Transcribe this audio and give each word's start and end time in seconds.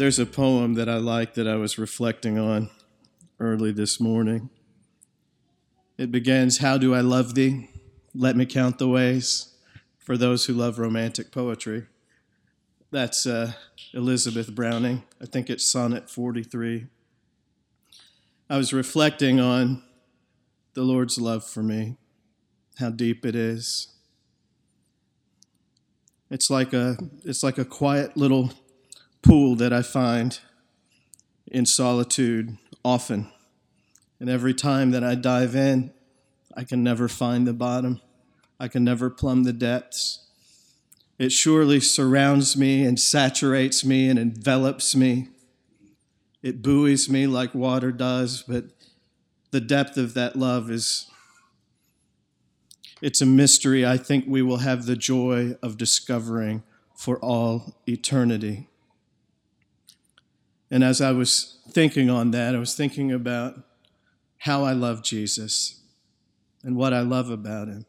There's 0.00 0.18
a 0.18 0.24
poem 0.24 0.76
that 0.76 0.88
I 0.88 0.96
like 0.96 1.34
that 1.34 1.46
I 1.46 1.56
was 1.56 1.76
reflecting 1.76 2.38
on 2.38 2.70
early 3.38 3.70
this 3.70 4.00
morning. 4.00 4.48
It 5.98 6.10
begins 6.10 6.56
How 6.56 6.78
do 6.78 6.94
I 6.94 7.02
love 7.02 7.34
thee? 7.34 7.68
Let 8.14 8.34
me 8.34 8.46
count 8.46 8.78
the 8.78 8.88
ways 8.88 9.52
for 9.98 10.16
those 10.16 10.46
who 10.46 10.54
love 10.54 10.78
romantic 10.78 11.30
poetry. 11.30 11.84
That's 12.90 13.26
uh, 13.26 13.52
Elizabeth 13.92 14.54
Browning. 14.54 15.02
I 15.20 15.26
think 15.26 15.50
it's 15.50 15.70
Sonnet 15.70 16.08
43. 16.08 16.86
I 18.48 18.56
was 18.56 18.72
reflecting 18.72 19.38
on 19.38 19.82
the 20.72 20.82
Lord's 20.82 21.20
love 21.20 21.44
for 21.44 21.62
me, 21.62 21.98
how 22.78 22.88
deep 22.88 23.26
it 23.26 23.36
is. 23.36 23.88
It's 26.30 26.48
like 26.48 26.72
a, 26.72 26.96
it's 27.22 27.42
like 27.42 27.58
a 27.58 27.66
quiet 27.66 28.16
little 28.16 28.54
pool 29.22 29.54
that 29.56 29.72
I 29.72 29.82
find 29.82 30.38
in 31.46 31.66
solitude 31.66 32.56
often. 32.84 33.30
And 34.18 34.28
every 34.28 34.54
time 34.54 34.90
that 34.90 35.04
I 35.04 35.14
dive 35.14 35.54
in, 35.54 35.92
I 36.56 36.64
can 36.64 36.82
never 36.82 37.08
find 37.08 37.46
the 37.46 37.52
bottom. 37.52 38.00
I 38.58 38.68
can 38.68 38.84
never 38.84 39.08
plumb 39.10 39.44
the 39.44 39.52
depths. 39.52 40.26
It 41.18 41.32
surely 41.32 41.80
surrounds 41.80 42.56
me 42.56 42.84
and 42.84 42.98
saturates 42.98 43.84
me 43.84 44.08
and 44.08 44.18
envelops 44.18 44.96
me. 44.96 45.28
It 46.42 46.62
buoys 46.62 47.10
me 47.10 47.26
like 47.26 47.54
water 47.54 47.92
does, 47.92 48.42
but 48.48 48.64
the 49.50 49.60
depth 49.60 49.98
of 49.98 50.14
that 50.14 50.36
love 50.36 50.70
is 50.70 51.10
it's 53.02 53.20
a 53.20 53.26
mystery 53.26 53.84
I 53.84 53.96
think 53.96 54.24
we 54.26 54.40
will 54.42 54.58
have 54.58 54.86
the 54.86 54.96
joy 54.96 55.56
of 55.62 55.76
discovering 55.76 56.62
for 56.94 57.18
all 57.18 57.76
eternity. 57.86 58.69
And 60.70 60.84
as 60.84 61.00
I 61.00 61.12
was 61.12 61.58
thinking 61.70 62.08
on 62.08 62.30
that, 62.30 62.54
I 62.54 62.58
was 62.58 62.74
thinking 62.74 63.10
about 63.10 63.56
how 64.38 64.64
I 64.64 64.72
love 64.72 65.02
Jesus 65.02 65.80
and 66.62 66.76
what 66.76 66.92
I 66.92 67.00
love 67.00 67.30
about 67.30 67.68
him. 67.68 67.86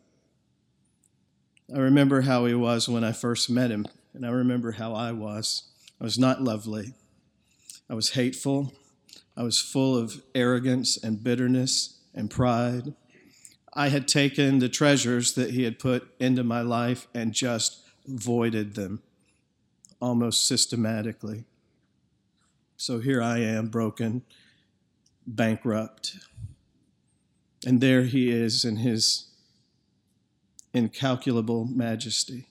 I 1.74 1.80
remember 1.80 2.22
how 2.22 2.46
he 2.46 2.54
was 2.54 2.90
when 2.90 3.04
I 3.04 3.12
first 3.12 3.50
met 3.50 3.72
him, 3.72 3.88
and 4.14 4.26
I 4.26 4.30
remember 4.30 4.74
how 4.74 4.94
I 4.94 5.12
was. 5.12 5.64
I 6.00 6.04
was 6.04 6.18
not 6.18 6.42
lovely. 6.42 6.94
I 7.90 7.94
was 7.94 8.12
hateful. 8.12 8.74
I 9.38 9.44
was 9.44 9.60
full 9.60 9.98
of 9.98 10.22
arrogance 10.36 10.98
and 11.02 11.24
bitterness 11.24 12.00
and 12.14 12.30
pride. 12.30 12.94
I 13.74 13.88
had 13.88 14.08
taken 14.08 14.60
the 14.60 14.68
treasures 14.68 15.34
that 15.36 15.52
he 15.52 15.64
had 15.64 15.80
put 15.80 16.10
into 16.20 16.44
my 16.44 16.62
life 16.62 17.08
and 17.14 17.32
just 17.34 17.82
voided 18.06 18.76
them 18.76 19.02
almost 20.02 20.46
systematically. 20.46 21.46
So 22.82 22.98
here 22.98 23.22
I 23.22 23.38
am, 23.38 23.68
broken, 23.68 24.24
bankrupt. 25.28 26.16
And 27.64 27.80
there 27.80 28.06
he 28.06 28.32
is 28.32 28.66
in 28.66 28.78
his 28.78 29.28
incalculable 30.74 31.66
majesty, 31.66 32.48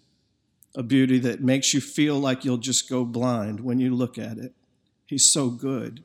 a 0.77 0.85
beauty 0.85 1.19
that 1.19 1.43
makes 1.43 1.75
you 1.75 1.81
feel 1.81 2.17
like 2.17 2.45
you'll 2.45 2.59
just 2.59 2.89
go 2.89 3.05
blind 3.05 3.59
when 3.59 3.81
you 3.81 3.93
look 3.93 4.19
at 4.19 4.39
it. 4.39 4.53
He's 5.05 5.29
so 5.29 5.51
good. 5.51 6.05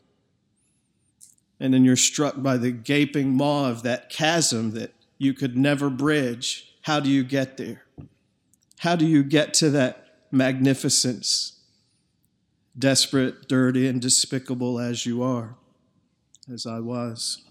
And 1.59 1.71
then 1.71 1.85
you're 1.85 1.95
struck 1.95 2.41
by 2.41 2.57
the 2.57 2.71
gaping 2.71 3.37
maw 3.37 3.69
of 3.69 3.83
that 3.83 4.09
chasm 4.09 4.71
that 4.71 4.95
you 5.19 5.35
could 5.35 5.55
never 5.55 5.91
bridge. 5.91 6.73
How 6.81 6.99
do 6.99 7.11
you 7.11 7.23
get 7.23 7.57
there? 7.57 7.83
How 8.79 8.95
do 8.95 9.05
you 9.05 9.21
get 9.21 9.53
to 9.55 9.69
that 9.69 10.23
magnificence? 10.31 11.54
Desperate, 12.77 13.47
dirty, 13.47 13.87
and 13.87 14.01
despicable 14.01 14.79
as 14.79 15.05
you 15.05 15.23
are, 15.23 15.55
as 16.51 16.65
I 16.65 16.79
was? 16.79 17.43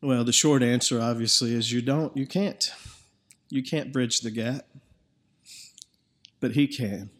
Well, 0.00 0.24
the 0.24 0.32
short 0.32 0.62
answer, 0.62 1.00
obviously, 1.00 1.54
is 1.54 1.72
you 1.72 1.82
don't. 1.82 2.16
You 2.16 2.26
can't. 2.26 2.70
You 3.50 3.62
can't 3.62 3.92
bridge 3.92 4.20
the 4.20 4.30
gap. 4.30 4.66
But 6.40 6.52
He 6.52 6.68
can. 6.68 7.10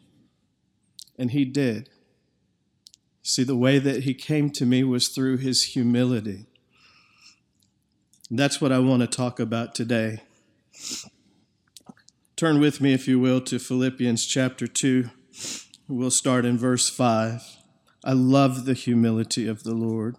And 1.18 1.32
He 1.32 1.44
did. 1.44 1.88
See, 3.22 3.42
the 3.42 3.56
way 3.56 3.78
that 3.78 4.04
He 4.04 4.14
came 4.14 4.50
to 4.50 4.64
me 4.64 4.84
was 4.84 5.08
through 5.08 5.38
His 5.38 5.64
humility. 5.74 6.46
And 8.30 8.38
that's 8.38 8.60
what 8.60 8.70
I 8.72 8.78
want 8.78 9.00
to 9.00 9.08
talk 9.08 9.40
about 9.40 9.74
today. 9.74 10.22
Turn 12.36 12.60
with 12.60 12.80
me, 12.80 12.92
if 12.92 13.08
you 13.08 13.18
will, 13.18 13.40
to 13.40 13.58
Philippians 13.58 14.24
chapter 14.24 14.68
2. 14.68 15.10
We'll 15.90 16.10
start 16.10 16.44
in 16.44 16.58
verse 16.58 16.90
5. 16.90 17.42
I 18.04 18.12
love 18.12 18.66
the 18.66 18.74
humility 18.74 19.48
of 19.48 19.62
the 19.62 19.72
Lord. 19.72 20.16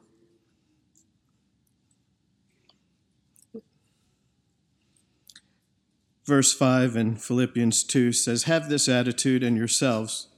Verse 6.26 6.52
5 6.54 6.96
in 6.96 7.18
Philippians 7.18 7.84
2 7.84 8.14
says, 8.14 8.44
Have 8.44 8.68
this 8.68 8.90
attitude 8.90 9.44
in 9.44 9.56
yourselves, 9.56 10.30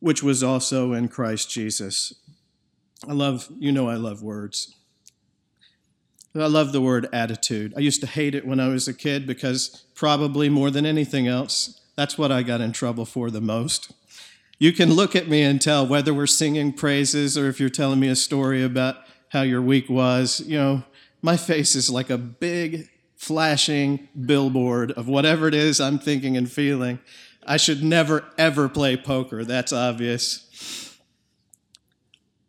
which 0.00 0.20
was 0.20 0.42
also 0.42 0.92
in 0.92 1.06
Christ 1.06 1.48
Jesus. 1.48 2.12
I 3.08 3.12
love, 3.12 3.48
you 3.56 3.70
know, 3.70 3.88
I 3.88 3.94
love 3.94 4.20
words. 4.20 4.74
I 6.34 6.46
love 6.46 6.72
the 6.72 6.80
word 6.80 7.08
attitude. 7.12 7.72
I 7.76 7.80
used 7.80 8.00
to 8.00 8.08
hate 8.08 8.34
it 8.34 8.44
when 8.44 8.58
I 8.58 8.66
was 8.66 8.88
a 8.88 8.94
kid 8.94 9.28
because 9.28 9.84
probably 9.94 10.48
more 10.48 10.72
than 10.72 10.86
anything 10.86 11.28
else, 11.28 11.80
that's 11.94 12.18
what 12.18 12.32
I 12.32 12.42
got 12.42 12.60
in 12.60 12.72
trouble 12.72 13.04
for 13.04 13.30
the 13.30 13.40
most. 13.40 13.92
You 14.58 14.72
can 14.72 14.92
look 14.92 15.14
at 15.14 15.28
me 15.28 15.42
and 15.42 15.60
tell 15.60 15.86
whether 15.86 16.12
we're 16.12 16.26
singing 16.26 16.72
praises 16.72 17.38
or 17.38 17.48
if 17.48 17.60
you're 17.60 17.68
telling 17.68 18.00
me 18.00 18.08
a 18.08 18.16
story 18.16 18.64
about 18.64 18.96
how 19.28 19.42
your 19.42 19.62
week 19.62 19.88
was. 19.88 20.40
You 20.40 20.58
know, 20.58 20.82
my 21.22 21.36
face 21.36 21.76
is 21.76 21.88
like 21.88 22.10
a 22.10 22.18
big 22.18 22.88
flashing 23.16 24.08
billboard 24.26 24.90
of 24.92 25.06
whatever 25.06 25.46
it 25.46 25.54
is 25.54 25.80
I'm 25.80 25.98
thinking 25.98 26.36
and 26.36 26.50
feeling. 26.50 26.98
I 27.46 27.56
should 27.56 27.84
never, 27.84 28.24
ever 28.36 28.68
play 28.68 28.96
poker. 28.96 29.44
That's 29.44 29.72
obvious. 29.72 30.96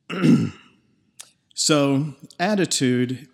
so, 1.54 2.16
attitude, 2.40 3.28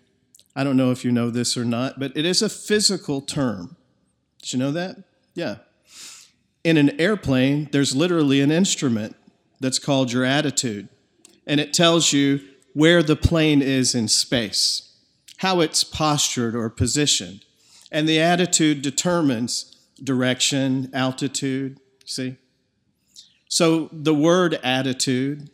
I 0.54 0.64
don't 0.64 0.76
know 0.76 0.90
if 0.90 1.02
you 1.02 1.10
know 1.10 1.30
this 1.30 1.56
or 1.56 1.64
not, 1.64 1.98
but 1.98 2.14
it 2.14 2.26
is 2.26 2.42
a 2.42 2.50
physical 2.50 3.22
term. 3.22 3.76
Did 4.42 4.52
you 4.52 4.58
know 4.58 4.72
that? 4.72 4.96
Yeah 5.34 5.56
in 6.66 6.76
an 6.76 7.00
airplane, 7.00 7.68
there's 7.70 7.94
literally 7.94 8.40
an 8.40 8.50
instrument 8.50 9.14
that's 9.60 9.78
called 9.78 10.10
your 10.10 10.24
attitude, 10.24 10.88
and 11.46 11.60
it 11.60 11.72
tells 11.72 12.12
you 12.12 12.40
where 12.72 13.04
the 13.04 13.14
plane 13.14 13.62
is 13.62 13.94
in 13.94 14.08
space, 14.08 14.92
how 15.36 15.60
it's 15.60 15.84
postured 15.84 16.56
or 16.56 16.68
positioned. 16.68 17.44
And 17.92 18.08
the 18.08 18.20
attitude 18.20 18.82
determines 18.82 19.76
direction, 20.02 20.90
altitude, 20.92 21.78
see? 22.04 22.34
So 23.48 23.88
the 23.92 24.12
word 24.12 24.58
attitude 24.64 25.50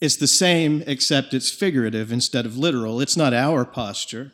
is 0.00 0.16
the 0.16 0.26
same, 0.26 0.82
except 0.86 1.34
it's 1.34 1.50
figurative 1.50 2.10
instead 2.10 2.46
of 2.46 2.56
literal. 2.56 3.02
It's 3.02 3.16
not 3.16 3.34
our 3.34 3.66
posture, 3.66 4.32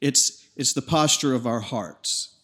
it's, 0.00 0.46
it's 0.54 0.74
the 0.74 0.80
posture 0.80 1.34
of 1.34 1.44
our 1.44 1.60
hearts, 1.60 2.36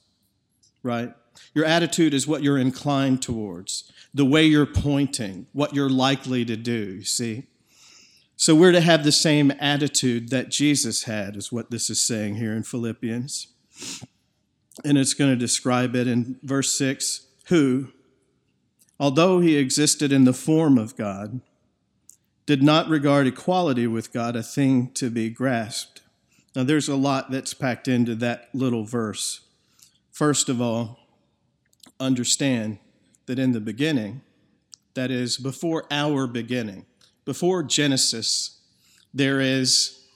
right? 0.82 1.14
Your 1.54 1.64
attitude 1.64 2.12
is 2.12 2.26
what 2.26 2.42
you're 2.42 2.58
inclined 2.58 3.22
towards, 3.22 3.90
the 4.12 4.24
way 4.24 4.44
you're 4.44 4.66
pointing, 4.66 5.46
what 5.52 5.74
you're 5.74 5.88
likely 5.88 6.44
to 6.44 6.56
do, 6.56 6.96
you 6.96 7.04
see? 7.04 7.44
So 8.36 8.54
we're 8.54 8.72
to 8.72 8.80
have 8.80 9.04
the 9.04 9.12
same 9.12 9.52
attitude 9.60 10.30
that 10.30 10.50
Jesus 10.50 11.04
had, 11.04 11.36
is 11.36 11.52
what 11.52 11.70
this 11.70 11.88
is 11.88 12.00
saying 12.00 12.36
here 12.36 12.52
in 12.52 12.64
Philippians. 12.64 13.46
And 14.84 14.98
it's 14.98 15.14
going 15.14 15.30
to 15.30 15.36
describe 15.36 15.94
it 15.94 16.08
in 16.08 16.40
verse 16.42 16.72
6 16.76 17.26
who, 17.46 17.88
although 18.98 19.40
he 19.40 19.56
existed 19.56 20.10
in 20.10 20.24
the 20.24 20.32
form 20.32 20.78
of 20.78 20.96
God, 20.96 21.40
did 22.46 22.62
not 22.62 22.88
regard 22.88 23.26
equality 23.26 23.86
with 23.86 24.12
God 24.12 24.34
a 24.34 24.42
thing 24.42 24.90
to 24.94 25.10
be 25.10 25.30
grasped. 25.30 26.00
Now, 26.56 26.64
there's 26.64 26.88
a 26.88 26.96
lot 26.96 27.30
that's 27.30 27.54
packed 27.54 27.88
into 27.88 28.14
that 28.16 28.48
little 28.52 28.84
verse. 28.84 29.40
First 30.10 30.48
of 30.48 30.60
all, 30.60 31.03
understand 32.00 32.78
that 33.26 33.38
in 33.38 33.52
the 33.52 33.60
beginning, 33.60 34.22
that 34.94 35.10
is, 35.10 35.36
before 35.36 35.84
our 35.90 36.26
beginning, 36.26 36.86
before 37.24 37.62
Genesis, 37.62 38.60
there 39.12 39.40
is 39.40 40.06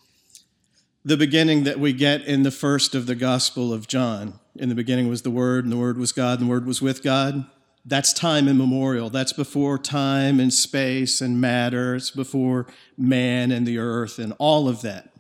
the 1.04 1.16
beginning 1.16 1.64
that 1.64 1.80
we 1.80 1.92
get 1.92 2.22
in 2.22 2.42
the 2.42 2.50
first 2.50 2.94
of 2.94 3.06
the 3.06 3.14
Gospel 3.14 3.72
of 3.72 3.88
John. 3.88 4.38
In 4.56 4.68
the 4.68 4.74
beginning 4.74 5.08
was 5.08 5.22
the 5.22 5.30
Word, 5.30 5.64
and 5.64 5.72
the 5.72 5.78
Word 5.78 5.98
was 5.98 6.12
God, 6.12 6.40
and 6.40 6.48
the 6.48 6.50
Word 6.50 6.66
was 6.66 6.82
with 6.82 7.02
God. 7.02 7.46
That's 7.84 8.12
time 8.12 8.48
immemorial. 8.48 9.08
That's 9.08 9.32
before 9.32 9.78
time 9.78 10.38
and 10.40 10.52
space 10.52 11.20
and 11.20 11.40
matter. 11.40 11.94
It's 11.94 12.10
before 12.10 12.66
man 12.98 13.50
and 13.50 13.66
the 13.66 13.78
earth 13.78 14.18
and 14.18 14.34
all 14.38 14.68
of 14.68 14.82
that. 14.82 15.10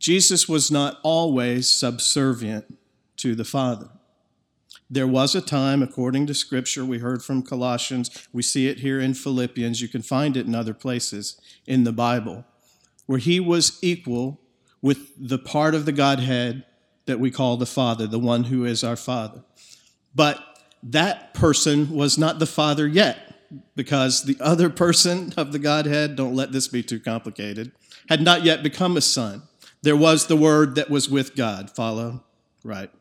Jesus 0.00 0.48
was 0.48 0.70
not 0.70 0.98
always 1.04 1.70
subservient 1.70 2.76
to 3.18 3.34
the 3.34 3.44
Father. 3.44 3.90
There 4.94 5.08
was 5.08 5.34
a 5.34 5.40
time, 5.40 5.82
according 5.82 6.28
to 6.28 6.34
Scripture, 6.34 6.84
we 6.84 6.98
heard 6.98 7.20
from 7.20 7.42
Colossians, 7.42 8.28
we 8.32 8.42
see 8.42 8.68
it 8.68 8.78
here 8.78 9.00
in 9.00 9.14
Philippians, 9.14 9.82
you 9.82 9.88
can 9.88 10.02
find 10.02 10.36
it 10.36 10.46
in 10.46 10.54
other 10.54 10.72
places 10.72 11.40
in 11.66 11.82
the 11.82 11.90
Bible, 11.90 12.44
where 13.06 13.18
he 13.18 13.40
was 13.40 13.76
equal 13.82 14.40
with 14.80 15.08
the 15.18 15.36
part 15.36 15.74
of 15.74 15.84
the 15.84 15.90
Godhead 15.90 16.64
that 17.06 17.18
we 17.18 17.32
call 17.32 17.56
the 17.56 17.66
Father, 17.66 18.06
the 18.06 18.20
one 18.20 18.44
who 18.44 18.64
is 18.64 18.84
our 18.84 18.94
Father. 18.94 19.42
But 20.14 20.38
that 20.80 21.34
person 21.34 21.90
was 21.90 22.16
not 22.16 22.38
the 22.38 22.46
Father 22.46 22.86
yet, 22.86 23.34
because 23.74 24.22
the 24.22 24.38
other 24.40 24.70
person 24.70 25.34
of 25.36 25.50
the 25.50 25.58
Godhead, 25.58 26.14
don't 26.14 26.36
let 26.36 26.52
this 26.52 26.68
be 26.68 26.84
too 26.84 27.00
complicated, 27.00 27.72
had 28.08 28.22
not 28.22 28.44
yet 28.44 28.62
become 28.62 28.96
a 28.96 29.00
son. 29.00 29.42
There 29.82 29.96
was 29.96 30.28
the 30.28 30.36
Word 30.36 30.76
that 30.76 30.88
was 30.88 31.10
with 31.10 31.34
God. 31.34 31.68
Follow? 31.68 32.22
Right. 32.62 32.92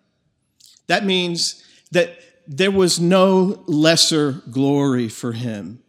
That 0.87 1.05
means 1.05 1.63
that 1.93 2.19
there 2.45 2.71
was 2.71 2.99
no 2.99 3.63
lesser 3.67 4.43
glory 4.51 5.07
for 5.07 5.31
him. 5.31 5.79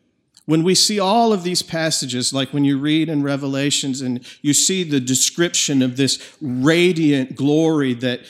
When 0.46 0.62
we 0.62 0.74
see 0.74 1.00
all 1.00 1.32
of 1.32 1.42
these 1.42 1.62
passages, 1.62 2.32
like 2.32 2.52
when 2.52 2.64
you 2.64 2.78
read 2.78 3.08
in 3.08 3.22
Revelations 3.22 4.02
and 4.02 4.24
you 4.42 4.52
see 4.52 4.84
the 4.84 5.00
description 5.00 5.80
of 5.82 5.96
this 5.96 6.36
radiant 6.40 7.34
glory 7.34 7.94
that 7.94 8.20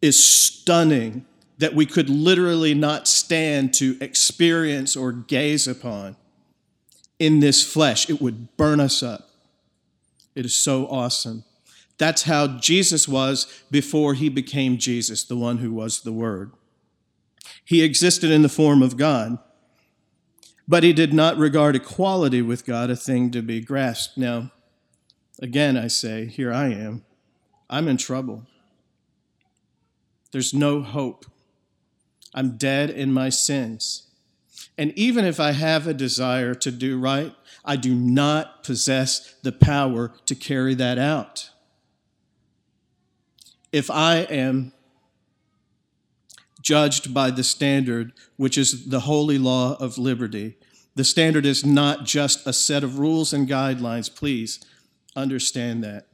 is 0.00 0.22
stunning, 0.24 1.26
that 1.58 1.74
we 1.74 1.86
could 1.86 2.08
literally 2.08 2.74
not 2.74 3.06
stand 3.06 3.74
to 3.74 3.96
experience 4.00 4.96
or 4.96 5.12
gaze 5.12 5.68
upon 5.68 6.16
in 7.18 7.40
this 7.40 7.64
flesh, 7.70 8.10
it 8.10 8.20
would 8.20 8.56
burn 8.56 8.80
us 8.80 9.02
up. 9.02 9.30
It 10.34 10.44
is 10.44 10.56
so 10.56 10.86
awesome. 10.86 11.44
That's 11.98 12.22
how 12.22 12.46
Jesus 12.58 13.08
was 13.08 13.46
before 13.70 14.14
he 14.14 14.28
became 14.28 14.76
Jesus, 14.76 15.24
the 15.24 15.36
one 15.36 15.58
who 15.58 15.72
was 15.72 16.00
the 16.00 16.12
Word. 16.12 16.52
He 17.66 17.82
existed 17.82 18.30
in 18.30 18.42
the 18.42 18.48
form 18.48 18.80
of 18.80 18.96
God, 18.96 19.38
but 20.68 20.84
he 20.84 20.92
did 20.92 21.12
not 21.12 21.36
regard 21.36 21.74
equality 21.74 22.40
with 22.40 22.64
God 22.64 22.90
a 22.90 22.96
thing 22.96 23.32
to 23.32 23.42
be 23.42 23.60
grasped. 23.60 24.16
Now, 24.16 24.52
again, 25.42 25.76
I 25.76 25.88
say, 25.88 26.26
here 26.26 26.52
I 26.52 26.68
am. 26.68 27.04
I'm 27.68 27.88
in 27.88 27.96
trouble. 27.96 28.46
There's 30.30 30.54
no 30.54 30.80
hope. 30.80 31.26
I'm 32.32 32.56
dead 32.56 32.88
in 32.88 33.12
my 33.12 33.30
sins. 33.30 34.06
And 34.78 34.92
even 34.96 35.24
if 35.24 35.40
I 35.40 35.50
have 35.50 35.88
a 35.88 35.94
desire 35.94 36.54
to 36.54 36.70
do 36.70 37.00
right, 37.00 37.34
I 37.64 37.74
do 37.74 37.96
not 37.96 38.62
possess 38.62 39.34
the 39.42 39.50
power 39.50 40.12
to 40.26 40.36
carry 40.36 40.76
that 40.76 40.98
out. 40.98 41.50
If 43.72 43.90
I 43.90 44.18
am 44.18 44.72
judged 46.66 47.14
by 47.14 47.30
the 47.30 47.44
standard, 47.44 48.12
which 48.36 48.58
is 48.58 48.88
the 48.88 49.00
holy 49.00 49.38
law 49.38 49.76
of 49.78 49.98
liberty. 49.98 50.56
The 50.96 51.04
standard 51.04 51.46
is 51.46 51.64
not 51.64 52.04
just 52.04 52.44
a 52.44 52.52
set 52.52 52.82
of 52.82 52.98
rules 52.98 53.32
and 53.32 53.48
guidelines. 53.48 54.12
Please 54.12 54.58
understand 55.14 55.84
that. 55.84 56.08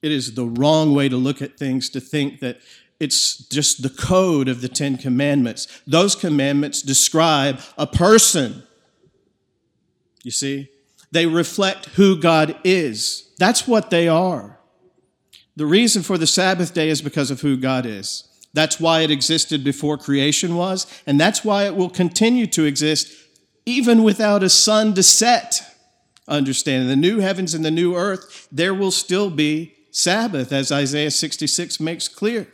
It 0.00 0.10
is 0.10 0.34
the 0.34 0.46
wrong 0.46 0.94
way 0.94 1.10
to 1.10 1.18
look 1.18 1.42
at 1.42 1.58
things 1.58 1.90
to 1.90 2.00
think 2.00 2.40
that 2.40 2.60
it's 2.98 3.36
just 3.48 3.82
the 3.82 3.90
code 3.90 4.48
of 4.48 4.62
the 4.62 4.70
Ten 4.70 4.96
Commandments. 4.96 5.82
Those 5.86 6.14
commandments 6.14 6.80
describe 6.80 7.60
a 7.76 7.86
person. 7.86 8.62
You 10.22 10.30
see? 10.30 10.70
They 11.10 11.26
reflect 11.26 11.90
who 11.90 12.18
God 12.18 12.56
is. 12.64 13.34
That's 13.38 13.68
what 13.68 13.90
they 13.90 14.08
are. 14.08 14.58
The 15.56 15.66
reason 15.66 16.02
for 16.02 16.16
the 16.16 16.26
Sabbath 16.26 16.72
day 16.72 16.88
is 16.88 17.02
because 17.02 17.30
of 17.30 17.42
who 17.42 17.58
God 17.58 17.84
is. 17.84 18.27
That's 18.58 18.80
why 18.80 19.02
it 19.02 19.12
existed 19.12 19.62
before 19.62 19.96
creation 19.96 20.56
was, 20.56 20.84
and 21.06 21.20
that's 21.20 21.44
why 21.44 21.66
it 21.66 21.76
will 21.76 21.88
continue 21.88 22.48
to 22.48 22.64
exist 22.64 23.14
even 23.64 24.02
without 24.02 24.42
a 24.42 24.48
sun 24.48 24.94
to 24.94 25.02
set. 25.04 25.62
Understanding 26.26 26.88
the 26.88 26.96
new 26.96 27.20
heavens 27.20 27.54
and 27.54 27.64
the 27.64 27.70
new 27.70 27.94
earth, 27.94 28.48
there 28.50 28.74
will 28.74 28.90
still 28.90 29.30
be 29.30 29.76
Sabbath, 29.92 30.50
as 30.50 30.72
Isaiah 30.72 31.12
66 31.12 31.78
makes 31.78 32.08
clear. 32.08 32.48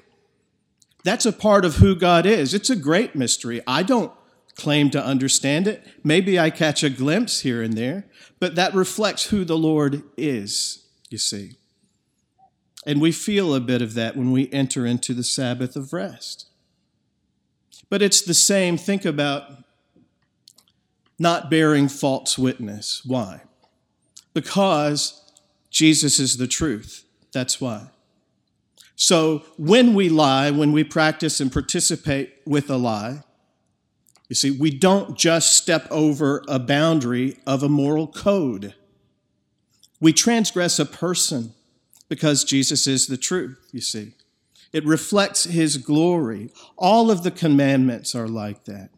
That's 1.05 1.25
a 1.25 1.33
part 1.33 1.65
of 1.65 1.77
who 1.77 1.97
God 1.97 2.27
is. 2.27 2.53
It's 2.53 2.69
a 2.69 2.77
great 2.77 3.17
mystery. 3.17 3.63
I 3.67 3.83
don't 3.83 4.13
claim 4.57 4.91
to 4.91 5.03
understand 5.03 5.67
it. 5.67 5.87
Maybe 6.05 6.39
I 6.39 6.51
catch 6.51 6.85
a 6.85 6.91
glimpse 6.91 7.41
here 7.41 7.63
and 7.63 7.79
there, 7.79 8.05
but 8.41 8.57
that 8.57 8.75
reflects 8.75 9.31
who 9.31 9.43
the 9.43 9.57
Lord 9.57 10.03
is, 10.19 10.85
you 11.09 11.17
see. 11.17 11.57
And 12.87 13.01
we 13.01 13.13
feel 13.13 13.55
a 13.55 13.61
bit 13.61 13.81
of 13.83 13.95
that 13.95 14.17
when 14.17 14.31
we 14.31 14.53
enter 14.53 14.85
into 14.85 15.15
the 15.15 15.25
Sabbath 15.25 15.75
of 15.77 15.93
rest. 15.93 16.47
But 17.89 18.03
it's 18.03 18.21
the 18.21 18.35
same. 18.35 18.77
Think 18.77 19.05
about 19.05 19.65
not 21.19 21.51
bearing 21.51 21.89
false 21.89 22.39
witness. 22.39 23.03
Why? 23.05 23.43
Because 24.33 25.23
Jesus 25.71 26.19
is 26.19 26.37
the 26.37 26.47
truth. 26.47 27.05
That's 27.33 27.61
why. 27.61 27.89
So 28.97 29.45
when 29.57 29.95
we 29.95 30.09
lie, 30.09 30.51
when 30.51 30.73
we 30.73 30.85
practice 30.85 31.41
and 31.41 31.53
participate 31.53 32.35
with 32.47 32.71
a 32.71 32.77
lie, 32.77 33.23
you 34.29 34.37
see, 34.37 34.51
we 34.51 34.71
don't 34.71 35.17
just 35.19 35.57
step 35.57 35.87
over 35.91 36.43
a 36.49 36.59
boundary 36.59 37.37
of 37.47 37.63
a 37.63 37.69
moral 37.69 38.07
code. 38.07 38.75
We 40.01 40.13
transgress 40.13 40.79
a 40.79 40.87
person 40.87 41.55
because 42.09 42.45
Jesus 42.45 42.87
is 42.87 43.07
the 43.07 43.17
truth, 43.17 43.59
you 43.73 43.81
see. 43.81 44.15
It 44.73 44.85
reflects 44.85 45.45
his 45.45 45.77
glory. 45.77 46.51
All 46.77 47.11
of 47.11 47.23
the 47.23 47.31
commandments 47.31 48.15
are 48.15 48.29
like 48.29 48.65
that. 48.65 48.91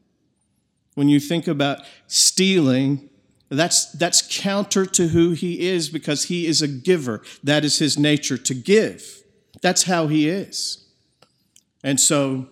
When 0.95 1.09
you 1.09 1.21
think 1.21 1.47
about 1.47 1.81
stealing, 2.07 3.11
that's, 3.51 3.93
that's 3.93 4.27
counter 4.41 4.87
to 4.87 5.09
who 5.09 5.33
he 5.33 5.69
is 5.69 5.91
because 5.91 6.25
he 6.25 6.47
is 6.47 6.63
a 6.63 6.69
giver. 6.69 7.23
That 7.45 7.65
is 7.65 7.79
his 7.79 7.99
nature 7.99 8.39
to 8.39 8.55
give. 8.55 9.23
That's 9.61 9.85
how 9.85 10.07
he 10.07 10.29
is. 10.29 10.87
And 11.85 12.01
so 12.01 12.49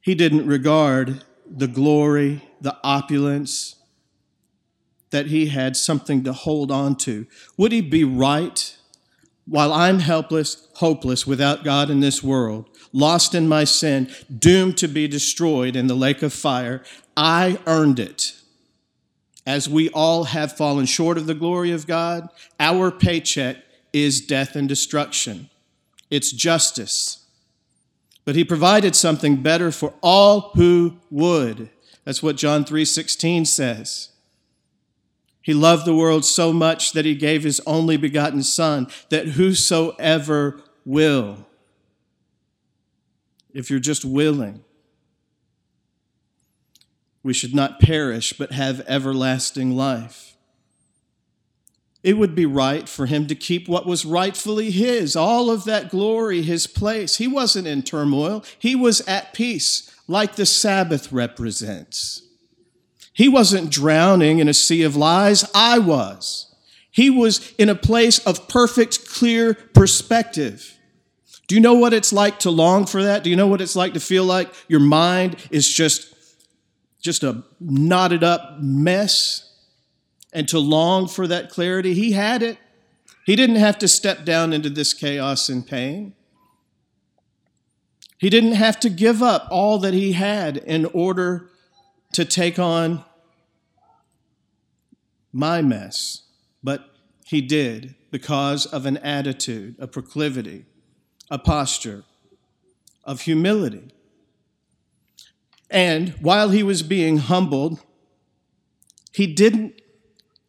he 0.00 0.14
didn't 0.14 0.46
regard 0.46 1.24
the 1.48 1.68
glory, 1.68 2.42
the 2.60 2.76
opulence, 2.82 3.76
that 5.10 5.26
he 5.26 5.46
had 5.46 5.76
something 5.76 6.24
to 6.24 6.32
hold 6.32 6.70
on 6.70 6.96
to? 6.96 7.26
Would 7.56 7.72
he 7.72 7.80
be 7.80 8.04
right 8.04 8.76
while 9.46 9.72
I'm 9.72 10.00
helpless, 10.00 10.68
hopeless, 10.74 11.26
without 11.26 11.64
God 11.64 11.90
in 11.90 12.00
this 12.00 12.22
world, 12.22 12.68
lost 12.92 13.34
in 13.34 13.48
my 13.48 13.64
sin, 13.64 14.10
doomed 14.36 14.76
to 14.78 14.88
be 14.88 15.08
destroyed 15.08 15.76
in 15.76 15.86
the 15.86 15.94
lake 15.94 16.22
of 16.22 16.32
fire? 16.32 16.82
I 17.16 17.58
earned 17.66 17.98
it. 17.98 18.34
As 19.46 19.66
we 19.68 19.88
all 19.90 20.24
have 20.24 20.56
fallen 20.56 20.84
short 20.84 21.16
of 21.16 21.26
the 21.26 21.34
glory 21.34 21.70
of 21.70 21.86
God, 21.86 22.28
our 22.60 22.90
paycheck 22.90 23.56
is 23.94 24.20
death 24.20 24.54
and 24.54 24.68
destruction. 24.68 25.48
It's 26.10 26.32
justice. 26.32 27.24
But 28.26 28.36
he 28.36 28.44
provided 28.44 28.94
something 28.94 29.42
better 29.42 29.72
for 29.72 29.94
all 30.02 30.50
who 30.54 30.98
would. 31.10 31.70
That's 32.04 32.22
what 32.22 32.36
John 32.36 32.64
3:16 32.64 33.46
says. 33.46 34.10
He 35.48 35.54
loved 35.54 35.86
the 35.86 35.94
world 35.94 36.26
so 36.26 36.52
much 36.52 36.92
that 36.92 37.06
he 37.06 37.14
gave 37.14 37.42
his 37.42 37.58
only 37.66 37.96
begotten 37.96 38.42
Son, 38.42 38.86
that 39.08 39.28
whosoever 39.28 40.60
will, 40.84 41.46
if 43.54 43.70
you're 43.70 43.80
just 43.80 44.04
willing, 44.04 44.62
we 47.22 47.32
should 47.32 47.54
not 47.54 47.80
perish 47.80 48.34
but 48.34 48.52
have 48.52 48.84
everlasting 48.86 49.74
life. 49.74 50.36
It 52.02 52.18
would 52.18 52.34
be 52.34 52.44
right 52.44 52.86
for 52.86 53.06
him 53.06 53.26
to 53.28 53.34
keep 53.34 53.68
what 53.68 53.86
was 53.86 54.04
rightfully 54.04 54.70
his, 54.70 55.16
all 55.16 55.48
of 55.48 55.64
that 55.64 55.88
glory, 55.88 56.42
his 56.42 56.66
place. 56.66 57.16
He 57.16 57.26
wasn't 57.26 57.66
in 57.66 57.84
turmoil, 57.84 58.44
he 58.58 58.76
was 58.76 59.00
at 59.08 59.32
peace, 59.32 59.90
like 60.06 60.34
the 60.34 60.44
Sabbath 60.44 61.10
represents. 61.10 62.27
He 63.18 63.28
wasn't 63.28 63.70
drowning 63.70 64.38
in 64.38 64.46
a 64.46 64.54
sea 64.54 64.84
of 64.84 64.94
lies, 64.94 65.44
I 65.52 65.80
was. 65.80 66.54
He 66.88 67.10
was 67.10 67.52
in 67.58 67.68
a 67.68 67.74
place 67.74 68.20
of 68.20 68.46
perfect, 68.46 69.08
clear 69.08 69.54
perspective. 69.54 70.78
Do 71.48 71.56
you 71.56 71.60
know 71.60 71.74
what 71.74 71.92
it's 71.92 72.12
like 72.12 72.38
to 72.40 72.50
long 72.52 72.86
for 72.86 73.02
that? 73.02 73.24
Do 73.24 73.30
you 73.30 73.34
know 73.34 73.48
what 73.48 73.60
it's 73.60 73.74
like 73.74 73.94
to 73.94 74.00
feel 74.00 74.22
like 74.22 74.54
your 74.68 74.78
mind 74.78 75.34
is 75.50 75.68
just, 75.68 76.14
just 77.02 77.24
a 77.24 77.42
knotted 77.58 78.22
up 78.22 78.60
mess? 78.60 79.52
And 80.32 80.46
to 80.50 80.60
long 80.60 81.08
for 81.08 81.26
that 81.26 81.50
clarity? 81.50 81.94
He 81.94 82.12
had 82.12 82.40
it. 82.40 82.56
He 83.26 83.34
didn't 83.34 83.56
have 83.56 83.78
to 83.78 83.88
step 83.88 84.24
down 84.24 84.52
into 84.52 84.70
this 84.70 84.94
chaos 84.94 85.48
and 85.48 85.66
pain. 85.66 86.14
He 88.18 88.30
didn't 88.30 88.52
have 88.52 88.78
to 88.78 88.88
give 88.88 89.24
up 89.24 89.48
all 89.50 89.80
that 89.80 89.92
he 89.92 90.12
had 90.12 90.56
in 90.58 90.84
order 90.84 91.50
to 92.12 92.24
take 92.24 92.58
on 92.58 93.04
my 95.32 95.62
mess, 95.62 96.22
but 96.62 96.90
he 97.26 97.40
did 97.40 97.94
because 98.10 98.66
of 98.66 98.86
an 98.86 98.96
attitude, 98.98 99.76
a 99.78 99.86
proclivity, 99.86 100.64
a 101.30 101.38
posture. 101.38 102.04
of 103.04 103.22
humility. 103.22 103.88
And 105.70 106.10
while 106.20 106.50
he 106.50 106.62
was 106.62 106.82
being 106.82 107.18
humbled, 107.18 107.80
he 109.12 109.26
didn't 109.26 109.80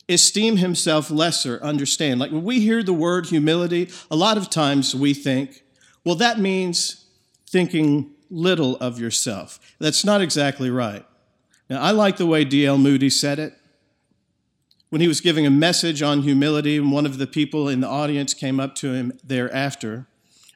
esteem 0.09 0.57
himself 0.57 1.09
lesser, 1.09 1.59
understand. 1.63 2.19
Like 2.19 2.31
when 2.31 2.43
we 2.43 2.59
hear 2.59 2.83
the 2.83 2.93
word 2.93 3.27
humility, 3.27 3.89
a 4.11 4.15
lot 4.15 4.37
of 4.37 4.49
times 4.49 4.93
we 4.93 5.13
think, 5.13 5.63
well, 6.03 6.15
that 6.15 6.39
means 6.39 7.05
thinking 7.47 8.11
little 8.29 8.75
of 8.77 8.99
yourself. 8.99 9.59
That's 9.79 10.03
not 10.03 10.21
exactly 10.21 10.69
right. 10.69 11.05
Now, 11.69 11.81
I 11.81 11.91
like 11.91 12.17
the 12.17 12.25
way 12.25 12.43
D.L. 12.43 12.77
Moody 12.77 13.09
said 13.09 13.39
it. 13.39 13.53
When 14.89 15.01
he 15.01 15.07
was 15.07 15.21
giving 15.21 15.45
a 15.45 15.51
message 15.51 16.01
on 16.01 16.23
humility, 16.23 16.77
and 16.77 16.91
one 16.91 17.05
of 17.05 17.17
the 17.17 17.27
people 17.27 17.69
in 17.69 17.81
the 17.81 17.87
audience 17.87 18.33
came 18.33 18.59
up 18.59 18.73
to 18.75 18.93
him 18.93 19.13
thereafter, 19.23 20.07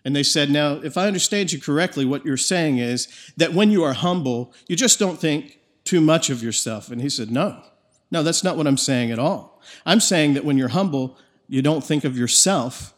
and 0.06 0.16
they 0.16 0.24
said, 0.24 0.50
Now, 0.50 0.74
if 0.84 0.98
I 0.98 1.08
understand 1.08 1.52
you 1.52 1.62
correctly, 1.62 2.06
what 2.06 2.26
you're 2.26 2.38
saying 2.38 2.80
is 2.80 3.08
that 3.38 3.54
when 3.54 3.72
you 3.72 3.84
are 3.84 3.94
humble, 3.94 4.54
you 4.68 4.76
just 4.76 5.00
don't 5.00 5.20
think 5.20 5.60
too 5.84 6.02
much 6.02 6.30
of 6.30 6.44
yourself. 6.44 6.90
And 6.92 7.02
he 7.02 7.10
said, 7.10 7.32
No, 7.32 7.64
no, 8.12 8.24
that's 8.24 8.44
not 8.44 8.58
what 8.58 8.68
I'm 8.68 8.78
saying 8.78 9.12
at 9.12 9.20
all. 9.20 9.62
I'm 9.86 10.00
saying 10.00 10.34
that 10.34 10.46
when 10.46 10.58
you're 10.58 10.70
humble, 10.70 11.18
you 11.48 11.62
don't 11.62 11.84
think 11.84 12.04
of 12.04 12.18
yourself 12.18 12.94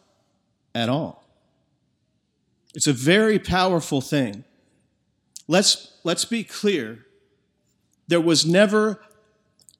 at 0.74 0.88
all. 0.88 1.24
It's 2.74 2.86
a 2.86 2.92
very 2.92 3.38
powerful 3.38 4.00
thing. 4.00 4.44
Let's, 5.48 5.92
let's 6.04 6.24
be 6.24 6.44
clear. 6.44 7.06
There 8.08 8.20
was 8.20 8.44
never 8.44 9.00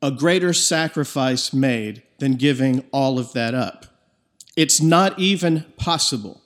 a 0.02 0.10
greater 0.10 0.52
sacrifice 0.52 1.52
made 1.52 2.02
than 2.18 2.34
giving 2.34 2.84
all 2.92 3.18
of 3.18 3.32
that 3.32 3.54
up. 3.54 3.86
It's 4.56 4.80
not 4.80 5.18
even 5.18 5.64
possible. 5.76 6.40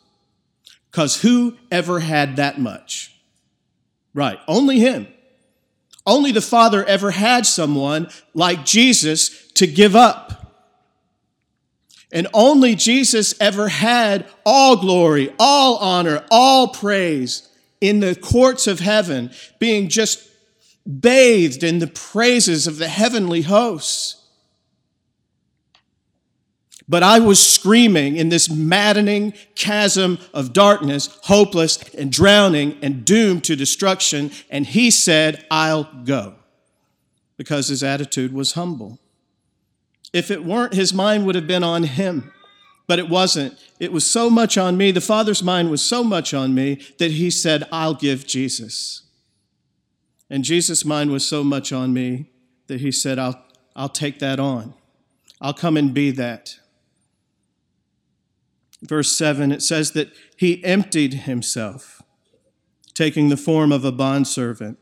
Because 0.91 1.23
who 1.23 1.57
ever 1.71 2.01
had 2.01 2.37
that 2.37 2.61
much? 2.61 3.15
Right, 4.13 4.39
only 4.49 4.81
him. 4.81 5.07
Only 6.07 6.33
the 6.33 6.41
Father 6.41 6.85
ever 6.85 7.13
had 7.13 7.47
someone 7.47 8.09
like 8.35 8.65
Jesus 8.65 9.47
to 9.53 9.67
give 9.67 9.95
up. 9.95 10.37
And 12.13 12.27
only 12.35 12.75
Jesus 12.75 13.41
ever 13.41 13.69
had 13.69 14.27
all 14.45 14.77
glory, 14.77 15.33
all 15.39 15.77
honor, 15.77 16.25
all 16.31 16.69
praise 16.69 17.49
in 17.81 18.01
the 18.01 18.17
courts 18.17 18.67
of 18.67 18.81
heaven, 18.81 19.31
being 19.61 19.89
just 19.89 20.27
bathed 20.85 21.63
in 21.63 21.79
the 21.79 21.87
praises 21.87 22.67
of 22.67 22.79
the 22.79 22.89
heavenly 22.89 23.43
hosts. 23.43 24.17
But 26.89 27.05
I 27.05 27.21
was 27.21 27.39
screaming 27.39 28.17
in 28.17 28.31
this 28.31 28.51
maddening 28.51 29.33
chasm 29.55 30.19
of 30.35 30.53
darkness, 30.53 31.21
hopeless 31.23 31.79
and 31.95 32.11
drowning 32.11 32.77
and 32.83 33.05
doomed 33.05 33.45
to 33.45 33.55
destruction. 33.55 34.33
And 34.51 34.67
he 34.67 34.91
said, 34.91 35.47
I'll 35.53 35.85
go. 36.05 36.35
Because 37.37 37.69
his 37.69 37.85
attitude 37.85 38.33
was 38.33 38.55
humble. 38.55 38.99
If 40.13 40.33
it 40.33 40.45
weren't, 40.45 40.75
his 40.75 40.93
mind 40.93 41.27
would 41.27 41.37
have 41.37 41.47
been 41.47 41.63
on 41.63 41.85
him. 41.85 42.33
But 42.89 42.99
it 42.99 43.09
wasn't. 43.09 43.57
It 43.79 43.93
was 43.93 44.11
so 44.11 44.29
much 44.29 44.59
on 44.59 44.77
me. 44.77 44.91
The 44.91 45.01
Father's 45.01 45.45
mind 45.45 45.71
was 45.71 45.83
so 45.83 46.03
much 46.03 46.35
on 46.35 46.57
me 46.57 46.85
that 46.99 47.13
he 47.13 47.31
said, 47.31 47.69
I'll 47.71 47.95
give 47.95 48.27
Jesus. 48.27 49.03
And 50.31 50.45
Jesus' 50.45 50.85
mind 50.85 51.11
was 51.11 51.27
so 51.27 51.45
much 51.45 51.73
on 51.73 51.93
me 51.93 52.31
that 52.69 52.81
he 52.81 52.93
said, 52.93 53.19
I'll, 53.19 53.45
I'll 53.75 53.89
take 53.89 54.21
that 54.21 54.39
on. 54.39 54.75
I'll 55.41 55.55
come 55.55 55.77
and 55.77 55.93
be 55.93 56.11
that 56.13 56.61
verse 58.83 59.17
7, 59.17 59.53
it 59.53 59.63
says 59.63 59.93
that 59.93 60.13
he 60.37 60.65
emptied 60.65 61.15
himself, 61.15 62.03
taking 62.95 63.29
the 63.29 63.37
form 63.37 63.73
of 63.73 63.85
a 63.85 63.93
bondservant 63.93 64.79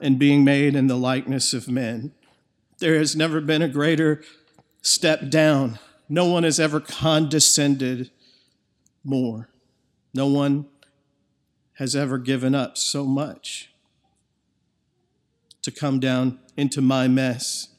and 0.00 0.18
being 0.18 0.44
made 0.44 0.74
in 0.74 0.86
the 0.88 0.96
likeness 0.96 1.54
of 1.54 1.68
men. 1.68 2.12
There 2.78 2.98
has 2.98 3.16
never 3.16 3.40
been 3.40 3.62
a 3.62 3.68
greater 3.68 4.22
step 4.82 5.30
down. 5.30 5.78
No 6.08 6.26
one 6.26 6.42
has 6.42 6.60
ever 6.60 6.80
condescended 6.80 8.10
more. 9.02 9.48
No 10.12 10.26
one 10.26 10.66
has 11.74 11.96
ever 11.96 12.18
given 12.18 12.54
up 12.54 12.76
so 12.76 13.04
much 13.04 13.70
to 15.66 15.72
come 15.72 15.98
down 15.98 16.38
into 16.56 16.80
my 16.80 17.08
mess. 17.08 17.70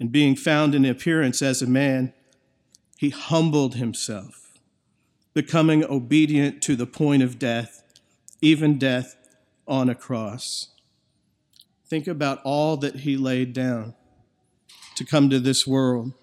And 0.00 0.10
being 0.10 0.34
found 0.34 0.74
in 0.74 0.84
appearance 0.84 1.42
as 1.42 1.62
a 1.62 1.66
man, 1.68 2.12
he 2.96 3.10
humbled 3.10 3.76
himself, 3.76 4.58
becoming 5.34 5.84
obedient 5.84 6.60
to 6.62 6.74
the 6.74 6.86
point 6.86 7.22
of 7.22 7.38
death, 7.38 7.84
even 8.42 8.78
death 8.78 9.14
on 9.68 9.88
a 9.88 9.94
cross. 9.94 10.74
Think 11.86 12.08
about 12.08 12.40
all 12.42 12.76
that 12.78 12.96
he 12.96 13.16
laid 13.16 13.52
down 13.52 13.94
to 14.96 15.04
come 15.04 15.30
to 15.30 15.38
this 15.38 15.64
world. 15.68 16.14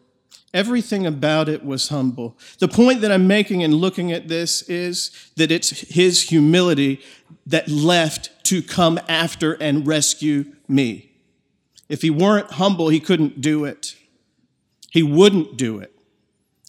Everything 0.56 1.06
about 1.06 1.50
it 1.50 1.66
was 1.66 1.90
humble. 1.90 2.38
The 2.60 2.70
point 2.70 3.02
that 3.02 3.12
I'm 3.12 3.28
making 3.28 3.60
in 3.60 3.76
looking 3.76 4.14
at 4.14 4.30
this 4.30 4.62
is 4.70 5.12
that 5.36 5.52
it's 5.52 5.70
his 5.94 6.30
humility 6.30 7.02
that 7.46 7.68
left 7.68 8.30
to 8.46 8.62
come 8.62 8.98
after 9.10 9.56
and 9.56 9.86
rescue 9.86 10.46
me. 10.70 11.12
If 11.90 12.04
he 12.04 12.10
weren't 12.10 12.52
humble, 12.52 12.88
he 12.88 13.02
couldn't 13.02 13.42
do 13.42 13.66
it. 13.66 13.98
He 14.92 15.04
wouldn't 15.04 15.58
do 15.58 15.80
it. 15.80 15.94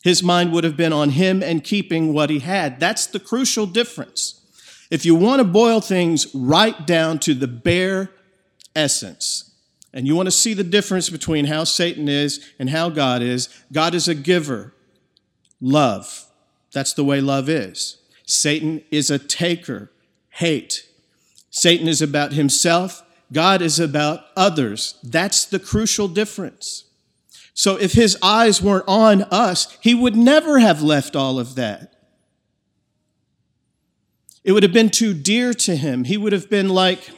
His 0.02 0.20
mind 0.20 0.50
would 0.52 0.64
have 0.64 0.76
been 0.76 0.92
on 0.92 1.10
him 1.10 1.40
and 1.40 1.62
keeping 1.62 2.12
what 2.12 2.28
he 2.28 2.40
had. 2.40 2.80
That's 2.80 3.06
the 3.06 3.20
crucial 3.20 3.66
difference. 3.66 4.40
If 4.90 5.06
you 5.06 5.14
want 5.14 5.38
to 5.38 5.44
boil 5.44 5.80
things 5.80 6.26
right 6.34 6.84
down 6.88 7.20
to 7.20 7.34
the 7.34 7.46
bare 7.46 8.10
essence, 8.74 9.52
and 9.92 10.06
you 10.06 10.14
want 10.14 10.26
to 10.26 10.32
see 10.32 10.54
the 10.54 10.64
difference 10.64 11.08
between 11.08 11.46
how 11.46 11.64
Satan 11.64 12.08
is 12.08 12.44
and 12.58 12.70
how 12.70 12.88
God 12.90 13.22
is, 13.22 13.48
God 13.72 13.94
is 13.94 14.08
a 14.08 14.14
giver, 14.14 14.74
love. 15.60 16.26
That's 16.72 16.92
the 16.92 17.04
way 17.04 17.20
love 17.20 17.48
is. 17.48 17.98
Satan 18.26 18.82
is 18.90 19.10
a 19.10 19.18
taker, 19.18 19.90
hate. 20.30 20.86
Satan 21.50 21.88
is 21.88 22.02
about 22.02 22.32
himself, 22.32 23.02
God 23.32 23.62
is 23.62 23.80
about 23.80 24.20
others. 24.36 24.98
That's 25.02 25.44
the 25.44 25.58
crucial 25.58 26.08
difference. 26.08 26.84
So 27.54 27.76
if 27.76 27.94
his 27.94 28.18
eyes 28.22 28.60
weren't 28.60 28.84
on 28.86 29.22
us, 29.22 29.76
he 29.80 29.94
would 29.94 30.14
never 30.14 30.58
have 30.58 30.82
left 30.82 31.16
all 31.16 31.38
of 31.38 31.54
that. 31.54 31.94
It 34.44 34.52
would 34.52 34.62
have 34.62 34.72
been 34.72 34.90
too 34.90 35.14
dear 35.14 35.54
to 35.54 35.74
him. 35.74 36.04
He 36.04 36.16
would 36.16 36.32
have 36.32 36.50
been 36.50 36.68
like 36.68 37.10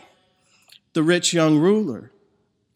the 0.94 1.02
rich 1.02 1.34
young 1.34 1.58
ruler. 1.58 2.12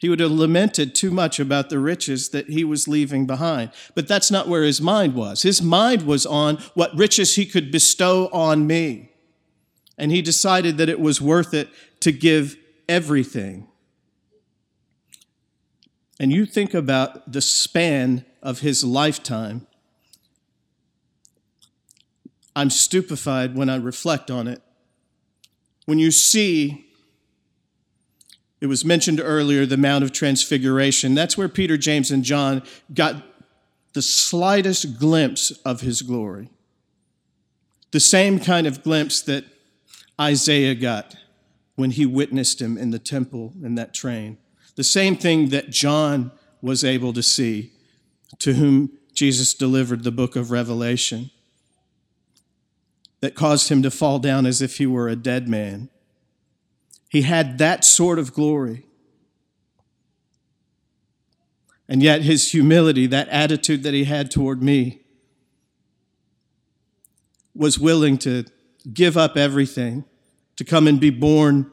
He 0.03 0.11
would 0.11 0.21
have 0.21 0.31
lamented 0.31 0.95
too 0.95 1.11
much 1.11 1.41
about 1.41 1.71
the 1.71 1.79
riches 1.79 2.29
that 2.29 2.51
he 2.51 2.63
was 2.63 2.87
leaving 2.87 3.27
behind. 3.27 3.71
But 3.95 4.07
that's 4.07 4.31
not 4.31 4.49
where 4.49 4.65
his 4.65 4.83
mind 4.83 5.15
was. 5.15 5.43
His 5.43 5.63
mind 5.63 6.03
was 6.03 6.27
on 6.27 6.59
what 6.75 6.95
riches 6.95 7.37
he 7.37 7.47
could 7.47 7.73
bestow 7.73 8.29
on 8.33 8.67
me. 8.67 9.13
And 9.97 10.13
he 10.13 10.21
decided 10.21 10.77
that 10.77 10.91
it 10.91 11.01
was 11.01 11.23
worth 11.23 11.55
it 11.55 11.71
to 12.01 12.13
give 12.13 12.57
everything 12.87 13.69
and 16.23 16.33
you 16.33 16.47
think 16.47 16.73
about 16.73 17.33
the 17.33 17.41
span 17.41 18.25
of 18.45 18.61
his 18.61 18.85
lifetime, 18.85 19.67
I'm 22.55 22.71
stupefied 22.71 23.57
when 23.57 23.69
I 23.69 23.75
reflect 23.75 24.31
on 24.31 24.47
it. 24.47 24.63
When 25.87 25.99
you 25.99 26.13
see, 26.13 26.87
it 28.63 28.69
was 28.69 28.85
mentioned 28.85 29.21
earlier, 29.21 29.67
the 29.67 29.77
Mount 29.77 30.05
of 30.05 30.13
Transfiguration, 30.13 31.17
that's 31.17 31.37
where 31.37 31.49
Peter, 31.49 31.77
James, 31.77 32.13
and 32.13 32.23
John 32.23 32.63
got 32.95 33.25
the 33.93 34.01
slightest 34.01 35.01
glimpse 35.01 35.51
of 35.65 35.81
his 35.81 36.01
glory. 36.01 36.49
The 37.91 37.99
same 37.99 38.39
kind 38.39 38.69
of 38.69 38.85
glimpse 38.85 39.21
that 39.23 39.47
Isaiah 40.21 40.77
got 40.77 41.17
when 41.75 41.91
he 41.91 42.07
witnessed 42.07 42.63
him 42.63 42.79
in 42.79 42.93
the 42.93 43.01
temple 43.01 43.53
in 43.65 43.75
that 43.75 43.95
train. 43.95 44.39
The 44.77 44.85
same 44.85 45.17
thing 45.17 45.49
that 45.49 45.71
John 45.71 46.31
was 46.61 46.85
able 46.85 47.13
to 47.15 47.23
see, 47.23 47.73
to 48.39 48.53
whom 48.53 48.97
Jesus 49.13 49.55
delivered 49.55 50.05
the 50.05 50.13
book 50.13 50.37
of 50.37 50.53
Revelation, 50.53 51.33
that 53.19 53.35
caused 53.35 53.71
him 53.71 53.83
to 53.83 53.91
fall 53.91 54.21
down 54.21 54.47
as 54.47 54.63
if 54.63 54.79
he 54.79 54.87
were 54.87 55.09
a 55.09 55.17
dead 55.17 55.49
man. 55.49 55.89
He 57.13 57.23
had 57.23 57.59
that 57.59 57.85
sort 57.85 58.19
of 58.19 58.33
glory. 58.33 58.87
And 61.87 62.03
yet, 62.03 62.23
his 62.23 62.53
humility, 62.53 63.07
that 63.07 63.29
attitude 63.29 63.83
that 63.83 63.93
he 63.93 64.05
had 64.05 64.31
toward 64.31 64.63
me, 64.63 65.03
was 67.55 67.79
willing 67.79 68.17
to 68.17 68.47
give 68.95 69.19
up 69.19 69.37
everything 69.37 70.07
to 70.57 70.65
come 70.65 70.87
and 70.87 70.99
be 70.99 71.11
born 71.11 71.71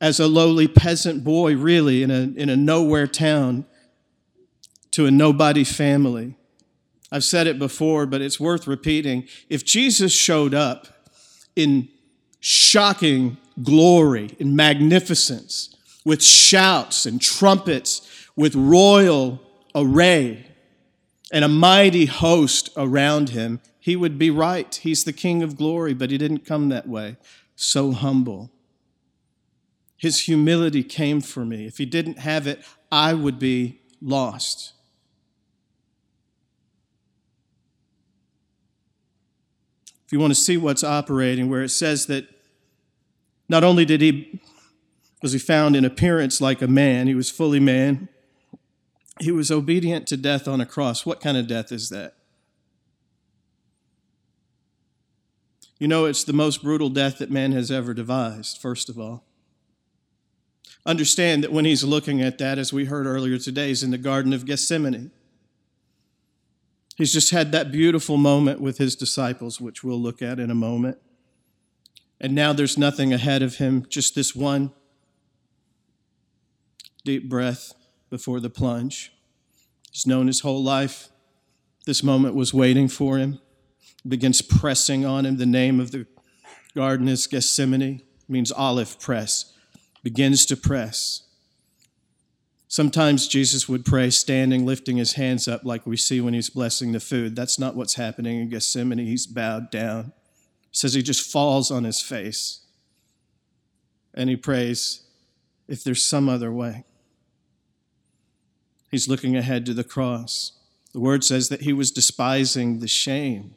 as 0.00 0.20
a 0.20 0.28
lowly 0.28 0.68
peasant 0.68 1.24
boy, 1.24 1.56
really, 1.56 2.04
in 2.04 2.12
a, 2.12 2.30
in 2.40 2.48
a 2.48 2.56
nowhere 2.56 3.08
town 3.08 3.66
to 4.92 5.06
a 5.06 5.10
nobody 5.10 5.64
family. 5.64 6.36
I've 7.10 7.24
said 7.24 7.48
it 7.48 7.58
before, 7.58 8.06
but 8.06 8.20
it's 8.20 8.38
worth 8.38 8.68
repeating. 8.68 9.26
If 9.48 9.64
Jesus 9.64 10.12
showed 10.12 10.54
up 10.54 10.86
in 11.56 11.88
shocking 12.38 13.38
glory 13.62 14.36
and 14.38 14.56
magnificence, 14.56 15.74
with 16.04 16.22
shouts 16.22 17.06
and 17.06 17.20
trumpets, 17.20 18.26
with 18.36 18.54
royal 18.54 19.40
array 19.74 20.46
and 21.30 21.44
a 21.44 21.48
mighty 21.48 22.06
host 22.06 22.70
around 22.76 23.30
him, 23.30 23.60
he 23.78 23.96
would 23.96 24.18
be 24.18 24.30
right. 24.30 24.74
He's 24.74 25.04
the 25.04 25.12
King 25.12 25.42
of 25.42 25.56
glory, 25.56 25.94
but 25.94 26.10
he 26.10 26.18
didn't 26.18 26.46
come 26.46 26.68
that 26.68 26.88
way. 26.88 27.16
So 27.56 27.92
humble. 27.92 28.50
His 29.96 30.24
humility 30.24 30.84
came 30.84 31.20
for 31.20 31.44
me. 31.44 31.66
If 31.66 31.78
he 31.78 31.86
didn't 31.86 32.20
have 32.20 32.46
it, 32.46 32.64
I 32.90 33.14
would 33.14 33.38
be 33.38 33.80
lost. 34.00 34.72
If 40.06 40.12
you 40.12 40.20
want 40.20 40.30
to 40.30 40.40
see 40.40 40.56
what's 40.56 40.84
operating, 40.84 41.50
where 41.50 41.62
it 41.62 41.70
says 41.70 42.06
that 42.06 42.28
not 43.48 43.64
only 43.64 43.84
did 43.84 44.00
he 44.00 44.40
was 45.22 45.32
he 45.32 45.38
found 45.38 45.74
in 45.74 45.84
appearance 45.84 46.40
like 46.40 46.62
a 46.62 46.68
man, 46.68 47.06
he 47.06 47.14
was 47.14 47.30
fully 47.30 47.58
man, 47.58 48.08
he 49.20 49.32
was 49.32 49.50
obedient 49.50 50.06
to 50.06 50.16
death 50.16 50.46
on 50.46 50.60
a 50.60 50.66
cross. 50.66 51.04
What 51.04 51.20
kind 51.20 51.36
of 51.36 51.48
death 51.48 51.72
is 51.72 51.88
that? 51.88 52.14
You 55.78 55.88
know, 55.88 56.06
it's 56.06 56.24
the 56.24 56.32
most 56.32 56.62
brutal 56.62 56.88
death 56.88 57.18
that 57.18 57.30
man 57.30 57.52
has 57.52 57.70
ever 57.70 57.94
devised, 57.94 58.58
first 58.58 58.88
of 58.88 58.98
all. 58.98 59.24
Understand 60.84 61.44
that 61.44 61.52
when 61.52 61.64
he's 61.64 61.84
looking 61.84 62.20
at 62.20 62.38
that, 62.38 62.58
as 62.58 62.72
we 62.72 62.86
heard 62.86 63.06
earlier 63.06 63.38
today, 63.38 63.68
he's 63.68 63.82
in 63.82 63.90
the 63.90 63.98
Garden 63.98 64.32
of 64.32 64.44
Gethsemane. 64.44 65.10
He's 66.96 67.12
just 67.12 67.30
had 67.30 67.52
that 67.52 67.70
beautiful 67.70 68.16
moment 68.16 68.60
with 68.60 68.78
his 68.78 68.96
disciples, 68.96 69.60
which 69.60 69.84
we'll 69.84 70.00
look 70.00 70.20
at 70.20 70.40
in 70.40 70.50
a 70.50 70.54
moment. 70.54 70.98
And 72.20 72.34
now 72.34 72.52
there's 72.52 72.76
nothing 72.76 73.12
ahead 73.12 73.42
of 73.42 73.56
him, 73.56 73.86
just 73.88 74.14
this 74.14 74.34
one 74.34 74.72
deep 77.04 77.28
breath 77.28 77.74
before 78.10 78.40
the 78.40 78.50
plunge. 78.50 79.12
He's 79.92 80.06
known 80.06 80.26
his 80.26 80.40
whole 80.40 80.62
life. 80.62 81.08
This 81.86 82.02
moment 82.02 82.34
was 82.34 82.52
waiting 82.52 82.88
for 82.88 83.18
him. 83.18 83.40
Begins 84.06 84.42
pressing 84.42 85.04
on 85.04 85.24
him. 85.24 85.38
The 85.38 85.46
name 85.46 85.80
of 85.80 85.90
the 85.90 86.06
garden 86.74 87.08
is 87.08 87.26
Gethsemane, 87.26 88.02
means 88.28 88.52
olive 88.52 89.00
press. 89.00 89.54
Begins 90.02 90.44
to 90.46 90.56
press. 90.56 91.22
Sometimes 92.68 93.26
Jesus 93.26 93.68
would 93.68 93.86
pray 93.86 94.10
standing, 94.10 94.66
lifting 94.66 94.98
his 94.98 95.14
hands 95.14 95.48
up, 95.48 95.64
like 95.64 95.86
we 95.86 95.96
see 95.96 96.20
when 96.20 96.34
he's 96.34 96.50
blessing 96.50 96.92
the 96.92 97.00
food. 97.00 97.34
That's 97.34 97.58
not 97.58 97.74
what's 97.74 97.94
happening 97.94 98.40
in 98.40 98.50
Gethsemane. 98.50 98.98
He's 98.98 99.26
bowed 99.26 99.70
down. 99.70 100.12
Says 100.78 100.94
he 100.94 101.02
just 101.02 101.28
falls 101.28 101.72
on 101.72 101.82
his 101.82 102.00
face 102.00 102.60
and 104.14 104.30
he 104.30 104.36
prays, 104.36 105.02
if 105.66 105.82
there's 105.82 106.04
some 106.04 106.28
other 106.28 106.52
way. 106.52 106.84
He's 108.88 109.08
looking 109.08 109.34
ahead 109.34 109.66
to 109.66 109.74
the 109.74 109.82
cross. 109.82 110.52
The 110.92 111.00
word 111.00 111.24
says 111.24 111.48
that 111.48 111.62
he 111.62 111.72
was 111.72 111.90
despising 111.90 112.78
the 112.78 112.86
shame. 112.86 113.56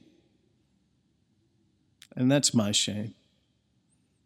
And 2.15 2.31
that's 2.31 2.55
my 2.55 2.71
shame. 2.71 3.13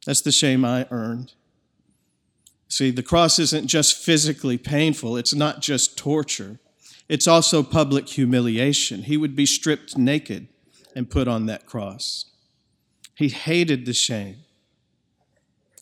That's 0.05 0.21
the 0.21 0.31
shame 0.31 0.63
I 0.63 0.87
earned. 0.89 1.33
See, 2.69 2.91
the 2.91 3.03
cross 3.03 3.39
isn't 3.39 3.67
just 3.67 3.97
physically 3.97 4.57
painful, 4.57 5.17
it's 5.17 5.35
not 5.35 5.61
just 5.61 5.97
torture, 5.97 6.59
it's 7.09 7.27
also 7.27 7.61
public 7.61 8.07
humiliation. 8.07 9.03
He 9.03 9.17
would 9.17 9.35
be 9.35 9.45
stripped 9.45 9.97
naked 9.97 10.47
and 10.95 11.09
put 11.09 11.27
on 11.27 11.45
that 11.47 11.65
cross. 11.65 12.31
He 13.15 13.29
hated 13.29 13.85
the 13.85 13.93
shame, 13.93 14.37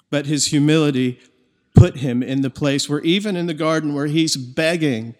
but 0.09 0.27
his 0.27 0.47
humility 0.47 1.19
put 1.75 1.97
him 1.97 2.21
in 2.23 2.41
the 2.41 2.49
place 2.49 2.87
where, 2.87 3.01
even 3.01 3.35
in 3.35 3.47
the 3.47 3.53
garden 3.53 3.93
where 3.93 4.05
he's 4.05 4.37
begging, 4.37 5.15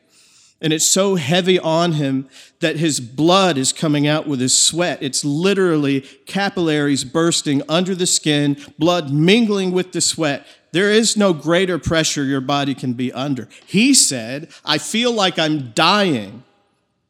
and 0.61 0.71
it's 0.71 0.87
so 0.87 1.15
heavy 1.15 1.59
on 1.59 1.93
him 1.93 2.29
that 2.61 2.77
his 2.77 3.01
blood 3.01 3.57
is 3.57 3.73
coming 3.73 4.07
out 4.07 4.27
with 4.27 4.39
his 4.39 4.57
sweat. 4.57 4.99
It's 5.01 5.25
literally 5.25 6.01
capillaries 6.25 7.03
bursting 7.03 7.61
under 7.67 7.93
the 7.93 8.07
skin, 8.07 8.55
blood 8.79 9.11
mingling 9.11 9.73
with 9.73 9.91
the 9.91 9.99
sweat. 9.99 10.47
There 10.71 10.89
is 10.89 11.17
no 11.17 11.33
greater 11.33 11.77
pressure 11.77 12.23
your 12.23 12.39
body 12.39 12.73
can 12.73 12.93
be 12.93 13.11
under. 13.11 13.49
He 13.65 13.93
said, 13.93 14.49
I 14.63 14.77
feel 14.77 15.11
like 15.11 15.37
I'm 15.37 15.71
dying. 15.71 16.45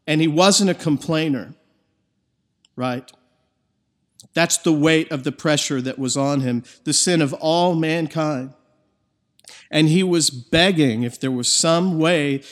And 0.08 0.20
he 0.20 0.28
wasn't 0.28 0.72
a 0.72 0.74
complainer, 0.74 1.54
right? 2.76 3.10
That's 4.34 4.58
the 4.58 4.74
weight 4.74 5.12
of 5.12 5.24
the 5.24 5.32
pressure 5.32 5.82
that 5.82 6.00
was 6.00 6.18
on 6.18 6.42
him, 6.42 6.64
the 6.86 6.94
sin 6.94 7.22
of 7.22 7.34
all 7.34 7.76
mankind. 7.76 8.54
And 9.70 9.90
he 9.90 10.04
was 10.04 10.30
begging 10.30 11.04
if 11.04 11.20
there 11.20 11.32
was 11.32 11.52
some 11.52 12.00
way 12.00 12.44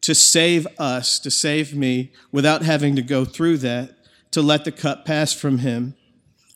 to 0.00 0.14
save 0.14 0.66
us, 0.78 1.18
to 1.20 1.30
save 1.30 1.74
me, 1.74 2.12
without 2.32 2.62
having 2.62 2.96
to 2.96 3.02
go 3.02 3.24
through 3.24 3.58
that, 3.58 3.96
to 4.32 4.42
let 4.42 4.64
the 4.64 4.72
cup 4.72 5.04
pass 5.04 5.32
from 5.32 5.58
him. 5.58 5.94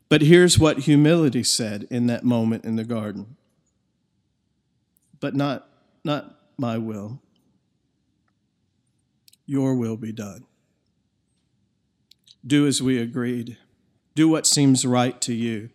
But 0.09 0.23
here's 0.23 0.59
what 0.59 0.81
humility 0.81 1.45
said 1.45 1.87
in 1.91 2.07
that 2.07 2.25
moment 2.25 2.65
in 2.65 2.77
the 2.77 2.85
garden. 2.85 3.37
But 5.21 5.35
not, 5.35 5.69
not 6.05 6.39
my 6.57 6.79
will. 6.79 7.21
Your 9.47 9.77
will 9.77 9.97
be 9.97 10.13
done. 10.13 10.45
Do 12.45 12.67
as 12.67 12.83
we 12.83 12.99
agreed. 12.99 13.57
Do 14.17 14.31
what 14.31 14.47
seems 14.47 14.87
right 14.87 15.21
to 15.21 15.35
you. 15.35 15.69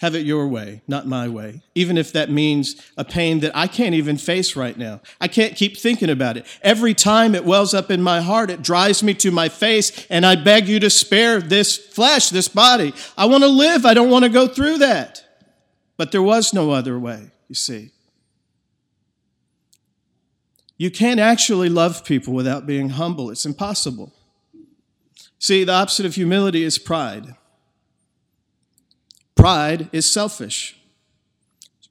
Have 0.00 0.14
it 0.14 0.24
your 0.24 0.48
way, 0.48 0.80
not 0.88 1.06
my 1.06 1.28
way. 1.28 1.60
Even 1.74 1.98
if 1.98 2.12
that 2.14 2.30
means 2.30 2.74
a 2.96 3.04
pain 3.04 3.40
that 3.40 3.52
I 3.54 3.66
can't 3.66 3.94
even 3.94 4.16
face 4.16 4.56
right 4.56 4.76
now. 4.76 5.02
I 5.20 5.28
can't 5.28 5.54
keep 5.54 5.76
thinking 5.76 6.08
about 6.08 6.38
it. 6.38 6.46
Every 6.62 6.94
time 6.94 7.34
it 7.34 7.44
wells 7.44 7.74
up 7.74 7.90
in 7.90 8.02
my 8.02 8.22
heart, 8.22 8.50
it 8.50 8.62
drives 8.62 9.02
me 9.02 9.12
to 9.14 9.30
my 9.30 9.50
face, 9.50 10.06
and 10.08 10.24
I 10.24 10.34
beg 10.34 10.66
you 10.66 10.80
to 10.80 10.88
spare 10.88 11.40
this 11.40 11.76
flesh, 11.76 12.30
this 12.30 12.48
body. 12.48 12.94
I 13.18 13.26
want 13.26 13.44
to 13.44 13.48
live. 13.48 13.84
I 13.84 13.92
don't 13.92 14.10
want 14.10 14.24
to 14.24 14.30
go 14.30 14.48
through 14.48 14.78
that. 14.78 15.22
But 15.98 16.10
there 16.10 16.22
was 16.22 16.54
no 16.54 16.70
other 16.70 16.98
way, 16.98 17.32
you 17.48 17.54
see. 17.54 17.90
You 20.78 20.90
can't 20.90 21.20
actually 21.20 21.68
love 21.68 22.02
people 22.02 22.32
without 22.32 22.66
being 22.66 22.88
humble, 22.88 23.30
it's 23.30 23.44
impossible. 23.44 24.12
See, 25.38 25.64
the 25.64 25.74
opposite 25.74 26.06
of 26.06 26.14
humility 26.14 26.64
is 26.64 26.78
pride. 26.78 27.36
Pride 29.42 29.88
is 29.90 30.08
selfish. 30.08 30.76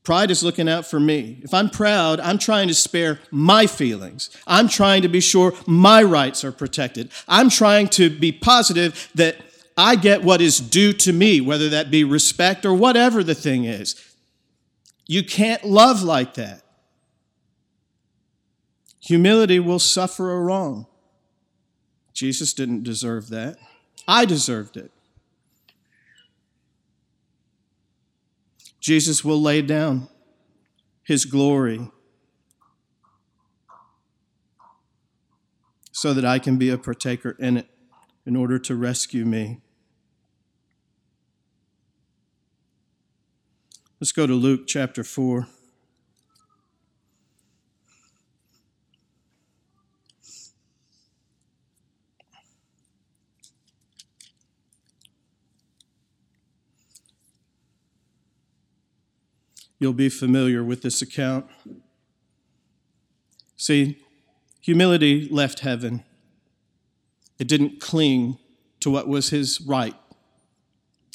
Pride 0.06 0.32
is 0.32 0.42
looking 0.42 0.70
out 0.70 0.86
for 0.86 1.02
me. 1.02 1.42
If 1.44 1.54
I'm 1.54 1.70
proud, 1.70 2.22
I'm 2.22 2.38
trying 2.38 2.70
to 2.70 2.74
spare 2.74 3.20
my 3.30 3.68
feelings. 3.68 4.30
I'm 4.48 4.70
trying 4.70 5.02
to 5.02 5.10
be 5.10 5.20
sure 5.20 5.52
my 5.68 6.02
rights 6.02 6.46
are 6.46 6.54
protected. 6.54 7.12
I'm 7.28 7.50
trying 7.50 7.90
to 7.90 8.10
be 8.10 8.32
positive 8.32 9.10
that 9.16 9.36
I 9.76 9.98
get 9.98 10.24
what 10.24 10.40
is 10.40 10.62
due 10.62 10.94
to 10.94 11.12
me, 11.12 11.42
whether 11.42 11.68
that 11.68 11.92
be 11.92 12.06
respect 12.06 12.66
or 12.66 12.74
whatever 12.74 13.22
the 13.22 13.36
thing 13.36 13.66
is. 13.66 14.02
You 15.06 15.22
can't 15.22 15.66
love 15.66 16.04
like 16.04 16.36
that. 16.36 16.64
Humility 19.02 19.60
will 19.60 19.80
suffer 19.80 20.32
a 20.32 20.40
wrong. 20.40 20.88
Jesus 22.14 22.54
didn't 22.54 22.84
deserve 22.84 23.28
that. 23.28 23.58
I 24.08 24.24
deserved 24.24 24.78
it. 24.78 24.92
Jesus 28.82 29.24
will 29.24 29.39
lay 29.39 29.62
down 29.62 30.10
his 31.04 31.26
glory 31.26 31.89
so 35.91 36.15
that 36.15 36.26
I 36.26 36.39
can 36.39 36.58
be 36.58 36.70
a 36.70 36.80
partaker 36.80 37.36
in 37.39 37.58
it 37.58 37.67
in 38.26 38.36
order 38.36 38.58
to 38.58 38.76
rescue 38.76 39.24
me. 39.24 39.62
Let's 44.00 44.12
go 44.12 44.26
to 44.26 44.34
Luke 44.34 44.65
chapter 44.65 45.04
4. 45.04 45.48
You'll 59.82 59.94
be 59.94 60.10
familiar 60.10 60.63
with 60.63 60.84
this 60.84 61.02
account. 61.02 61.48
See, 63.58 63.98
humility 64.60 65.28
left 65.28 65.62
heaven. 65.62 66.04
It 67.39 67.48
didn't 67.48 67.80
cling 67.82 68.38
to 68.82 68.91
what 68.91 69.08
was 69.08 69.32
his 69.32 69.60
right. 69.60 69.96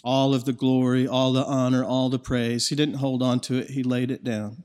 All 0.03 0.35
of 0.35 0.47
the 0.47 0.53
glory, 0.53 1.07
all 1.07 1.33
the 1.33 1.45
honor, 1.45 1.85
all 1.85 2.09
the 2.09 2.19
praise. 2.19 2.67
He 2.67 2.75
didn't 2.75 2.97
hold 2.97 3.23
on 3.23 3.39
to 3.43 3.55
it, 3.55 3.71
he 3.71 3.85
laid 3.85 4.11
it 4.11 4.25
down. 4.25 4.65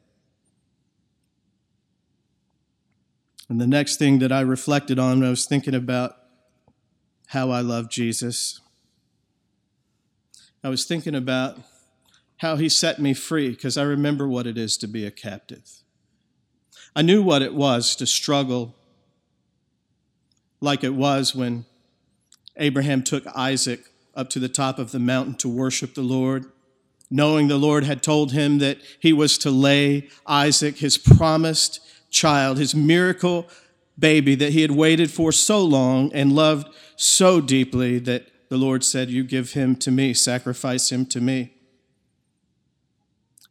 And 3.50 3.62
the 3.62 3.68
next 3.68 3.98
thing 3.98 4.18
that 4.18 4.32
I 4.32 4.42
reflected 4.42 4.98
on 4.98 5.24
I 5.24 5.30
was 5.30 5.46
thinking 5.46 5.76
about 5.76 6.18
how 7.28 7.52
I 7.52 7.62
love 7.62 7.88
Jesus 7.88 8.62
I 10.64 10.70
was 10.70 10.86
thinking 10.86 11.16
about 11.16 11.58
how 12.42 12.56
he 12.56 12.68
set 12.68 12.98
me 12.98 13.14
free 13.14 13.52
because 13.52 13.78
I 13.78 13.84
remember 13.84 14.28
what 14.28 14.48
it 14.48 14.58
is 14.58 14.76
to 14.78 14.88
be 14.88 15.06
a 15.06 15.12
captive. 15.12 15.84
I 16.96 17.04
knew 17.04 17.22
what 17.22 17.44
it 17.44 17.54
was 17.54 17.96
to 17.98 18.08
struggle 18.08 18.76
like 20.60 20.84
it 20.84 20.96
was 20.96 21.36
when 21.36 21.66
Abraham 22.58 23.04
took 23.04 23.28
Isaac 23.36 23.86
up 24.16 24.32
to 24.32 24.40
the 24.40 24.50
top 24.50 24.80
of 24.80 24.90
the 24.92 24.98
mountain 24.98 25.36
to 25.36 25.48
worship 25.48 25.94
the 25.94 26.02
Lord, 26.02 26.46
knowing 27.12 27.48
the 27.48 27.60
Lord 27.60 27.84
had 27.84 28.02
told 28.02 28.32
him 28.32 28.58
that 28.58 28.80
he 29.00 29.14
was 29.14 29.38
to 29.38 29.52
lay 29.52 30.10
Isaac, 30.26 30.78
his 30.78 30.98
promised 30.98 31.80
child, 32.10 32.58
his 32.58 32.74
miracle 32.74 33.48
baby 34.00 34.34
that 34.34 34.52
he 34.52 34.64
had 34.64 34.72
waited 34.72 35.12
for 35.12 35.32
so 35.32 35.64
long 35.64 36.12
and 36.12 36.34
loved 36.34 36.74
so 36.96 37.40
deeply 37.40 38.00
that 38.00 38.26
the 38.50 38.58
Lord 38.58 38.84
said, 38.84 39.12
You 39.12 39.24
give 39.24 39.54
him 39.54 39.76
to 39.76 39.92
me, 39.92 40.16
sacrifice 40.16 40.92
him 40.92 41.06
to 41.06 41.22
me. 41.22 41.54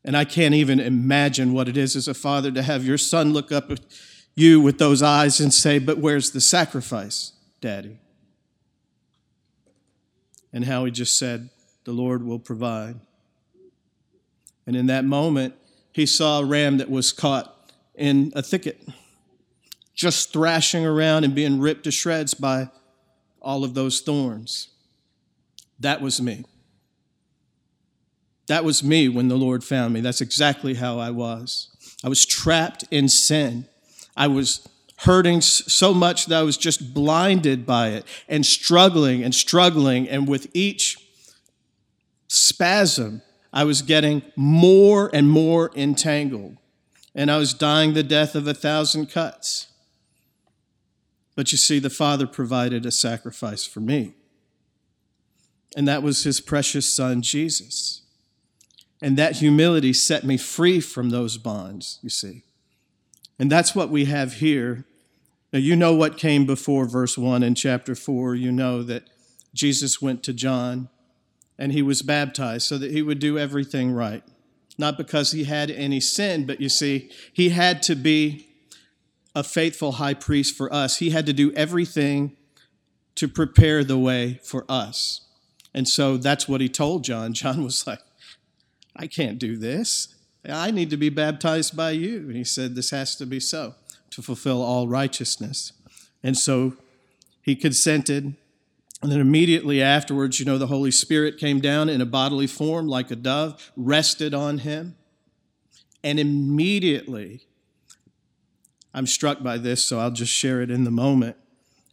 And 0.05 0.17
I 0.17 0.25
can't 0.25 0.55
even 0.55 0.81
imagine 0.81 1.53
what 1.53 1.69
it 1.69 1.77
is 1.77 1.95
as 1.95 2.09
a 2.09 2.15
father 2.15 2.51
to 2.51 2.63
have 2.63 2.85
your 2.85 2.99
son 2.99 3.33
look 3.33 3.53
up 3.53 3.71
at 3.71 3.81
you 4.35 4.61
with 4.61 4.79
those 4.79 5.03
eyes 5.03 5.41
and 5.41 5.53
say, 5.53 5.79
But 5.79 5.99
where's 5.99 6.31
the 6.31 6.41
sacrifice, 6.41 7.33
Daddy? 7.61 7.99
And 10.53 10.65
how 10.65 10.85
he 10.85 10.91
just 10.91 11.19
said, 11.19 11.51
The 11.85 11.93
Lord 11.93 12.25
will 12.25 12.39
provide. 12.39 13.01
And 14.67 14.77
in 14.77 14.87
that 14.87 15.05
moment, 15.05 15.55
he 15.93 16.07
saw 16.07 16.41
a 16.41 16.45
ram 16.45 16.79
that 16.79 16.91
was 16.91 17.13
caught 17.13 17.73
in 17.95 18.33
a 18.35 18.43
thicket, 18.43 18.89
just 19.95 20.33
thrashing 20.33 20.87
around 20.87 21.25
and 21.25 21.35
being 21.35 21.61
ripped 21.61 21.85
to 21.85 21.91
shreds 21.91 22.35
by 22.35 22.71
all 23.43 23.65
of 23.65 23.75
those 23.75 24.01
thorns. 24.01 24.69
That 25.79 26.01
was 26.01 26.21
me. 26.21 26.45
That 28.51 28.65
was 28.65 28.83
me 28.83 29.09
when 29.09 29.29
the 29.29 29.37
Lord 29.37 29.63
found 29.63 29.95
me. 29.95 30.01
That's 30.01 30.21
exactly 30.21 30.75
how 30.75 30.99
I 30.99 31.13
was. 31.13 31.69
I 32.03 32.09
was 32.09 32.27
trapped 32.27 32.83
in 32.91 33.09
sin. 33.09 33.69
I 34.17 34.27
was 34.27 34.69
hurting 35.03 35.41
so 35.41 35.95
much 35.95 36.27
that 36.27 36.41
I 36.41 36.43
was 36.43 36.57
just 36.57 36.93
blinded 36.93 37.65
by 37.65 37.91
it 37.91 38.05
and 38.29 38.45
struggling 38.45 39.23
and 39.23 39.33
struggling. 39.33 40.09
And 40.09 40.27
with 40.27 40.49
each 40.53 40.99
spasm, 42.27 43.23
I 43.53 43.63
was 43.63 43.83
getting 43.83 44.21
more 44.35 45.11
and 45.13 45.31
more 45.31 45.71
entangled. 45.77 46.57
And 47.15 47.31
I 47.31 47.39
was 47.39 47.55
dying 47.55 47.95
the 47.95 48.03
death 48.03 48.35
of 48.35 48.49
a 48.49 48.55
thousand 48.55 49.13
cuts. 49.13 49.69
But 51.37 51.53
you 51.53 51.59
see, 51.59 51.79
the 51.79 51.89
Father 51.89 52.27
provided 52.27 52.85
a 52.85 52.91
sacrifice 52.91 53.65
for 53.65 53.79
me. 53.79 54.15
And 55.77 55.87
that 55.87 56.03
was 56.03 56.25
his 56.25 56.41
precious 56.41 56.93
Son, 56.93 57.23
Jesus. 57.23 58.00
And 59.03 59.17
that 59.17 59.37
humility 59.37 59.93
set 59.93 60.25
me 60.25 60.37
free 60.37 60.81
from 60.81 61.11
those 61.11 61.39
bonds, 61.39 61.99
you 62.03 62.11
see. 62.11 62.43
And 63.39 63.51
that's 63.51 63.75
what 63.75 63.89
we 63.89 64.05
have 64.05 64.35
here. 64.35 64.85
Now, 65.53 65.59
you 65.59 65.75
know 65.75 65.95
what 65.95 66.19
came 66.19 66.45
before 66.45 66.85
verse 66.87 67.17
1 67.17 67.43
in 67.43 67.55
chapter 67.55 67.95
4. 67.95 68.35
You 68.35 68.53
know 68.53 68.83
that 68.83 69.05
Jesus 69.55 70.03
went 70.03 70.23
to 70.25 70.33
John 70.33 70.89
and 71.59 71.73
he 71.73 71.83
was 71.83 72.03
baptized 72.03 72.67
so 72.67 72.79
that 72.79 72.91
he 72.91 73.03
would 73.03 73.19
do 73.19 73.39
everything 73.39 73.93
right. 73.93 74.23
Not 74.79 74.97
because 74.97 75.33
he 75.33 75.45
had 75.45 75.71
any 75.71 76.01
sin, 76.01 76.47
but 76.47 76.61
you 76.61 76.69
see, 76.69 77.11
he 77.33 77.51
had 77.51 77.83
to 77.85 77.95
be 77.95 78.47
a 79.35 79.43
faithful 79.43 79.93
high 79.93 80.15
priest 80.15 80.57
for 80.57 80.73
us. 80.73 80.99
He 80.99 81.11
had 81.11 81.27
to 81.27 81.33
do 81.33 81.53
everything 81.53 82.37
to 83.17 83.29
prepare 83.29 83.85
the 83.85 83.99
way 83.99 84.41
for 84.43 84.65
us. 84.69 85.27
And 85.75 85.89
so 85.89 86.17
that's 86.17 86.49
what 86.49 86.61
he 86.61 86.69
told 86.69 87.05
John. 87.05 87.33
John 87.35 87.63
was 87.63 87.87
like, 87.87 88.01
I 89.01 89.07
can't 89.07 89.39
do 89.39 89.57
this. 89.57 90.15
I 90.47 90.71
need 90.71 90.91
to 90.91 90.99
be 90.99 91.09
baptized 91.09 91.75
by 91.75 91.93
you. 91.93 92.19
And 92.19 92.37
he 92.37 92.45
said, 92.45 92.75
This 92.75 92.91
has 92.91 93.17
to 93.17 93.25
be 93.25 93.41
so 93.41 93.75
to 94.11 94.21
fulfill 94.21 94.63
all 94.63 94.89
righteousness. 94.89 95.73
And 96.23 96.37
so 96.37 96.75
he 97.41 97.57
consented. 97.57 98.37
And 99.03 99.11
then 99.11 99.21
immediately 99.21 99.81
afterwards, 99.81 100.39
you 100.39 100.45
know, 100.45 100.59
the 100.59 100.67
Holy 100.67 100.91
Spirit 100.91 101.39
came 101.39 101.61
down 101.61 101.89
in 101.89 102.03
a 102.03 102.07
bodily 102.07 102.47
form 102.47 102.89
like 102.89 103.11
a 103.11 103.17
dove, 103.17 103.73
rested 103.75 104.35
on 104.35 104.59
him. 104.59 104.97
And 106.05 106.21
immediately, 106.21 107.47
I'm 108.93 109.07
struck 109.07 109.43
by 109.43 109.57
this, 109.57 109.83
so 109.83 109.99
I'll 109.99 110.11
just 110.11 110.33
share 110.33 110.61
it 110.61 110.71
in 110.71 110.85
the 110.85 110.91
moment. 110.91 111.37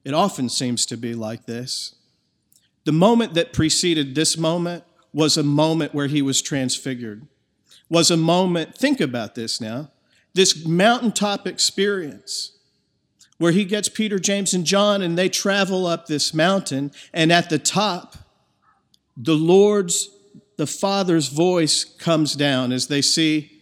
It 0.04 0.13
often 0.13 0.50
seems 0.50 0.86
to 0.88 0.98
be 0.98 1.15
like 1.15 1.46
this. 1.46 1.96
The 2.84 2.91
moment 2.91 3.34
that 3.36 3.54
preceded 3.54 4.13
this 4.13 4.38
moment 4.38 4.84
was 5.17 5.36
a 5.36 5.41
moment 5.41 5.95
where 5.95 6.06
he 6.06 6.21
was 6.21 6.43
transfigured, 6.43 7.25
was 7.89 8.12
a 8.12 8.15
moment, 8.15 8.77
think 8.77 9.01
about 9.01 9.34
this 9.34 9.60
now, 9.60 9.89
this 10.36 10.63
mountaintop 10.63 11.47
experience 11.47 12.51
where 13.39 13.51
he 13.51 13.65
gets 13.65 13.89
Peter, 13.89 14.19
James, 14.19 14.53
and 14.53 14.63
John, 14.63 15.01
and 15.01 15.17
they 15.17 15.27
travel 15.27 15.88
up 15.88 16.06
this 16.06 16.36
mountain, 16.36 16.91
and 17.15 17.32
at 17.32 17.49
the 17.49 17.58
top, 17.58 18.15
the 19.17 19.34
Lord's, 19.34 20.08
the 20.56 20.67
Father's 20.67 21.30
voice 21.30 21.84
comes 21.84 22.36
down 22.36 22.71
as 22.71 22.86
they 22.86 23.01
see 23.01 23.60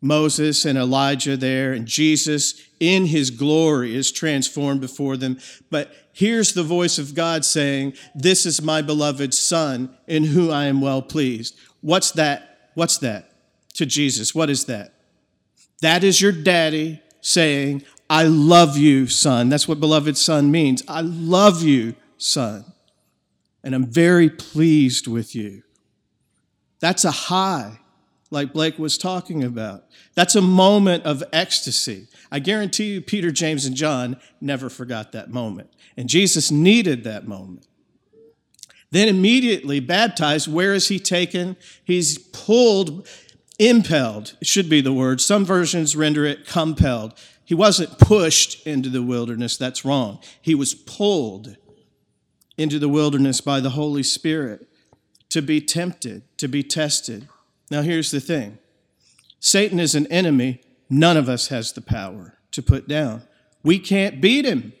Moses 0.00 0.64
and 0.64 0.78
Elijah 0.78 1.36
there, 1.36 1.74
and 1.74 1.86
Jesus 1.86 2.62
in 2.80 3.04
his 3.04 3.30
glory 3.30 3.94
is 3.94 4.10
transformed 4.10 4.80
before 4.80 5.18
them. 5.18 5.38
But 5.70 6.05
here's 6.16 6.54
the 6.54 6.62
voice 6.62 6.98
of 6.98 7.14
God 7.14 7.44
saying, 7.44 7.92
This 8.14 8.46
is 8.46 8.62
my 8.62 8.80
beloved 8.80 9.34
Son 9.34 9.94
in 10.06 10.24
whom 10.24 10.50
I 10.50 10.64
am 10.64 10.80
well 10.80 11.02
pleased. 11.02 11.58
What's 11.82 12.10
that? 12.12 12.70
What's 12.74 12.98
that 12.98 13.30
to 13.74 13.86
Jesus? 13.86 14.34
What 14.34 14.50
is 14.50 14.64
that? 14.64 14.94
That 15.82 16.02
is 16.02 16.20
your 16.20 16.32
daddy 16.32 17.02
saying, 17.20 17.84
I 18.08 18.24
love 18.24 18.76
you, 18.78 19.06
son. 19.06 19.48
That's 19.48 19.68
what 19.68 19.80
beloved 19.80 20.16
son 20.16 20.50
means. 20.50 20.82
I 20.88 21.02
love 21.02 21.62
you, 21.62 21.94
son. 22.18 22.64
And 23.62 23.74
I'm 23.74 23.86
very 23.86 24.30
pleased 24.30 25.06
with 25.06 25.34
you. 25.34 25.62
That's 26.80 27.04
a 27.04 27.10
high 27.10 27.80
like 28.30 28.52
Blake 28.52 28.78
was 28.78 28.98
talking 28.98 29.44
about. 29.44 29.84
That's 30.14 30.34
a 30.34 30.42
moment 30.42 31.04
of 31.04 31.22
ecstasy. 31.32 32.08
I 32.30 32.38
guarantee 32.38 32.94
you, 32.94 33.00
Peter, 33.00 33.30
James, 33.30 33.66
and 33.66 33.76
John 33.76 34.16
never 34.40 34.68
forgot 34.68 35.12
that 35.12 35.30
moment. 35.30 35.70
And 35.96 36.08
Jesus 36.08 36.50
needed 36.50 37.04
that 37.04 37.28
moment. 37.28 37.66
Then 38.90 39.08
immediately 39.08 39.80
baptized, 39.80 40.52
where 40.52 40.74
is 40.74 40.88
he 40.88 40.98
taken? 40.98 41.56
He's 41.84 42.18
pulled, 42.18 43.08
impelled, 43.58 44.36
should 44.42 44.68
be 44.68 44.80
the 44.80 44.92
word. 44.92 45.20
Some 45.20 45.44
versions 45.44 45.96
render 45.96 46.24
it 46.24 46.46
compelled. 46.46 47.14
He 47.44 47.54
wasn't 47.54 47.98
pushed 47.98 48.66
into 48.66 48.88
the 48.88 49.02
wilderness, 49.02 49.56
that's 49.56 49.84
wrong. 49.84 50.18
He 50.40 50.54
was 50.54 50.74
pulled 50.74 51.56
into 52.58 52.78
the 52.78 52.88
wilderness 52.88 53.40
by 53.40 53.60
the 53.60 53.70
Holy 53.70 54.02
Spirit 54.02 54.66
to 55.28 55.42
be 55.42 55.60
tempted, 55.60 56.22
to 56.38 56.48
be 56.48 56.62
tested. 56.62 57.28
Now, 57.70 57.82
here's 57.82 58.10
the 58.10 58.20
thing 58.20 58.58
Satan 59.40 59.78
is 59.78 59.94
an 59.94 60.06
enemy 60.08 60.60
none 60.88 61.16
of 61.16 61.28
us 61.28 61.48
has 61.48 61.72
the 61.72 61.80
power 61.80 62.38
to 62.52 62.62
put 62.62 62.88
down. 62.88 63.22
We 63.62 63.78
can't 63.78 64.20
beat 64.20 64.44
him. 64.44 64.72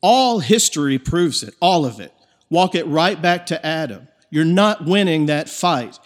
All 0.00 0.40
history 0.40 0.98
proves 0.98 1.42
it, 1.42 1.54
all 1.60 1.84
of 1.84 2.00
it. 2.00 2.12
Walk 2.50 2.74
it 2.74 2.86
right 2.86 3.20
back 3.20 3.46
to 3.46 3.64
Adam. 3.64 4.08
You're 4.30 4.44
not 4.44 4.84
winning 4.84 5.26
that 5.26 5.48
fight 5.48 5.98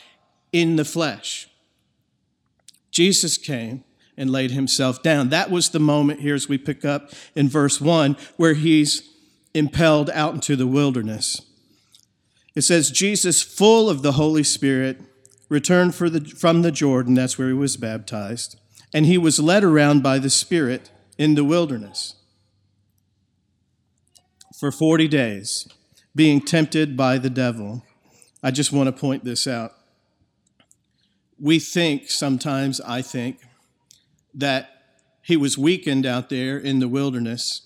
in 0.53 0.77
the 0.77 0.85
flesh. 0.85 1.49
Jesus 2.91 3.39
came 3.39 3.85
and 4.17 4.31
laid 4.31 4.51
himself 4.51 5.03
down. 5.03 5.29
That 5.29 5.51
was 5.51 5.71
the 5.71 5.79
moment 5.79 6.21
here 6.21 6.35
as 6.35 6.49
we 6.49 6.59
pick 6.59 6.85
up 6.85 7.11
in 7.35 7.49
verse 7.49 7.81
1 7.81 8.17
where 8.37 8.55
he's 8.55 9.09
impelled 9.55 10.11
out 10.11 10.35
into 10.35 10.57
the 10.57 10.67
wilderness. 10.67 11.43
It 12.55 12.63
says, 12.63 12.91
Jesus, 12.91 13.43
full 13.43 13.91
of 13.91 14.03
the 14.03 14.13
Holy 14.13 14.43
Spirit, 14.43 15.01
returned 15.49 15.95
the, 15.95 16.21
from 16.21 16.63
the 16.63 16.73
Jordan, 16.73 17.15
that's 17.15 17.39
where 17.39 17.49
he 17.49 17.55
was 17.55 17.77
baptized, 17.77 18.59
and 18.93 19.07
he 19.07 19.19
was 19.19 19.39
led 19.39 19.65
around 19.65 20.03
by 20.03 20.19
the 20.19 20.31
Spirit 20.31 20.91
in 21.19 21.35
the 21.35 21.45
wilderness 21.45 22.15
for 24.59 24.73
40 24.73 25.07
days, 25.09 25.69
being 26.15 26.41
tempted 26.41 26.97
by 26.97 27.19
the 27.19 27.31
devil. 27.31 27.85
I 28.43 28.51
just 28.51 28.73
want 28.73 28.87
to 28.87 28.93
point 28.93 29.25
this 29.25 29.47
out. 29.47 29.73
We 31.39 31.59
think 31.59 32.11
sometimes, 32.11 32.81
I 32.81 33.03
think, 33.03 33.41
that 34.35 34.71
he 35.23 35.37
was 35.37 35.59
weakened 35.59 36.07
out 36.07 36.31
there 36.31 36.57
in 36.57 36.79
the 36.79 36.89
wilderness, 36.89 37.63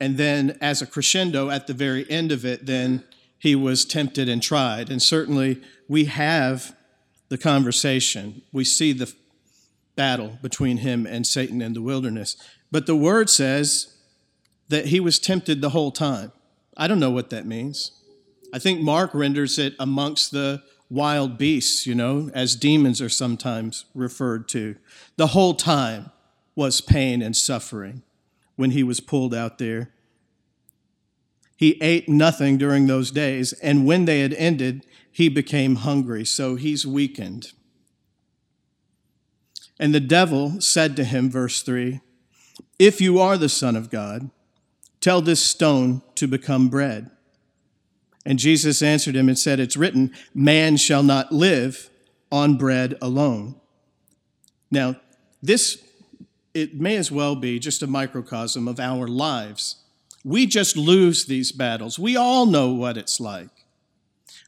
and 0.00 0.16
then 0.16 0.56
as 0.60 0.80
a 0.80 0.86
crescendo 0.86 1.50
at 1.50 1.66
the 1.66 1.74
very 1.74 2.08
end 2.08 2.30
of 2.30 2.44
it, 2.44 2.66
then 2.66 3.04
he 3.38 3.56
was 3.56 3.84
tempted 3.84 4.28
and 4.28 4.42
tried. 4.42 4.90
And 4.90 5.02
certainly 5.02 5.60
we 5.88 6.04
have 6.04 6.76
the 7.30 7.38
conversation. 7.38 8.42
We 8.52 8.64
see 8.64 8.92
the 8.92 9.10
battle 9.96 10.38
between 10.42 10.78
him 10.78 11.06
and 11.06 11.26
Satan 11.26 11.62
in 11.62 11.72
the 11.72 11.80
wilderness. 11.80 12.36
But 12.70 12.86
the 12.86 12.96
word 12.96 13.30
says 13.30 13.96
that 14.68 14.86
he 14.86 15.00
was 15.00 15.18
tempted 15.18 15.60
the 15.60 15.70
whole 15.70 15.90
time. 15.90 16.32
I 16.76 16.86
don't 16.86 17.00
know 17.00 17.10
what 17.10 17.30
that 17.30 17.46
means. 17.46 17.92
I 18.52 18.58
think 18.58 18.80
Mark 18.80 19.14
renders 19.14 19.58
it 19.58 19.74
amongst 19.78 20.32
the 20.32 20.62
wild 20.88 21.38
beasts, 21.38 21.86
you 21.86 21.94
know, 21.94 22.30
as 22.34 22.56
demons 22.56 23.00
are 23.00 23.08
sometimes 23.08 23.84
referred 23.94 24.48
to. 24.48 24.76
The 25.16 25.28
whole 25.28 25.54
time 25.54 26.10
was 26.56 26.80
pain 26.80 27.22
and 27.22 27.36
suffering 27.36 28.02
when 28.56 28.72
he 28.72 28.82
was 28.82 29.00
pulled 29.00 29.34
out 29.34 29.58
there. 29.58 29.90
He 31.56 31.80
ate 31.82 32.08
nothing 32.08 32.58
during 32.58 32.86
those 32.86 33.10
days, 33.10 33.52
and 33.52 33.86
when 33.86 34.06
they 34.06 34.20
had 34.20 34.32
ended, 34.34 34.86
he 35.10 35.28
became 35.28 35.76
hungry, 35.76 36.24
so 36.24 36.56
he's 36.56 36.86
weakened. 36.86 37.52
And 39.78 39.94
the 39.94 40.00
devil 40.00 40.60
said 40.60 40.94
to 40.96 41.04
him, 41.04 41.30
verse 41.30 41.62
3 41.62 42.00
If 42.78 43.00
you 43.00 43.18
are 43.18 43.38
the 43.38 43.48
Son 43.48 43.76
of 43.76 43.90
God, 43.90 44.30
tell 45.00 45.22
this 45.22 45.42
stone 45.42 46.02
to 46.16 46.28
become 46.28 46.68
bread. 46.68 47.10
And 48.26 48.38
Jesus 48.38 48.82
answered 48.82 49.16
him 49.16 49.28
and 49.28 49.38
said, 49.38 49.58
It's 49.58 49.76
written, 49.76 50.12
Man 50.34 50.76
shall 50.76 51.02
not 51.02 51.32
live 51.32 51.90
on 52.30 52.56
bread 52.56 52.96
alone. 53.00 53.56
Now, 54.70 54.96
this, 55.42 55.82
it 56.54 56.78
may 56.78 56.96
as 56.96 57.10
well 57.10 57.34
be 57.34 57.58
just 57.58 57.82
a 57.82 57.86
microcosm 57.86 58.68
of 58.68 58.78
our 58.78 59.08
lives. 59.08 59.76
We 60.24 60.46
just 60.46 60.76
lose 60.76 61.24
these 61.24 61.50
battles. 61.50 61.98
We 61.98 62.16
all 62.16 62.44
know 62.44 62.72
what 62.72 62.98
it's 62.98 63.18
like. 63.18 63.59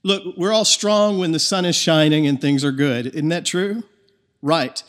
Look, 0.04 0.36
we're 0.36 0.52
all 0.52 0.64
strong 0.64 1.18
when 1.18 1.32
the 1.32 1.38
sun 1.38 1.64
is 1.64 1.76
shining 1.76 2.26
and 2.26 2.40
things 2.40 2.64
are 2.64 2.72
good. 2.72 3.06
Isn't 3.06 3.28
that 3.28 3.44
true? 3.44 3.84
Right. 4.40 4.82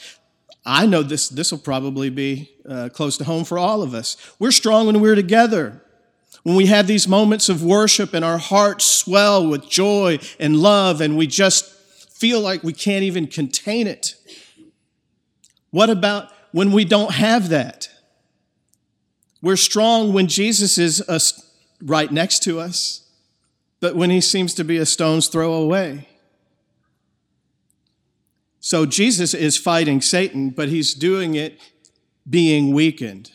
I 0.65 0.85
know 0.85 1.03
this, 1.03 1.29
this 1.29 1.51
will 1.51 1.59
probably 1.59 2.09
be 2.09 2.49
uh, 2.67 2.89
close 2.91 3.17
to 3.17 3.23
home 3.23 3.43
for 3.43 3.57
all 3.57 3.83
of 3.83 3.93
us. 3.93 4.17
We're 4.39 4.51
strong 4.51 4.87
when 4.87 5.01
we're 5.01 5.15
together. 5.15 5.81
When 6.41 6.55
we 6.55 6.65
have 6.65 6.87
these 6.87 7.07
moments 7.07 7.47
of 7.47 7.63
worship 7.63 8.13
and 8.13 8.25
our 8.25 8.37
hearts 8.37 8.85
swell 8.85 9.47
with 9.47 9.69
joy 9.69 10.19
and 10.39 10.57
love 10.57 10.99
and 10.99 11.15
we 11.15 11.27
just 11.27 11.65
feel 12.11 12.41
like 12.41 12.63
we 12.63 12.73
can't 12.73 13.03
even 13.03 13.27
contain 13.27 13.87
it. 13.87 14.15
What 15.69 15.89
about 15.89 16.31
when 16.51 16.71
we 16.71 16.85
don't 16.85 17.13
have 17.13 17.49
that? 17.49 17.89
We're 19.41 19.57
strong 19.57 20.13
when 20.13 20.27
Jesus 20.27 20.77
is 20.77 21.01
us 21.07 21.49
right 21.81 22.11
next 22.11 22.43
to 22.43 22.59
us 22.59 23.02
but 23.83 23.97
when 23.97 24.09
he 24.09 24.21
seems 24.21 24.53
to 24.53 24.63
be 24.63 24.77
a 24.77 24.85
stone's 24.85 25.27
throw 25.27 25.51
away. 25.51 26.07
So 28.61 28.85
Jesus 28.85 29.33
is 29.33 29.57
fighting 29.57 29.99
Satan, 29.99 30.51
but 30.51 30.69
he's 30.69 30.93
doing 30.93 31.35
it 31.35 31.59
being 32.29 32.73
weakened. 32.73 33.31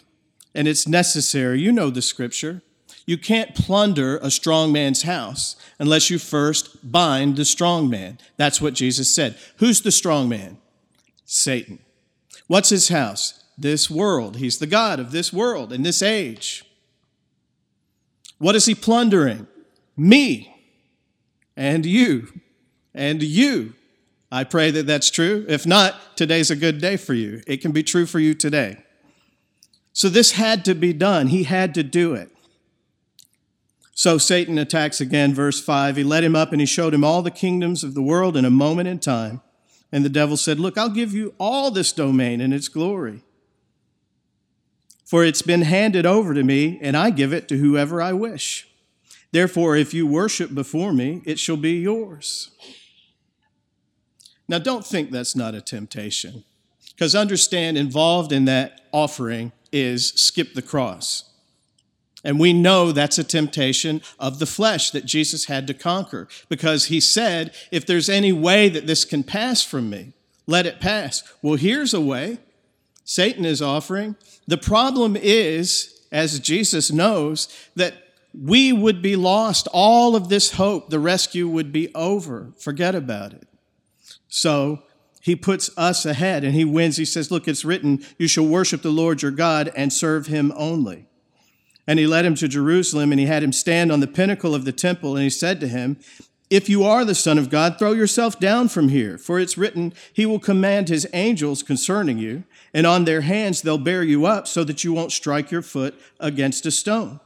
And 0.55 0.67
it's 0.67 0.89
necessary. 0.89 1.61
You 1.61 1.71
know 1.71 1.91
the 1.91 2.01
scripture. 2.01 2.63
You 3.05 3.19
can't 3.19 3.55
plunder 3.55 4.17
a 4.23 4.31
strong 4.31 4.73
man's 4.73 5.03
house 5.03 5.55
unless 5.79 6.09
you 6.09 6.19
first 6.19 6.91
bind 6.91 7.37
the 7.37 7.45
strong 7.45 7.91
man. 7.91 8.17
That's 8.39 8.59
what 8.59 8.73
Jesus 8.73 9.15
said. 9.15 9.37
Who's 9.59 9.83
the 9.83 9.93
strong 9.93 10.31
man? 10.31 10.57
Satan. 11.27 11.79
What's 12.47 12.71
his 12.71 12.89
house? 12.89 13.45
This 13.59 13.91
world. 13.91 14.37
He's 14.37 14.57
the 14.57 14.67
God 14.67 14.99
of 14.99 15.13
this 15.13 15.31
world 15.31 15.75
and 15.75 15.85
this 15.85 16.01
age. 16.01 16.65
What 18.39 18.57
is 18.57 18.65
he 18.65 18.75
plundering? 18.75 19.47
Me 19.99 20.55
and 21.57 21.85
you 21.85 22.29
and 22.95 23.23
you. 23.23 23.75
I 24.31 24.45
pray 24.45 24.71
that 24.71 24.87
that's 24.87 25.11
true. 25.11 25.45
If 25.49 25.67
not, 25.67 26.17
today's 26.17 26.51
a 26.51 26.57
good 26.57 26.81
day 26.81 26.97
for 26.97 27.15
you. 27.15 27.43
It 27.47 27.59
can 27.59 27.73
be 27.73 27.83
true 27.83 28.07
for 28.07 28.19
you 28.19 28.35
today. 28.35 28.79
So 29.93 30.09
this 30.09 30.33
had 30.33 30.65
to 30.67 30.75
be 30.75 30.93
done. 30.93 31.29
He 31.29 31.45
had 31.45 31.75
to 31.75 31.83
do 31.83 32.15
it. 32.15 32.31
So 33.95 34.17
Satan 34.17 34.59
attacks 34.59 35.01
again, 35.01 35.35
verse 35.35 35.61
5. 35.61 35.97
He 35.97 36.05
led 36.05 36.23
him 36.23 36.37
up 36.37 36.53
and 36.53 36.61
he 36.61 36.67
showed 36.67 36.95
him 36.95 37.03
all 37.03 37.21
the 37.21 37.33
kingdoms 37.33 37.83
of 37.83 37.95
the 37.95 38.03
world 38.03 38.37
in 38.37 38.45
a 38.45 38.51
moment 38.51 38.89
in 38.89 39.01
time. 39.01 39.41
And 39.91 40.05
the 40.05 40.11
devil 40.11 40.37
said, 40.37 40.61
Look, 40.61 40.79
I'll 40.79 40.89
give 40.89 41.13
you 41.13 41.35
all 41.41 41.73
this 41.73 41.93
domain 41.93 42.41
and 42.41 42.55
its 42.55 42.69
glory. 42.69 43.23
For 45.05 45.25
it's 45.25 45.43
been 45.43 45.63
handed 45.63 46.05
over 46.05 46.35
to 46.35 46.45
me, 46.45 46.79
and 46.83 46.97
I 46.97 47.11
give 47.11 47.33
it 47.33 47.49
to 47.49 47.57
whoever 47.57 48.03
I 48.03 48.13
wish. 48.13 48.68
Therefore, 49.31 49.77
if 49.77 49.93
you 49.93 50.07
worship 50.07 50.55
before 50.55 50.93
me, 50.93 51.23
it 51.25 51.39
shall 51.39 51.57
be 51.57 51.75
yours. 51.75 52.51
Now, 54.49 54.59
don't 54.59 54.87
think 54.87 55.11
that's 55.11 55.37
not 55.37 55.55
a 55.55 55.61
temptation, 55.61 56.45
because 56.95 57.15
understand 57.15 57.77
involved 57.77 58.33
in 58.33 58.47
that 58.47 58.81
offering 58.93 59.53
is 59.71 60.09
skip 60.11 60.55
the 60.55 60.63
cross. 60.63 61.25
And 62.25 62.41
we 62.41 62.53
know 62.53 62.91
that's 62.91 63.19
a 63.19 63.25
temptation 63.25 64.03
of 64.19 64.39
the 64.39 64.47
flesh 64.47 64.91
that 64.91 65.05
Jesus 65.05 65.45
had 65.45 65.67
to 65.69 65.75
conquer 65.75 66.27
because 66.49 66.87
he 66.87 66.99
said, 66.99 67.55
if 67.71 67.87
there's 67.87 68.09
any 68.09 68.33
way 68.33 68.69
that 68.69 68.87
this 68.87 69.05
can 69.05 69.23
pass 69.23 69.63
from 69.63 69.89
me, 69.89 70.15
let 70.47 70.67
it 70.67 70.81
pass. 70.81 71.23
Well, 71.43 71.55
here's 71.55 71.95
a 71.95 72.01
way 72.01 72.39
Satan 73.05 73.45
is 73.45 73.63
offering. 73.63 74.17
The 74.49 74.59
problem 74.59 75.17
is, 75.17 76.01
as 76.11 76.41
Jesus 76.41 76.91
knows, 76.91 77.49
that 77.77 78.08
we 78.41 78.73
would 78.73 79.03
be 79.03 79.17
lost. 79.17 79.67
All 79.73 80.15
of 80.15 80.29
this 80.29 80.53
hope, 80.53 80.91
the 80.91 81.01
rescue 81.01 81.49
would 81.49 81.73
be 81.73 81.93
over. 81.95 82.53
Forget 82.59 82.95
about 82.95 83.33
it. 83.33 83.49
So 84.29 84.83
he 85.21 85.35
puts 85.35 85.71
us 85.77 86.07
ahead 86.07 86.45
and 86.45 86.55
he 86.55 86.65
wins. 86.65 86.97
He 86.97 87.05
says, 87.05 87.31
Look, 87.31 87.49
it's 87.49 87.65
written, 87.65 88.05
you 88.17 88.29
shall 88.29 88.47
worship 88.47 88.83
the 88.83 88.91
Lord 88.91 89.23
your 89.23 89.31
God 89.31 89.73
and 89.75 89.93
serve 89.93 90.27
him 90.27 90.53
only. 90.57 91.07
And 91.87 91.99
he 91.99 92.07
led 92.07 92.25
him 92.25 92.35
to 92.37 92.49
Jerusalem 92.49 93.13
and 93.13 93.19
he 93.19 93.27
had 93.27 93.43
him 93.43 93.53
stand 93.53 93.91
on 93.91 94.01
the 94.01 94.07
pinnacle 94.07 94.55
of 94.55 94.65
the 94.65 94.73
temple 94.73 95.17
and 95.17 95.25
he 95.25 95.31
said 95.31 95.59
to 95.61 95.69
him, 95.69 95.99
If 96.51 96.69
you 96.69 96.85
are 96.85 97.05
the 97.05 97.15
Son 97.15 97.39
of 97.39 97.51
God, 97.51 97.79
throw 97.79 97.93
yourself 97.93 98.39
down 98.39 98.69
from 98.69 98.91
here, 98.91 99.19
for 99.19 99.41
it's 99.41 99.59
written, 99.59 99.95
He 100.13 100.27
will 100.27 100.39
command 100.39 100.89
His 100.89 101.09
angels 101.13 101.63
concerning 101.63 102.19
you, 102.19 102.45
and 102.73 102.87
on 102.87 103.05
their 103.05 103.23
hands 103.23 103.63
they'll 103.63 103.79
bear 103.79 104.03
you 104.03 104.27
up 104.27 104.47
so 104.47 104.65
that 104.65 104.85
you 104.85 104.93
won't 104.93 105.13
strike 105.13 105.51
your 105.51 105.63
foot 105.63 105.99
against 106.21 106.67
a 106.67 106.71
stone. 106.71 107.21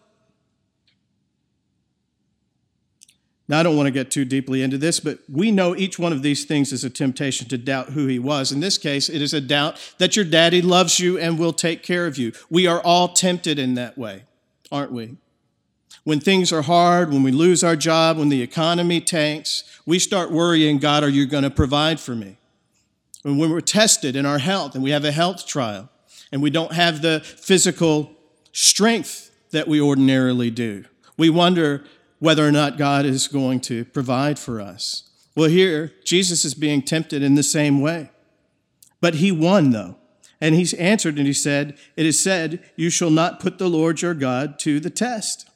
Now, 3.49 3.61
I 3.61 3.63
don't 3.65 3.77
want 3.77 3.89
to 3.89 3.93
get 3.93 4.11
too 4.11 4.25
deeply 4.25 4.63
into 4.63 4.79
this, 4.79 5.01
but 5.01 5.19
we 5.29 5.51
know 5.51 5.75
each 5.77 5.99
one 5.99 6.13
of 6.13 6.23
these 6.23 6.45
things 6.45 6.73
is 6.73 6.85
a 6.85 6.91
temptation 6.91 7.49
to 7.49 7.59
doubt 7.59 7.91
who 7.91 8.07
he 8.07 8.19
was. 8.19 8.53
In 8.53 8.61
this 8.61 8.79
case, 8.79 9.09
it 9.09 9.21
is 9.21 9.35
a 9.35 9.41
doubt 9.41 9.95
that 9.99 10.15
your 10.17 10.25
daddy 10.25 10.63
loves 10.63 11.01
you 11.01 11.19
and 11.19 11.39
will 11.39 11.53
take 11.53 11.83
care 11.83 12.07
of 12.07 12.17
you. 12.17 12.33
We 12.49 12.67
are 12.67 12.81
all 12.81 13.09
tempted 13.09 13.59
in 13.59 13.75
that 13.75 13.99
way, 13.99 14.25
aren't 14.71 14.93
we? 14.93 15.17
When 16.05 16.21
things 16.21 16.53
are 16.53 16.63
hard, 16.63 17.13
when 17.13 17.23
we 17.23 17.33
lose 17.33 17.63
our 17.63 17.77
job, 17.77 18.17
when 18.17 18.29
the 18.29 18.43
economy 18.43 19.01
tanks, 19.01 19.65
we 19.87 19.99
start 19.99 20.31
worrying 20.31 20.79
God, 20.79 21.03
are 21.03 21.09
you 21.09 21.27
going 21.27 21.45
to 21.45 21.51
provide 21.51 22.01
for 22.01 22.15
me? 22.15 22.39
And 23.25 23.39
when 23.39 23.51
we're 23.51 23.61
tested 23.61 24.17
in 24.17 24.27
our 24.27 24.39
health 24.39 24.75
and 24.75 24.83
we 24.83 24.91
have 24.91 25.05
a 25.05 25.13
health 25.13 25.47
trial 25.47 25.89
and 26.33 26.43
we 26.43 26.51
don't 26.51 26.73
have 26.73 27.03
the 27.03 27.21
physical 27.21 28.13
strength 28.53 29.31
that 29.51 29.69
we 29.69 29.81
ordinarily 29.81 30.51
do, 30.51 30.85
we 31.17 31.31
wonder, 31.31 31.85
whether 32.23 32.47
or 32.47 32.53
not 32.53 32.79
God 32.79 33.05
is 33.05 33.27
going 33.27 33.59
to 33.59 33.85
provide 33.85 34.39
for 34.39 34.61
us. 34.61 35.11
Well, 35.35 35.49
here, 35.49 35.93
Jesus 36.05 36.45
is 36.45 36.55
being 36.55 36.81
tempted 36.81 37.21
in 37.21 37.35
the 37.35 37.43
same 37.43 37.81
way. 37.81 38.13
But 39.01 39.17
he 39.17 39.33
won, 39.33 39.71
though. 39.71 39.97
And 40.41 40.55
he 40.55 40.79
answered 40.79 41.19
and 41.19 41.27
he 41.27 41.33
said, 41.33 41.77
It 41.97 42.07
is 42.07 42.21
said, 42.21 42.63
You 42.77 42.91
shall 42.91 43.11
not 43.11 43.41
put 43.41 43.59
the 43.59 43.69
Lord 43.69 44.03
your 44.03 44.15
God 44.15 44.61
to 44.61 44.79
the 44.79 44.89
test. 44.89 45.51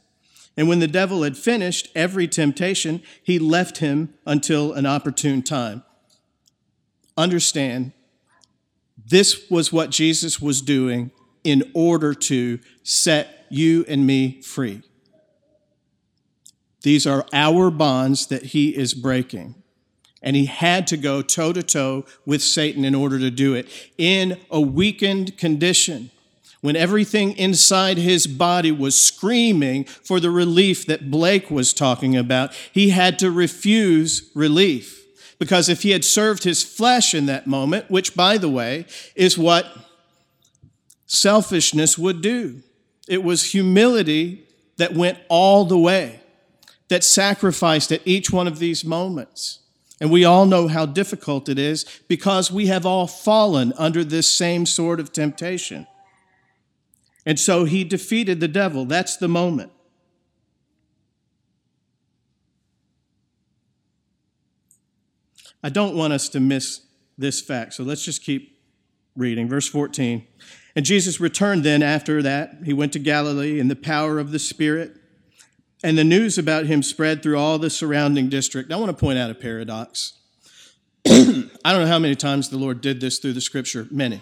And 0.56 0.68
when 0.68 0.80
the 0.80 0.88
devil 0.88 1.22
had 1.22 1.36
finished 1.36 1.88
every 1.94 2.26
temptation, 2.26 3.00
he 3.22 3.38
left 3.38 3.78
him 3.78 4.14
until 4.26 4.72
an 4.72 4.86
opportune 4.86 5.44
time. 5.44 5.84
Understand, 7.16 7.92
this 9.08 9.48
was 9.48 9.72
what 9.72 9.90
Jesus 9.90 10.40
was 10.40 10.60
doing 10.60 11.12
in 11.44 11.70
order 11.74 12.12
to 12.12 12.58
set 12.82 13.46
you 13.50 13.84
and 13.86 14.04
me 14.04 14.42
free. 14.42 14.82
These 16.82 17.06
are 17.06 17.26
our 17.32 17.70
bonds 17.70 18.26
that 18.28 18.46
he 18.46 18.76
is 18.76 18.94
breaking. 18.94 19.54
And 20.22 20.34
he 20.34 20.46
had 20.46 20.86
to 20.88 20.96
go 20.96 21.22
toe 21.22 21.52
to 21.52 21.62
toe 21.62 22.04
with 22.24 22.42
Satan 22.42 22.84
in 22.84 22.94
order 22.94 23.18
to 23.18 23.30
do 23.30 23.54
it 23.54 23.68
in 23.96 24.40
a 24.50 24.60
weakened 24.60 25.38
condition. 25.38 26.10
When 26.60 26.74
everything 26.74 27.36
inside 27.36 27.98
his 27.98 28.26
body 28.26 28.72
was 28.72 29.00
screaming 29.00 29.84
for 29.84 30.18
the 30.18 30.30
relief 30.30 30.86
that 30.86 31.10
Blake 31.10 31.50
was 31.50 31.72
talking 31.72 32.16
about, 32.16 32.52
he 32.72 32.90
had 32.90 33.18
to 33.20 33.30
refuse 33.30 34.30
relief. 34.34 35.04
Because 35.38 35.68
if 35.68 35.82
he 35.82 35.90
had 35.90 36.04
served 36.04 36.44
his 36.44 36.64
flesh 36.64 37.14
in 37.14 37.26
that 37.26 37.46
moment, 37.46 37.90
which, 37.90 38.16
by 38.16 38.38
the 38.38 38.48
way, 38.48 38.86
is 39.14 39.36
what 39.36 39.66
selfishness 41.04 41.98
would 41.98 42.22
do, 42.22 42.62
it 43.06 43.22
was 43.22 43.52
humility 43.52 44.48
that 44.78 44.94
went 44.94 45.18
all 45.28 45.64
the 45.64 45.78
way 45.78 46.20
that 46.88 47.04
sacrificed 47.04 47.92
at 47.92 48.02
each 48.04 48.30
one 48.30 48.46
of 48.46 48.58
these 48.58 48.84
moments. 48.84 49.60
And 50.00 50.10
we 50.10 50.24
all 50.24 50.46
know 50.46 50.68
how 50.68 50.86
difficult 50.86 51.48
it 51.48 51.58
is 51.58 51.84
because 52.06 52.52
we 52.52 52.66
have 52.66 52.84
all 52.84 53.06
fallen 53.06 53.72
under 53.78 54.04
this 54.04 54.30
same 54.30 54.66
sort 54.66 55.00
of 55.00 55.12
temptation. 55.12 55.86
And 57.24 57.40
so 57.40 57.64
he 57.64 57.82
defeated 57.82 58.40
the 58.40 58.48
devil. 58.48 58.84
That's 58.84 59.16
the 59.16 59.28
moment. 59.28 59.72
I 65.62 65.68
don't 65.68 65.96
want 65.96 66.12
us 66.12 66.28
to 66.28 66.40
miss 66.40 66.82
this 67.18 67.40
fact. 67.40 67.74
So 67.74 67.82
let's 67.82 68.04
just 68.04 68.22
keep 68.22 68.60
reading. 69.16 69.48
Verse 69.48 69.68
14. 69.68 70.24
And 70.76 70.84
Jesus 70.84 71.18
returned 71.18 71.64
then 71.64 71.82
after 71.82 72.22
that. 72.22 72.58
He 72.64 72.72
went 72.72 72.92
to 72.92 72.98
Galilee 72.98 73.58
in 73.58 73.68
the 73.68 73.74
power 73.74 74.18
of 74.18 74.30
the 74.30 74.38
Spirit. 74.38 74.96
And 75.86 75.96
the 75.96 76.02
news 76.02 76.36
about 76.36 76.66
him 76.66 76.82
spread 76.82 77.22
through 77.22 77.38
all 77.38 77.60
the 77.60 77.70
surrounding 77.70 78.28
district. 78.28 78.72
I 78.72 78.76
want 78.76 78.88
to 78.88 79.00
point 79.00 79.20
out 79.20 79.30
a 79.30 79.36
paradox. 79.36 80.14
I 81.06 81.12
don't 81.62 81.82
know 81.82 81.86
how 81.86 82.00
many 82.00 82.16
times 82.16 82.48
the 82.48 82.58
Lord 82.58 82.80
did 82.80 83.00
this 83.00 83.20
through 83.20 83.34
the 83.34 83.40
scripture, 83.40 83.86
many. 83.92 84.20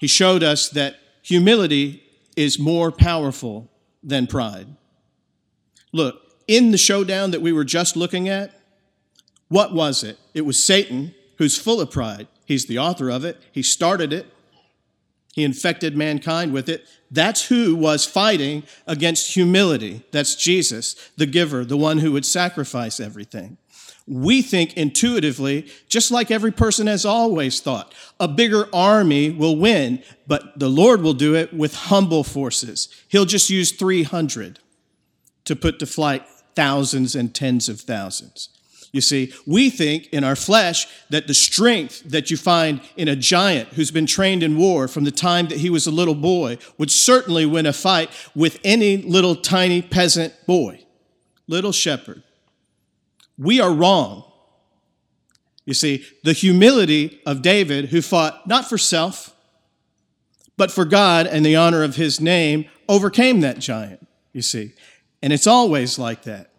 He 0.00 0.08
showed 0.08 0.42
us 0.42 0.68
that 0.70 0.96
humility 1.22 2.02
is 2.34 2.58
more 2.58 2.90
powerful 2.90 3.70
than 4.02 4.26
pride. 4.26 4.66
Look, 5.92 6.20
in 6.48 6.72
the 6.72 6.76
showdown 6.76 7.30
that 7.30 7.40
we 7.40 7.52
were 7.52 7.62
just 7.62 7.96
looking 7.96 8.28
at, 8.28 8.50
what 9.46 9.72
was 9.72 10.02
it? 10.02 10.18
It 10.34 10.40
was 10.40 10.60
Satan, 10.60 11.14
who's 11.38 11.56
full 11.56 11.80
of 11.80 11.92
pride. 11.92 12.26
He's 12.46 12.66
the 12.66 12.80
author 12.80 13.10
of 13.10 13.24
it, 13.24 13.40
he 13.52 13.62
started 13.62 14.12
it, 14.12 14.26
he 15.34 15.42
infected 15.42 15.96
mankind 15.96 16.52
with 16.52 16.68
it. 16.68 16.86
That's 17.10 17.46
who 17.48 17.74
was 17.74 18.04
fighting 18.04 18.62
against 18.86 19.34
humility. 19.34 20.04
That's 20.12 20.36
Jesus, 20.36 20.94
the 21.16 21.26
giver, 21.26 21.64
the 21.64 21.76
one 21.76 21.98
who 21.98 22.12
would 22.12 22.24
sacrifice 22.24 23.00
everything. 23.00 23.58
We 24.06 24.42
think 24.42 24.76
intuitively, 24.76 25.66
just 25.88 26.10
like 26.10 26.30
every 26.30 26.52
person 26.52 26.86
has 26.86 27.04
always 27.04 27.60
thought, 27.60 27.94
a 28.20 28.28
bigger 28.28 28.68
army 28.72 29.30
will 29.30 29.56
win, 29.56 30.02
but 30.26 30.58
the 30.58 30.68
Lord 30.68 31.02
will 31.02 31.14
do 31.14 31.34
it 31.34 31.52
with 31.52 31.74
humble 31.74 32.22
forces. 32.22 32.88
He'll 33.08 33.24
just 33.24 33.50
use 33.50 33.72
300 33.72 34.60
to 35.46 35.56
put 35.56 35.78
to 35.80 35.86
flight 35.86 36.24
thousands 36.54 37.16
and 37.16 37.34
tens 37.34 37.68
of 37.68 37.80
thousands. 37.80 38.50
You 38.94 39.00
see, 39.00 39.34
we 39.44 39.70
think 39.70 40.06
in 40.12 40.22
our 40.22 40.36
flesh 40.36 40.86
that 41.10 41.26
the 41.26 41.34
strength 41.34 42.04
that 42.04 42.30
you 42.30 42.36
find 42.36 42.80
in 42.96 43.08
a 43.08 43.16
giant 43.16 43.70
who's 43.70 43.90
been 43.90 44.06
trained 44.06 44.44
in 44.44 44.56
war 44.56 44.86
from 44.86 45.02
the 45.02 45.10
time 45.10 45.48
that 45.48 45.58
he 45.58 45.68
was 45.68 45.88
a 45.88 45.90
little 45.90 46.14
boy 46.14 46.58
would 46.78 46.92
certainly 46.92 47.44
win 47.44 47.66
a 47.66 47.72
fight 47.72 48.08
with 48.36 48.60
any 48.62 48.98
little 48.98 49.34
tiny 49.34 49.82
peasant 49.82 50.32
boy, 50.46 50.78
little 51.48 51.72
shepherd. 51.72 52.22
We 53.36 53.60
are 53.60 53.72
wrong. 53.72 54.30
You 55.66 55.74
see, 55.74 56.06
the 56.22 56.32
humility 56.32 57.20
of 57.26 57.42
David, 57.42 57.86
who 57.86 58.00
fought 58.00 58.46
not 58.46 58.68
for 58.68 58.78
self, 58.78 59.34
but 60.56 60.70
for 60.70 60.84
God 60.84 61.26
and 61.26 61.44
the 61.44 61.56
honor 61.56 61.82
of 61.82 61.96
his 61.96 62.20
name, 62.20 62.66
overcame 62.88 63.40
that 63.40 63.58
giant, 63.58 64.06
you 64.32 64.42
see. 64.42 64.72
And 65.20 65.32
it's 65.32 65.48
always 65.48 65.98
like 65.98 66.22
that. 66.22 66.52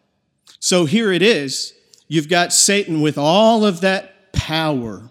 So 0.60 0.84
here 0.84 1.14
it 1.14 1.22
is 1.22 1.72
You've 2.08 2.30
got 2.30 2.54
Satan 2.54 3.02
with 3.02 3.18
all 3.18 3.66
of 3.66 3.82
that 3.82 4.32
power. 4.34 5.10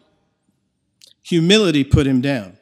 Humility 1.23 1.85
put 1.85 2.07
him 2.07 2.21
down. 2.21 2.59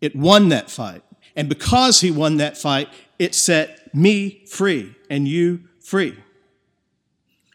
It 0.00 0.16
won 0.16 0.48
that 0.50 0.70
fight. 0.70 1.02
And 1.34 1.48
because 1.48 2.00
he 2.00 2.10
won 2.10 2.38
that 2.38 2.56
fight, 2.56 2.88
it 3.18 3.34
set 3.34 3.94
me 3.94 4.44
free 4.46 4.94
and 5.10 5.28
you 5.28 5.64
free. 5.80 6.16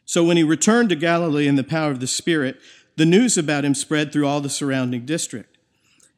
So 0.06 0.24
when 0.24 0.38
he 0.38 0.44
returned 0.44 0.89
to 0.89 0.96
Galilee 0.96 1.48
in 1.48 1.56
the 1.56 1.63
power 1.63 1.89
of 1.89 2.00
the 2.00 2.08
Spirit, 2.08 2.60
the 2.98 3.06
news 3.06 3.38
about 3.38 3.63
him 3.63 3.74
spread 3.74 4.12
through 4.12 4.28
all 4.28 4.41
the 4.41 4.50
surrounding 4.50 5.06
district. 5.06 5.58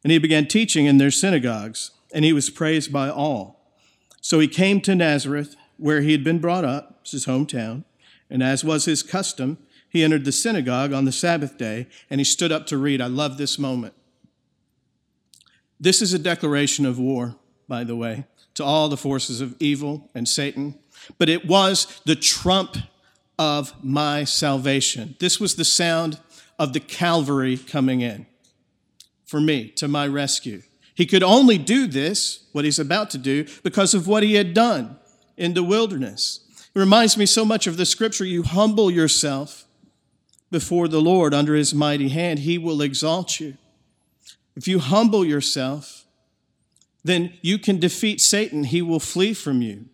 And 0.04 0.12
he 0.12 0.18
began 0.18 0.48
teaching 0.48 0.86
in 0.86 0.98
their 0.98 1.12
synagogues, 1.12 1.92
and 2.14 2.26
he 2.26 2.34
was 2.34 2.50
praised 2.50 2.92
by 2.92 3.10
all. 3.10 3.70
So 4.20 4.40
he 4.40 4.48
came 4.48 4.82
to 4.82 4.96
Nazareth, 4.96 5.56
where 5.78 6.02
he 6.02 6.12
had 6.12 6.24
been 6.24 6.40
brought 6.40 6.66
up, 6.66 7.08
his 7.08 7.26
hometown. 7.26 7.84
And 8.30 8.42
as 8.42 8.64
was 8.64 8.86
his 8.86 9.04
custom, 9.04 9.58
he 9.90 10.04
entered 10.04 10.26
the 10.26 10.32
synagogue 10.32 10.92
on 10.92 11.06
the 11.06 11.12
Sabbath 11.12 11.58
day 11.58 11.88
and 12.10 12.20
he 12.20 12.26
stood 12.26 12.52
up 12.52 12.66
to 12.68 12.78
read. 12.78 13.02
I 13.02 13.08
love 13.08 13.38
this 13.38 13.60
moment. 13.60 13.94
This 15.80 16.02
is 16.02 16.14
a 16.14 16.20
declaration 16.20 16.86
of 16.86 16.98
war, 16.98 17.36
by 17.68 17.84
the 17.84 17.96
way, 17.96 18.26
to 18.56 18.64
all 18.64 18.90
the 18.90 18.98
forces 18.98 19.42
of 19.42 19.56
evil 19.60 20.10
and 20.16 20.28
Satan, 20.28 20.80
but 21.18 21.30
it 21.30 21.46
was 21.46 22.02
the 22.06 22.16
trump 22.16 22.78
of 23.38 23.74
my 23.84 24.24
salvation. 24.24 25.16
This 25.20 25.40
was 25.40 25.56
the 25.56 25.66
sound 25.66 26.20
of 26.58 26.74
the 26.74 26.80
Calvary 26.80 27.58
coming 27.58 28.02
in 28.02 28.26
for 29.26 29.42
me 29.42 29.68
to 29.70 29.88
my 29.88 30.08
rescue. 30.08 30.62
He 30.96 31.06
could 31.06 31.24
only 31.24 31.58
do 31.58 31.88
this, 31.88 32.46
what 32.52 32.66
he's 32.66 32.80
about 32.80 33.10
to 33.12 33.18
do, 33.18 33.46
because 33.64 33.94
of 33.94 34.08
what 34.08 34.24
he 34.24 34.36
had 34.36 34.54
done 34.54 34.98
in 35.36 35.54
the 35.54 35.64
wilderness. 35.64 36.43
It 36.76 36.80
reminds 36.80 37.18
me 37.18 37.26
so 37.26 37.46
much 37.46 37.68
of 37.68 37.78
the 37.78 37.86
scripture 37.86 38.26
you 38.26 38.44
humble 38.44 38.90
yourself 38.90 39.66
before 40.54 40.88
the 40.88 41.02
Lord 41.02 41.34
under 41.34 41.56
his 41.56 41.74
mighty 41.74 42.10
hand, 42.10 42.40
he 42.40 42.58
will 42.58 42.82
exalt 42.82 43.40
you. 43.40 43.58
If 44.56 44.68
you 44.68 44.80
humble 44.80 45.26
yourself, 45.26 46.06
then 47.04 47.34
you 47.42 47.58
can 47.58 47.80
defeat 47.80 48.22
Satan. 48.22 48.66
He 48.66 48.82
will 48.82 49.00
flee 49.00 49.34
from 49.34 49.62
you. 49.62 49.86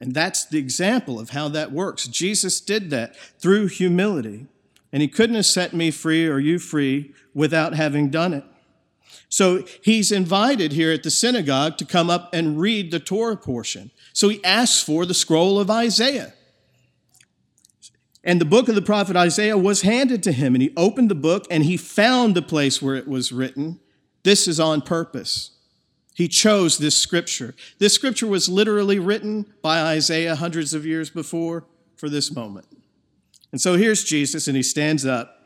And 0.00 0.14
that's 0.14 0.44
the 0.44 0.58
example 0.58 1.20
of 1.20 1.30
how 1.30 1.48
that 1.48 1.72
works. 1.72 2.08
Jesus 2.08 2.60
did 2.60 2.90
that 2.90 3.16
through 3.38 3.68
humility. 3.68 4.46
And 4.92 5.02
he 5.02 5.08
couldn't 5.08 5.36
have 5.36 5.46
set 5.46 5.72
me 5.72 5.90
free 5.90 6.26
or 6.26 6.38
you 6.38 6.58
free 6.58 7.14
without 7.34 7.74
having 7.74 8.10
done 8.10 8.32
it. 8.32 8.44
So 9.28 9.64
he's 9.82 10.10
invited 10.10 10.72
here 10.72 10.92
at 10.92 11.02
the 11.02 11.10
synagogue 11.10 11.76
to 11.78 11.84
come 11.84 12.08
up 12.08 12.30
and 12.32 12.60
read 12.60 12.90
the 12.90 13.00
Torah 13.00 13.36
portion. 13.36 13.90
So 14.14 14.28
he 14.28 14.42
asks 14.44 14.80
for 14.80 15.04
the 15.04 15.12
scroll 15.12 15.58
of 15.58 15.70
Isaiah. 15.70 16.32
And 18.22 18.40
the 18.40 18.46
book 18.46 18.68
of 18.68 18.76
the 18.76 18.80
prophet 18.80 19.16
Isaiah 19.16 19.58
was 19.58 19.82
handed 19.82 20.22
to 20.22 20.32
him, 20.32 20.54
and 20.54 20.62
he 20.62 20.72
opened 20.76 21.10
the 21.10 21.16
book 21.16 21.46
and 21.50 21.64
he 21.64 21.76
found 21.76 22.34
the 22.34 22.40
place 22.40 22.80
where 22.80 22.94
it 22.94 23.06
was 23.06 23.32
written. 23.32 23.80
This 24.22 24.48
is 24.48 24.58
on 24.58 24.80
purpose. 24.80 25.50
He 26.14 26.28
chose 26.28 26.78
this 26.78 26.96
scripture. 26.96 27.54
This 27.78 27.92
scripture 27.92 28.28
was 28.28 28.48
literally 28.48 29.00
written 29.00 29.52
by 29.60 29.82
Isaiah 29.82 30.36
hundreds 30.36 30.72
of 30.72 30.86
years 30.86 31.10
before 31.10 31.66
for 31.96 32.08
this 32.08 32.34
moment. 32.34 32.66
And 33.50 33.60
so 33.60 33.74
here's 33.74 34.04
Jesus, 34.04 34.46
and 34.46 34.56
he 34.56 34.62
stands 34.62 35.04
up. 35.04 35.40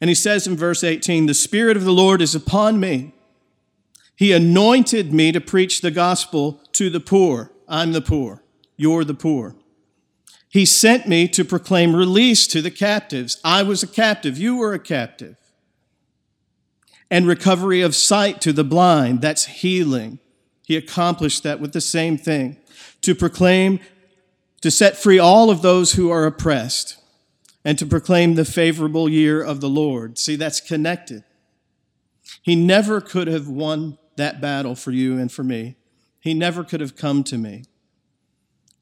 And 0.00 0.08
he 0.08 0.14
says 0.14 0.46
in 0.46 0.56
verse 0.56 0.84
18, 0.84 1.26
The 1.26 1.34
Spirit 1.34 1.76
of 1.76 1.84
the 1.84 1.92
Lord 1.92 2.22
is 2.22 2.36
upon 2.36 2.78
me 2.78 3.14
he 4.18 4.32
anointed 4.32 5.12
me 5.12 5.30
to 5.30 5.40
preach 5.40 5.80
the 5.80 5.92
gospel 5.92 6.60
to 6.72 6.90
the 6.90 6.98
poor. 6.98 7.52
I'm 7.68 7.92
the 7.92 8.00
poor. 8.00 8.42
You're 8.76 9.04
the 9.04 9.14
poor. 9.14 9.54
He 10.48 10.66
sent 10.66 11.06
me 11.06 11.28
to 11.28 11.44
proclaim 11.44 11.94
release 11.94 12.48
to 12.48 12.60
the 12.60 12.72
captives. 12.72 13.40
I 13.44 13.62
was 13.62 13.84
a 13.84 13.86
captive. 13.86 14.36
You 14.36 14.56
were 14.56 14.74
a 14.74 14.80
captive. 14.80 15.36
And 17.08 17.28
recovery 17.28 17.80
of 17.80 17.94
sight 17.94 18.40
to 18.40 18.52
the 18.52 18.64
blind. 18.64 19.20
That's 19.20 19.44
healing. 19.44 20.18
He 20.66 20.76
accomplished 20.76 21.44
that 21.44 21.60
with 21.60 21.72
the 21.72 21.80
same 21.80 22.18
thing. 22.18 22.56
To 23.02 23.14
proclaim, 23.14 23.78
to 24.62 24.70
set 24.72 24.96
free 24.96 25.20
all 25.20 25.48
of 25.48 25.62
those 25.62 25.92
who 25.92 26.10
are 26.10 26.26
oppressed, 26.26 26.96
and 27.64 27.78
to 27.78 27.86
proclaim 27.86 28.34
the 28.34 28.44
favorable 28.44 29.08
year 29.08 29.40
of 29.40 29.60
the 29.60 29.68
Lord. 29.68 30.18
See, 30.18 30.34
that's 30.34 30.60
connected. 30.60 31.22
He 32.42 32.56
never 32.56 33.00
could 33.00 33.28
have 33.28 33.46
won 33.46 33.96
that 34.18 34.40
battle 34.40 34.74
for 34.74 34.92
you 34.92 35.18
and 35.18 35.32
for 35.32 35.42
me. 35.42 35.74
He 36.20 36.34
never 36.34 36.62
could 36.62 36.80
have 36.80 36.94
come 36.94 37.24
to 37.24 37.38
me, 37.38 37.64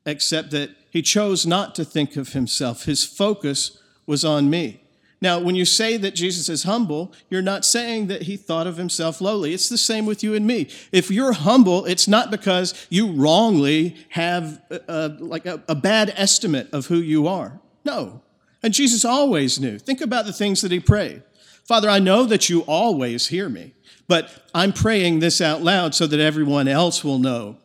except 0.04 0.50
that 0.50 0.70
he 0.90 1.02
chose 1.02 1.46
not 1.46 1.74
to 1.76 1.84
think 1.84 2.16
of 2.16 2.32
himself. 2.32 2.84
His 2.84 3.04
focus 3.04 3.80
was 4.06 4.24
on 4.24 4.50
me. 4.50 4.82
Now, 5.20 5.38
when 5.38 5.54
you 5.54 5.64
say 5.64 5.96
that 5.96 6.14
Jesus 6.14 6.48
is 6.48 6.64
humble, 6.64 7.12
you're 7.30 7.40
not 7.42 7.64
saying 7.64 8.08
that 8.08 8.22
he 8.22 8.36
thought 8.36 8.66
of 8.66 8.76
himself 8.76 9.20
lowly. 9.20 9.54
It's 9.54 9.68
the 9.68 9.78
same 9.78 10.04
with 10.04 10.22
you 10.22 10.34
and 10.34 10.46
me. 10.46 10.68
If 10.92 11.10
you're 11.10 11.32
humble, 11.32 11.86
it's 11.86 12.06
not 12.06 12.30
because 12.30 12.86
you 12.90 13.12
wrongly 13.12 13.96
have 14.10 14.60
a, 14.70 14.80
a 14.88 15.08
like 15.18 15.46
a, 15.46 15.62
a 15.68 15.74
bad 15.74 16.12
estimate 16.16 16.68
of 16.72 16.86
who 16.86 16.98
you 16.98 17.26
are. 17.26 17.60
No. 17.84 18.22
And 18.62 18.74
Jesus 18.74 19.04
always 19.04 19.58
knew. 19.58 19.78
Think 19.78 20.00
about 20.00 20.26
the 20.26 20.32
things 20.32 20.60
that 20.60 20.72
he 20.72 20.80
prayed. 20.80 21.22
Father, 21.64 21.88
I 21.88 21.98
know 21.98 22.24
that 22.24 22.48
you 22.48 22.60
always 22.62 23.28
hear 23.28 23.48
me. 23.48 23.72
But 24.08 24.30
I'm 24.54 24.72
praying 24.72 25.18
this 25.18 25.40
out 25.40 25.62
loud 25.62 25.94
so 25.94 26.06
that 26.06 26.20
everyone 26.20 26.68
else 26.68 27.02
will 27.02 27.18
know. 27.18 27.56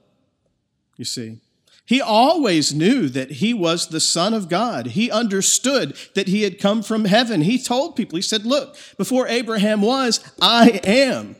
You 0.97 1.05
see, 1.05 1.39
he 1.85 1.99
always 1.99 2.73
knew 2.73 3.09
that 3.09 3.31
he 3.31 3.53
was 3.53 3.87
the 3.87 3.99
Son 3.99 4.33
of 4.33 4.49
God. 4.49 4.87
He 4.87 5.11
understood 5.11 5.95
that 6.15 6.27
he 6.27 6.43
had 6.43 6.59
come 6.59 6.83
from 6.83 7.05
heaven. 7.05 7.41
He 7.41 7.61
told 7.61 7.95
people, 7.95 8.15
he 8.15 8.21
said, 8.21 8.45
Look, 8.45 8.77
before 8.97 9.27
Abraham 9.27 9.81
was, 9.81 10.19
I 10.41 10.79
am. 10.83 11.35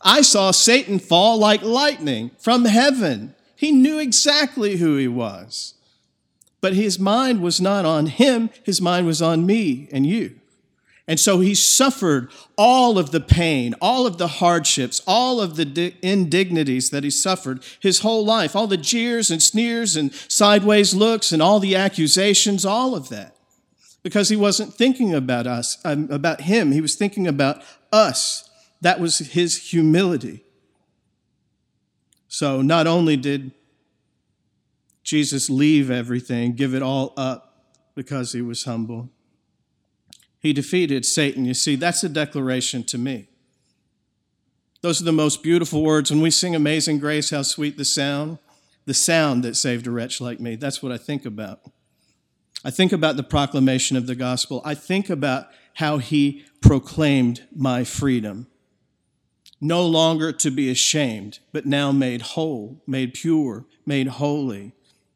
I 0.00 0.22
saw 0.22 0.50
Satan 0.52 0.98
fall 0.98 1.38
like 1.38 1.62
lightning 1.62 2.30
from 2.38 2.66
heaven. 2.66 3.34
He 3.56 3.72
knew 3.72 3.98
exactly 3.98 4.76
who 4.76 4.96
he 4.96 5.08
was. 5.08 5.74
But 6.60 6.74
his 6.74 6.98
mind 6.98 7.42
was 7.42 7.60
not 7.60 7.84
on 7.84 8.06
him, 8.06 8.50
his 8.62 8.80
mind 8.80 9.06
was 9.06 9.20
on 9.20 9.46
me 9.46 9.88
and 9.90 10.06
you. 10.06 10.38
And 11.08 11.20
so 11.20 11.38
he 11.38 11.54
suffered 11.54 12.32
all 12.58 12.98
of 12.98 13.12
the 13.12 13.20
pain, 13.20 13.74
all 13.80 14.06
of 14.08 14.18
the 14.18 14.26
hardships, 14.26 15.00
all 15.06 15.40
of 15.40 15.54
the 15.54 15.94
indignities 16.02 16.90
that 16.90 17.04
he 17.04 17.10
suffered 17.10 17.62
his 17.78 18.00
whole 18.00 18.24
life, 18.24 18.56
all 18.56 18.66
the 18.66 18.76
jeers 18.76 19.30
and 19.30 19.40
sneers 19.40 19.94
and 19.94 20.12
sideways 20.12 20.94
looks 20.94 21.30
and 21.30 21.40
all 21.40 21.60
the 21.60 21.76
accusations, 21.76 22.64
all 22.64 22.96
of 22.96 23.08
that. 23.10 23.36
because 24.06 24.28
he 24.28 24.36
wasn't 24.36 24.72
thinking 24.72 25.12
about 25.12 25.48
us, 25.48 25.78
um, 25.84 26.08
about 26.12 26.42
him. 26.42 26.70
He 26.70 26.80
was 26.80 26.94
thinking 26.94 27.26
about 27.26 27.60
us. 27.92 28.48
That 28.80 29.00
was 29.00 29.18
his 29.18 29.70
humility. 29.70 30.44
So 32.28 32.62
not 32.62 32.86
only 32.86 33.16
did 33.16 33.50
Jesus 35.02 35.50
leave 35.50 35.90
everything, 35.90 36.52
give 36.52 36.72
it 36.72 36.82
all 36.82 37.14
up 37.16 37.64
because 37.96 38.30
he 38.30 38.42
was 38.42 38.62
humble, 38.62 39.10
he 40.46 40.52
defeated 40.52 41.04
Satan. 41.04 41.44
You 41.44 41.54
see, 41.54 41.74
that's 41.74 42.04
a 42.04 42.08
declaration 42.08 42.84
to 42.84 42.98
me. 42.98 43.28
Those 44.80 45.00
are 45.00 45.04
the 45.04 45.12
most 45.12 45.42
beautiful 45.42 45.82
words. 45.82 46.10
When 46.10 46.20
we 46.20 46.30
sing 46.30 46.54
Amazing 46.54 47.00
Grace, 47.00 47.30
how 47.30 47.42
sweet 47.42 47.76
the 47.76 47.84
sound, 47.84 48.38
the 48.84 48.94
sound 48.94 49.42
that 49.42 49.56
saved 49.56 49.88
a 49.88 49.90
wretch 49.90 50.20
like 50.20 50.38
me. 50.38 50.54
That's 50.54 50.82
what 50.82 50.92
I 50.92 50.98
think 50.98 51.26
about. 51.26 51.60
I 52.64 52.70
think 52.70 52.92
about 52.92 53.16
the 53.16 53.24
proclamation 53.24 53.96
of 53.96 54.06
the 54.06 54.14
gospel. 54.14 54.62
I 54.64 54.74
think 54.74 55.10
about 55.10 55.48
how 55.74 55.98
he 55.98 56.44
proclaimed 56.60 57.42
my 57.54 57.82
freedom. 57.82 58.46
No 59.60 59.84
longer 59.84 60.30
to 60.30 60.50
be 60.52 60.70
ashamed, 60.70 61.40
but 61.52 61.66
now 61.66 61.90
made 61.90 62.22
whole, 62.22 62.82
made 62.86 63.14
pure, 63.14 63.64
made 63.84 64.06
holy. 64.06 64.72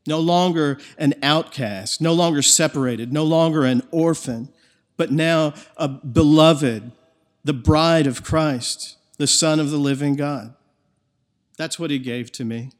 No 0.07 0.18
longer 0.18 0.78
an 0.99 1.14
outcast, 1.22 2.01
no 2.01 2.14
longer 2.14 2.43
separated, 2.43 3.12
no 3.12 3.22
longer 3.22 3.64
an 3.64 3.83
orphan, 3.93 4.49
but 5.01 5.11
now 5.11 5.55
a 5.78 5.88
beloved, 5.88 6.92
the 7.42 7.55
bride 7.55 8.07
of 8.07 8.22
Christ, 8.22 8.98
the 9.16 9.26
Son 9.26 9.59
of 9.59 9.70
the 9.70 9.78
living 9.78 10.14
God. 10.14 10.55
That's 11.57 11.78
what 11.78 11.90
he 11.90 11.98
gave 11.98 12.30
to 12.32 12.44
me. 12.44 12.72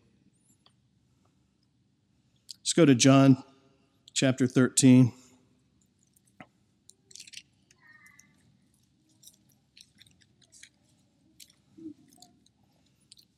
Let's 2.59 2.75
go 2.75 2.85
to 2.85 2.95
John 2.95 3.43
chapter 4.13 4.47
13. 4.47 5.15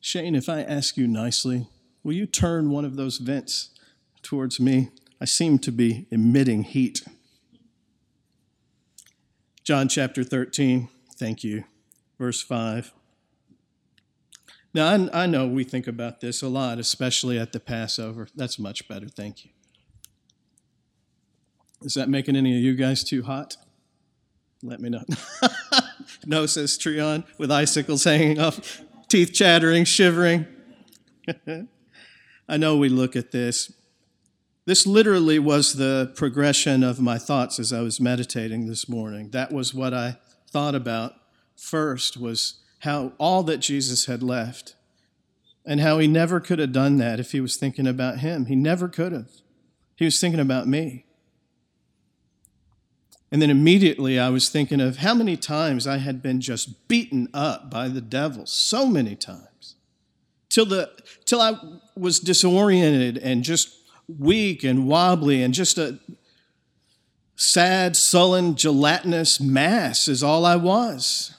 Shane, 0.01 0.35
if 0.35 0.49
I 0.49 0.63
ask 0.63 0.97
you 0.97 1.07
nicely, 1.07 1.69
will 2.03 2.15
you 2.15 2.27
turn 2.27 2.71
one 2.71 2.85
of 2.85 2.97
those 2.97 3.19
vents 3.19 3.71
towards 4.25 4.59
me? 4.59 4.89
I 5.21 5.25
seem 5.25 5.61
to 5.61 5.71
be 5.71 6.09
emitting 6.11 6.65
heat. 6.65 7.03
John 9.65 9.87
chapter 9.87 10.25
13, 10.25 10.89
thank 11.17 11.45
you, 11.45 11.63
verse 12.19 12.43
5. 12.43 12.93
Now, 14.75 14.89
I, 14.89 15.23
I, 15.23 15.27
know 15.27 15.47
we 15.47 15.63
think 15.63 15.87
about 15.87 16.21
this 16.21 16.43
a 16.43 16.49
lot, 16.49 16.81
especially 16.81 17.39
at 17.39 17.53
the 17.53 17.61
Passover. 17.61 18.27
That's 18.35 18.59
much 18.59 18.89
better, 18.89 19.07
thank 19.07 19.45
you. 19.45 19.51
Is 21.83 21.95
that 21.95 22.09
making 22.09 22.35
any 22.35 22.57
of 22.57 22.63
you 22.63 22.75
guys 22.75 23.05
too 23.05 23.23
hot? 23.23 23.57
Let 24.65 24.81
me 24.81 24.89
know. 24.89 25.05
no, 26.27 26.47
says 26.47 26.77
Trion, 26.77 27.25
with 27.39 27.53
icicles 27.53 28.03
hanging 28.03 28.41
off, 28.41 28.83
teeth 29.09 29.33
chattering, 29.33 29.85
shivering. 29.85 30.47
I 32.49 32.57
know 32.57 32.77
we 32.79 32.89
look 32.89 33.15
at 33.15 33.31
this 33.31 33.73
this 34.65 34.87
literally 34.87 35.39
was 35.39 35.75
the 35.75 36.13
progression 36.15 36.83
of 36.83 37.01
my 37.01 37.19
thoughts 37.19 37.59
as 37.59 37.73
I 37.73 37.81
was 37.81 38.01
meditating 38.01 38.67
this 38.67 38.89
morning. 38.89 39.31
That 39.31 39.53
was 39.53 39.75
what 39.75 39.93
I 39.93 40.19
thought 40.51 40.75
about 40.75 41.15
first 41.57 42.17
was 42.17 42.61
how 42.81 43.13
all 43.19 43.43
that 43.45 43.59
Jesus 43.59 44.07
had 44.07 44.23
left 44.23 44.77
and 45.65 45.81
how 45.81 45.99
he 45.99 46.07
never 46.07 46.41
could 46.41 46.59
have 46.59 46.73
done 46.73 46.99
that 46.99 47.21
if 47.21 47.33
he 47.33 47.41
was 47.41 47.57
thinking 47.57 47.87
about 47.87 48.19
him. 48.19 48.47
He 48.47 48.57
never 48.57 48.89
could 48.89 49.13
have. 49.13 49.31
He 49.97 50.05
was 50.05 50.21
thinking 50.21 50.41
about 50.41 50.67
me. 50.67 51.07
And 53.31 53.41
then 53.41 53.51
immediately 53.51 54.19
I 54.19 54.29
was 54.29 54.49
thinking 54.49 54.81
of 54.81 54.99
how 54.99 55.15
many 55.15 55.37
times 55.37 55.87
I 55.87 55.99
had 55.99 56.23
been 56.23 56.41
just 56.41 56.87
beaten 56.87 57.29
up 57.33 57.71
by 57.71 57.89
the 57.89 58.01
devil, 58.01 58.45
so 58.47 58.87
many 58.87 59.17
times. 59.17 59.77
Till 60.51 60.67
the 60.67 60.91
till 61.25 61.41
I 61.41 61.59
was 61.97 62.21
disoriented 62.21 63.17
and 63.17 63.43
just 63.43 63.82
weak 64.09 64.65
and 64.65 64.87
wobbly 64.87 65.43
and 65.43 65.55
just 65.55 65.79
a 65.79 65.99
sad, 67.37 67.97
sullen, 67.97 68.55
gelatinous 68.55 69.41
mass 69.41 70.09
is 70.09 70.23
all 70.23 70.45
I 70.45 70.57
was. 70.57 71.37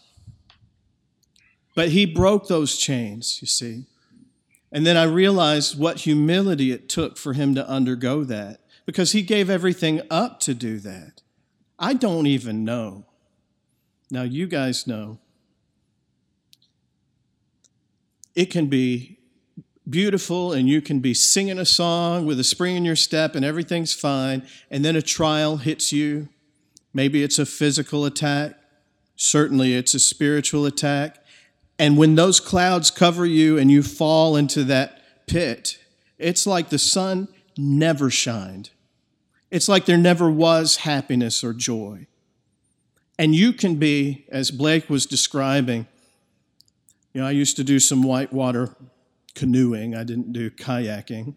But 1.76 1.89
he 1.89 2.05
broke 2.05 2.47
those 2.47 2.78
chains, 2.78 3.39
you 3.41 3.47
see. 3.47 3.86
And 4.72 4.86
then 4.86 4.97
I 4.97 5.03
realized 5.03 5.80
what 5.80 6.01
humility 6.01 6.72
it 6.72 6.89
took 6.89 7.18
for 7.18 7.34
him 7.34 7.55
to 7.55 7.68
undergo 7.68 8.24
that 8.24 8.61
because 8.86 9.11
he 9.11 9.22
gave 9.22 9.49
everything 9.49 10.01
up 10.09 10.39
to 10.41 10.53
do 10.53 10.80
that. 10.80 11.22
I 11.80 11.93
don't 11.93 12.28
even 12.28 12.64
know. 12.64 13.05
Now, 14.11 14.24
you 14.24 14.47
guys 14.47 14.86
know. 14.86 15.20
It 18.36 18.45
can 18.47 18.68
be 18.68 19.20
beautiful 19.89 20.53
and 20.53 20.69
you 20.69 20.81
can 20.81 20.99
be 20.99 21.13
singing 21.13 21.59
a 21.59 21.65
song 21.65 22.25
with 22.25 22.39
a 22.39 22.43
spring 22.43 22.75
in 22.75 22.86
your 22.86 22.95
step 22.95 23.36
and 23.36 23.43
everything's 23.43 23.93
fine, 23.93 24.47
and 24.71 24.84
then 24.84 24.95
a 24.95 25.01
trial 25.01 25.57
hits 25.57 25.91
you. 25.91 26.29
Maybe 26.93 27.23
it's 27.23 27.39
a 27.39 27.45
physical 27.45 28.05
attack, 28.05 28.53
certainly 29.15 29.73
it's 29.73 29.93
a 29.93 29.99
spiritual 29.99 30.65
attack. 30.65 31.17
And 31.79 31.97
when 31.97 32.15
those 32.15 32.39
clouds 32.39 32.91
cover 32.91 33.25
you 33.25 33.57
and 33.57 33.71
you 33.71 33.84
fall 33.84 34.36
into 34.36 34.63
that 34.65 35.01
pit, 35.27 35.79
it's 36.17 36.45
like 36.45 36.69
the 36.69 36.79
sun 36.79 37.27
never 37.57 38.09
shined. 38.09 38.69
It's 39.49 39.67
like 39.67 39.86
there 39.86 39.97
never 39.97 40.31
was 40.31 40.77
happiness 40.77 41.43
or 41.43 41.53
joy. 41.53 42.07
And 43.19 43.36
you 43.36 43.53
can 43.53 43.75
be, 43.75 44.25
as 44.29 44.49
Blake 44.49 44.89
was 44.89 45.05
describing, 45.05 45.88
you 47.13 47.21
know, 47.21 47.27
I 47.27 47.31
used 47.31 47.55
to 47.57 47.63
do 47.63 47.79
some 47.79 48.01
whitewater 48.01 48.75
canoeing, 49.36 49.95
I 49.95 50.03
didn't 50.03 50.34
do 50.34 50.49
kayaking. 50.49 51.36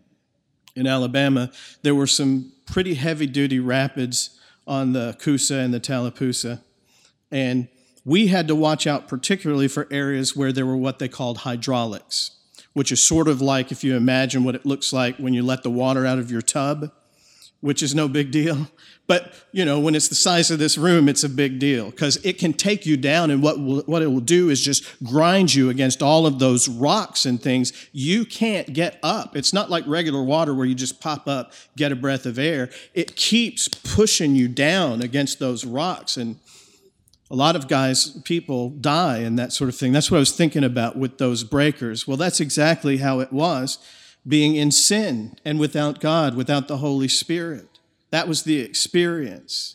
In 0.74 0.86
Alabama, 0.86 1.50
there 1.82 1.94
were 1.94 2.06
some 2.06 2.52
pretty 2.66 2.94
heavy 2.94 3.26
duty 3.26 3.58
rapids 3.58 4.38
on 4.66 4.92
the 4.92 5.16
Coosa 5.20 5.56
and 5.56 5.72
the 5.72 5.80
Tallapoosa. 5.80 6.62
And 7.30 7.68
we 8.04 8.26
had 8.26 8.46
to 8.48 8.54
watch 8.54 8.86
out 8.86 9.08
particularly 9.08 9.68
for 9.68 9.88
areas 9.90 10.36
where 10.36 10.52
there 10.52 10.66
were 10.66 10.76
what 10.76 10.98
they 10.98 11.08
called 11.08 11.38
hydraulics, 11.38 12.32
which 12.74 12.92
is 12.92 13.02
sort 13.02 13.28
of 13.28 13.40
like 13.40 13.72
if 13.72 13.82
you 13.82 13.96
imagine 13.96 14.44
what 14.44 14.54
it 14.54 14.66
looks 14.66 14.92
like 14.92 15.16
when 15.16 15.32
you 15.32 15.42
let 15.42 15.62
the 15.62 15.70
water 15.70 16.04
out 16.04 16.18
of 16.18 16.30
your 16.30 16.42
tub 16.42 16.92
which 17.60 17.82
is 17.82 17.94
no 17.94 18.08
big 18.08 18.30
deal. 18.30 18.68
But, 19.06 19.32
you 19.52 19.64
know, 19.64 19.78
when 19.78 19.94
it's 19.94 20.08
the 20.08 20.16
size 20.16 20.50
of 20.50 20.58
this 20.58 20.76
room, 20.76 21.08
it's 21.08 21.22
a 21.22 21.28
big 21.28 21.60
deal 21.60 21.90
because 21.90 22.16
it 22.24 22.38
can 22.38 22.52
take 22.52 22.86
you 22.86 22.96
down, 22.96 23.30
and 23.30 23.40
what, 23.40 23.60
will, 23.60 23.82
what 23.82 24.02
it 24.02 24.08
will 24.08 24.20
do 24.20 24.50
is 24.50 24.60
just 24.60 24.84
grind 25.04 25.54
you 25.54 25.70
against 25.70 26.02
all 26.02 26.26
of 26.26 26.40
those 26.40 26.68
rocks 26.68 27.24
and 27.24 27.40
things. 27.40 27.72
You 27.92 28.24
can't 28.24 28.72
get 28.72 28.98
up. 29.04 29.36
It's 29.36 29.52
not 29.52 29.70
like 29.70 29.86
regular 29.86 30.22
water 30.22 30.54
where 30.54 30.66
you 30.66 30.74
just 30.74 31.00
pop 31.00 31.28
up, 31.28 31.52
get 31.76 31.92
a 31.92 31.96
breath 31.96 32.26
of 32.26 32.36
air. 32.36 32.68
It 32.94 33.14
keeps 33.14 33.68
pushing 33.68 34.34
you 34.34 34.48
down 34.48 35.02
against 35.02 35.38
those 35.38 35.64
rocks. 35.64 36.16
And 36.16 36.40
a 37.30 37.36
lot 37.36 37.54
of 37.54 37.68
guys, 37.68 38.20
people 38.24 38.70
die 38.70 39.18
and 39.18 39.38
that 39.38 39.52
sort 39.52 39.68
of 39.68 39.76
thing. 39.76 39.92
That's 39.92 40.10
what 40.10 40.16
I 40.16 40.20
was 40.20 40.32
thinking 40.32 40.64
about 40.64 40.96
with 40.96 41.18
those 41.18 41.44
breakers. 41.44 42.08
Well, 42.08 42.16
that's 42.16 42.40
exactly 42.40 42.96
how 42.96 43.20
it 43.20 43.32
was 43.32 43.78
being 44.26 44.56
in 44.56 44.72
sin 44.72 45.36
and 45.44 45.60
without 45.60 46.00
God, 46.00 46.34
without 46.34 46.66
the 46.66 46.78
Holy 46.78 47.06
Spirit. 47.06 47.68
That 48.16 48.28
was 48.28 48.44
the 48.44 48.60
experience, 48.60 49.74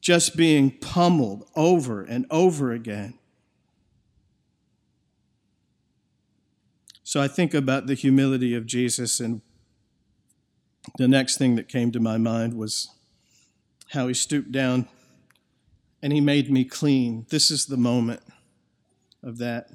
just 0.00 0.36
being 0.36 0.70
pummeled 0.70 1.48
over 1.56 2.00
and 2.00 2.26
over 2.30 2.70
again. 2.70 3.14
So 7.02 7.20
I 7.20 7.26
think 7.26 7.54
about 7.54 7.88
the 7.88 7.94
humility 7.94 8.54
of 8.54 8.66
Jesus, 8.66 9.18
and 9.18 9.40
the 10.96 11.08
next 11.08 11.38
thing 11.38 11.56
that 11.56 11.66
came 11.66 11.90
to 11.90 11.98
my 11.98 12.18
mind 12.18 12.54
was 12.54 12.88
how 13.90 14.06
he 14.06 14.14
stooped 14.14 14.52
down 14.52 14.86
and 16.00 16.12
he 16.12 16.20
made 16.20 16.52
me 16.52 16.64
clean. 16.64 17.26
This 17.30 17.50
is 17.50 17.66
the 17.66 17.76
moment 17.76 18.22
of 19.24 19.38
that 19.38 19.70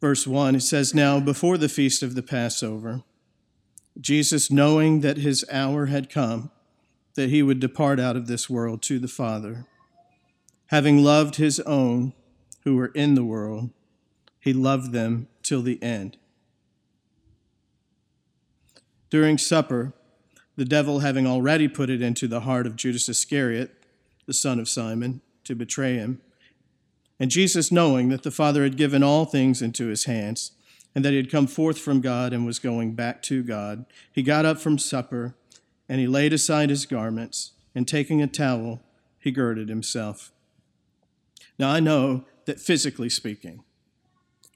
verse 0.00 0.24
1, 0.24 0.54
it 0.54 0.60
says, 0.60 0.94
Now 0.94 1.18
before 1.18 1.58
the 1.58 1.68
feast 1.68 2.04
of 2.04 2.14
the 2.14 2.22
Passover, 2.22 3.02
Jesus, 4.00 4.50
knowing 4.50 5.00
that 5.00 5.18
his 5.18 5.44
hour 5.50 5.86
had 5.86 6.10
come, 6.10 6.50
that 7.14 7.30
he 7.30 7.42
would 7.42 7.60
depart 7.60 8.00
out 8.00 8.16
of 8.16 8.26
this 8.26 8.48
world 8.48 8.82
to 8.82 8.98
the 8.98 9.08
Father, 9.08 9.66
having 10.66 11.04
loved 11.04 11.36
his 11.36 11.60
own 11.60 12.14
who 12.64 12.76
were 12.76 12.92
in 12.94 13.14
the 13.14 13.24
world, 13.24 13.70
he 14.40 14.52
loved 14.52 14.92
them 14.92 15.28
till 15.42 15.62
the 15.62 15.82
end. 15.82 16.16
During 19.10 19.36
supper, 19.36 19.92
the 20.56 20.64
devil 20.64 21.00
having 21.00 21.26
already 21.26 21.68
put 21.68 21.90
it 21.90 22.00
into 22.00 22.26
the 22.26 22.40
heart 22.40 22.66
of 22.66 22.76
Judas 22.76 23.08
Iscariot, 23.08 23.70
the 24.26 24.32
son 24.32 24.58
of 24.58 24.68
Simon, 24.68 25.20
to 25.44 25.54
betray 25.54 25.96
him, 25.96 26.20
and 27.20 27.30
Jesus, 27.30 27.70
knowing 27.70 28.08
that 28.08 28.22
the 28.22 28.30
Father 28.30 28.64
had 28.64 28.76
given 28.76 29.02
all 29.02 29.26
things 29.26 29.62
into 29.62 29.86
his 29.86 30.06
hands, 30.06 30.52
and 30.94 31.04
that 31.04 31.10
he 31.10 31.16
had 31.16 31.30
come 31.30 31.46
forth 31.46 31.78
from 31.78 32.00
God 32.00 32.32
and 32.32 32.44
was 32.44 32.58
going 32.58 32.94
back 32.94 33.22
to 33.22 33.42
God, 33.42 33.86
he 34.12 34.22
got 34.22 34.44
up 34.44 34.58
from 34.58 34.78
supper 34.78 35.34
And 35.88 36.00
he 36.00 36.06
laid 36.06 36.32
aside 36.32 36.70
his 36.70 36.86
garments, 36.86 37.52
and 37.74 37.86
taking 37.86 38.22
a 38.22 38.26
towel, 38.26 38.80
he 39.18 39.30
girded 39.30 39.68
himself. 39.68 40.32
Now 41.58 41.70
I 41.70 41.80
know 41.80 42.24
that 42.46 42.60
physically 42.60 43.10
speaking, 43.10 43.62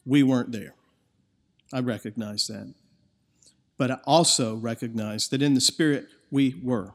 we 0.06 0.22
weren't 0.22 0.52
there. 0.52 0.74
I 1.74 1.80
recognize 1.80 2.46
that. 2.46 2.72
But 3.76 3.90
I 3.90 3.98
also 4.06 4.54
recognize 4.56 5.28
that 5.28 5.42
in 5.42 5.52
the 5.52 5.60
spirit, 5.60 6.06
we 6.30 6.58
were. 6.62 6.94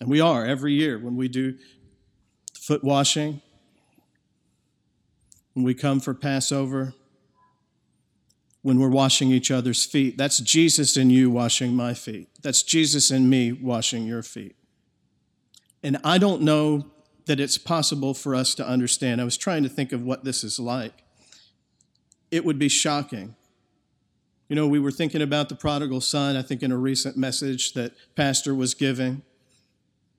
And 0.00 0.10
we 0.10 0.20
are 0.20 0.44
every 0.44 0.72
year 0.72 0.98
when 0.98 1.16
we 1.16 1.28
do 1.28 1.56
foot 2.58 2.82
washing, 2.82 3.40
when 5.52 5.64
we 5.64 5.74
come 5.74 6.00
for 6.00 6.12
Passover, 6.12 6.94
when 8.64 8.78
we're 8.78 8.88
washing 8.88 9.30
each 9.30 9.50
other's 9.50 9.84
feet. 9.84 10.16
That's 10.16 10.40
Jesus 10.40 10.96
in 10.96 11.10
you 11.10 11.28
washing 11.28 11.76
my 11.76 11.92
feet. 11.92 12.30
That's 12.42 12.62
Jesus 12.62 13.10
in 13.10 13.28
me 13.28 13.52
washing 13.52 14.06
your 14.06 14.22
feet. 14.22 14.56
And 15.82 15.98
I 16.02 16.16
don't 16.16 16.40
know 16.40 16.86
that 17.26 17.38
it's 17.38 17.58
possible 17.58 18.14
for 18.14 18.34
us 18.34 18.54
to 18.54 18.66
understand. 18.66 19.20
I 19.20 19.24
was 19.24 19.36
trying 19.36 19.64
to 19.64 19.68
think 19.68 19.92
of 19.92 20.02
what 20.02 20.24
this 20.24 20.42
is 20.42 20.58
like. 20.58 21.04
It 22.30 22.42
would 22.46 22.58
be 22.58 22.70
shocking. 22.70 23.36
You 24.48 24.56
know, 24.56 24.66
we 24.66 24.78
were 24.78 24.90
thinking 24.90 25.20
about 25.20 25.50
the 25.50 25.56
prodigal 25.56 26.00
son, 26.00 26.34
I 26.34 26.40
think, 26.40 26.62
in 26.62 26.72
a 26.72 26.78
recent 26.78 27.18
message 27.18 27.74
that 27.74 27.92
Pastor 28.16 28.54
was 28.54 28.72
giving. 28.72 29.20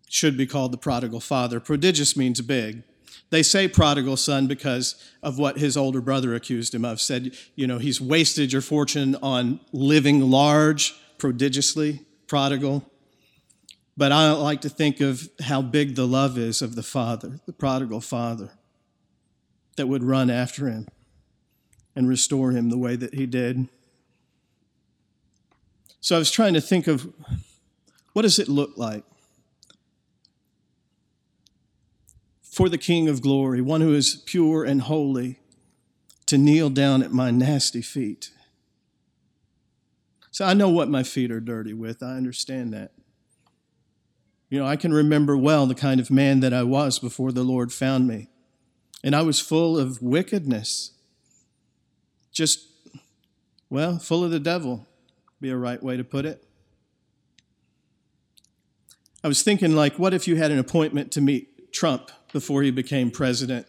Should 0.07 0.37
be 0.37 0.45
called 0.45 0.71
the 0.71 0.77
prodigal 0.77 1.19
father. 1.19 1.59
Prodigious 1.59 2.15
means 2.15 2.39
big. 2.41 2.83
They 3.29 3.43
say 3.43 3.67
prodigal 3.67 4.17
son 4.17 4.47
because 4.47 4.95
of 5.23 5.37
what 5.37 5.57
his 5.57 5.75
older 5.75 6.01
brother 6.01 6.35
accused 6.35 6.73
him 6.73 6.85
of. 6.85 7.01
Said, 7.01 7.35
you 7.55 7.67
know, 7.67 7.77
he's 7.77 7.99
wasted 7.99 8.53
your 8.53 8.61
fortune 8.61 9.15
on 9.21 9.59
living 9.71 10.29
large, 10.29 10.95
prodigiously, 11.17 12.01
prodigal. 12.27 12.89
But 13.97 14.11
I 14.11 14.31
like 14.31 14.61
to 14.61 14.69
think 14.69 14.99
of 14.99 15.29
how 15.41 15.61
big 15.61 15.95
the 15.95 16.07
love 16.07 16.37
is 16.37 16.61
of 16.61 16.75
the 16.75 16.83
father, 16.83 17.39
the 17.45 17.53
prodigal 17.53 18.01
father, 18.01 18.51
that 19.77 19.87
would 19.87 20.03
run 20.03 20.29
after 20.29 20.67
him 20.67 20.87
and 21.95 22.07
restore 22.07 22.51
him 22.51 22.69
the 22.69 22.77
way 22.77 22.95
that 22.95 23.13
he 23.13 23.25
did. 23.25 23.69
So 26.01 26.15
I 26.15 26.19
was 26.19 26.29
trying 26.29 26.53
to 26.53 26.61
think 26.61 26.87
of 26.87 27.11
what 28.13 28.23
does 28.23 28.37
it 28.37 28.47
look 28.47 28.77
like 28.77 29.03
for 32.55 32.69
the 32.69 32.77
King 32.77 33.09
of 33.09 33.21
glory, 33.21 33.59
one 33.59 33.81
who 33.81 33.93
is 33.93 34.23
pure 34.25 34.63
and 34.63 34.83
holy, 34.83 35.39
to 36.25 36.37
kneel 36.37 36.69
down 36.69 37.03
at 37.03 37.11
my 37.11 37.29
nasty 37.29 37.81
feet. 37.81 38.31
So 40.31 40.45
I 40.45 40.53
know 40.53 40.69
what 40.69 40.87
my 40.87 41.03
feet 41.03 41.31
are 41.31 41.41
dirty 41.41 41.73
with. 41.73 42.01
I 42.01 42.15
understand 42.15 42.73
that. 42.73 42.93
You 44.49 44.57
know, 44.59 44.65
I 44.65 44.77
can 44.77 44.93
remember 44.93 45.35
well 45.35 45.65
the 45.65 45.75
kind 45.75 45.99
of 45.99 46.09
man 46.09 46.39
that 46.39 46.53
I 46.53 46.63
was 46.63 46.97
before 46.97 47.33
the 47.33 47.43
Lord 47.43 47.73
found 47.73 48.07
me. 48.07 48.29
And 49.03 49.13
I 49.13 49.21
was 49.21 49.41
full 49.41 49.77
of 49.77 50.01
wickedness. 50.01 50.91
Just, 52.31 52.69
well, 53.69 53.99
full 53.99 54.23
of 54.23 54.31
the 54.31 54.39
devil, 54.39 54.87
be 55.41 55.49
a 55.49 55.57
right 55.57 55.83
way 55.83 55.97
to 55.97 56.05
put 56.05 56.25
it. 56.25 56.41
I 59.25 59.27
was 59.27 59.43
thinking, 59.43 59.75
like, 59.75 59.99
what 59.99 60.13
if 60.13 60.25
you 60.25 60.37
had 60.37 60.51
an 60.51 60.59
appointment 60.59 61.11
to 61.11 61.19
meet 61.19 61.73
Trump 61.73 62.11
before 62.35 62.63
he 62.63 62.69
became 62.69 63.09
president. 63.09 63.65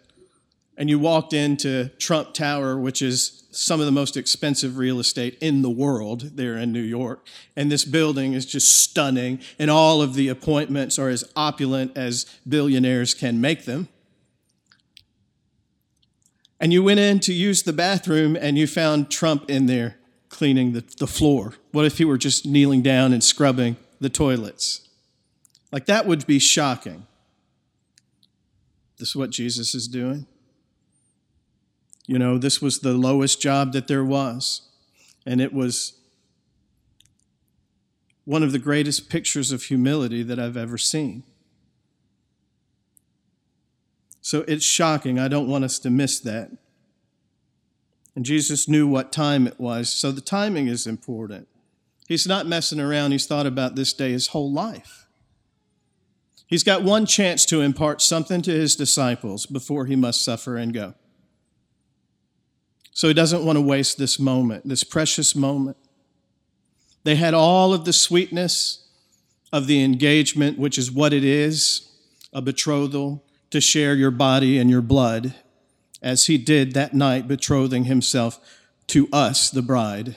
And 0.76 0.90
you 0.90 0.98
walked 0.98 1.32
into 1.32 1.88
Trump 2.00 2.34
Tower, 2.34 2.76
which 2.76 3.00
is 3.00 3.44
some 3.52 3.78
of 3.78 3.86
the 3.86 3.92
most 3.92 4.16
expensive 4.16 4.76
real 4.76 4.98
estate 4.98 5.38
in 5.40 5.62
the 5.62 5.70
world 5.70 6.36
there 6.36 6.56
in 6.56 6.72
New 6.72 6.82
York. 6.82 7.24
And 7.54 7.70
this 7.70 7.84
building 7.84 8.32
is 8.32 8.44
just 8.44 8.82
stunning, 8.82 9.38
and 9.56 9.70
all 9.70 10.02
of 10.02 10.14
the 10.14 10.26
appointments 10.26 10.98
are 10.98 11.08
as 11.08 11.22
opulent 11.36 11.96
as 11.96 12.26
billionaires 12.46 13.14
can 13.14 13.40
make 13.40 13.66
them. 13.66 13.86
And 16.58 16.72
you 16.72 16.82
went 16.82 16.98
in 16.98 17.20
to 17.20 17.32
use 17.32 17.62
the 17.62 17.72
bathroom 17.72 18.34
and 18.34 18.58
you 18.58 18.66
found 18.66 19.12
Trump 19.12 19.48
in 19.48 19.66
there 19.66 19.96
cleaning 20.28 20.72
the, 20.72 20.82
the 20.98 21.06
floor. 21.06 21.54
What 21.70 21.84
if 21.84 21.98
he 21.98 22.04
were 22.04 22.18
just 22.18 22.44
kneeling 22.44 22.82
down 22.82 23.12
and 23.12 23.22
scrubbing 23.22 23.76
the 24.00 24.10
toilets? 24.10 24.88
Like 25.70 25.86
that 25.86 26.04
would 26.04 26.26
be 26.26 26.40
shocking. 26.40 27.06
This 28.98 29.10
is 29.10 29.16
what 29.16 29.30
Jesus 29.30 29.74
is 29.74 29.88
doing. 29.88 30.26
You 32.06 32.18
know, 32.18 32.38
this 32.38 32.62
was 32.62 32.80
the 32.80 32.92
lowest 32.92 33.40
job 33.40 33.72
that 33.72 33.88
there 33.88 34.04
was, 34.04 34.68
and 35.26 35.40
it 35.40 35.52
was 35.52 35.98
one 38.24 38.42
of 38.42 38.52
the 38.52 38.58
greatest 38.58 39.08
pictures 39.08 39.52
of 39.52 39.64
humility 39.64 40.22
that 40.22 40.38
I've 40.38 40.56
ever 40.56 40.78
seen. 40.78 41.24
So 44.20 44.44
it's 44.48 44.64
shocking. 44.64 45.18
I 45.18 45.28
don't 45.28 45.48
want 45.48 45.64
us 45.64 45.78
to 45.80 45.90
miss 45.90 46.18
that. 46.20 46.50
And 48.16 48.24
Jesus 48.24 48.68
knew 48.68 48.86
what 48.86 49.12
time 49.12 49.46
it 49.46 49.60
was, 49.60 49.92
so 49.92 50.10
the 50.10 50.20
timing 50.20 50.68
is 50.68 50.86
important. 50.86 51.46
He's 52.08 52.26
not 52.26 52.46
messing 52.46 52.80
around. 52.80 53.12
He's 53.12 53.26
thought 53.26 53.46
about 53.46 53.76
this 53.76 53.92
day 53.92 54.12
his 54.12 54.28
whole 54.28 54.52
life. 54.52 55.05
He's 56.46 56.62
got 56.62 56.82
one 56.82 57.06
chance 57.06 57.44
to 57.46 57.60
impart 57.60 58.00
something 58.00 58.40
to 58.42 58.52
his 58.52 58.76
disciples 58.76 59.46
before 59.46 59.86
he 59.86 59.96
must 59.96 60.24
suffer 60.24 60.56
and 60.56 60.72
go. 60.72 60.94
So 62.92 63.08
he 63.08 63.14
doesn't 63.14 63.44
want 63.44 63.56
to 63.56 63.62
waste 63.62 63.98
this 63.98 64.18
moment, 64.18 64.66
this 64.66 64.84
precious 64.84 65.34
moment. 65.34 65.76
They 67.04 67.16
had 67.16 67.34
all 67.34 67.74
of 67.74 67.84
the 67.84 67.92
sweetness 67.92 68.88
of 69.52 69.66
the 69.66 69.84
engagement, 69.84 70.58
which 70.58 70.78
is 70.78 70.90
what 70.90 71.12
it 71.12 71.24
is 71.24 71.90
a 72.32 72.40
betrothal 72.40 73.22
to 73.50 73.60
share 73.60 73.94
your 73.94 74.10
body 74.10 74.58
and 74.58 74.70
your 74.70 74.82
blood, 74.82 75.34
as 76.02 76.26
he 76.26 76.38
did 76.38 76.72
that 76.72 76.94
night, 76.94 77.28
betrothing 77.28 77.84
himself 77.84 78.40
to 78.86 79.08
us, 79.12 79.50
the 79.50 79.62
bride, 79.62 80.16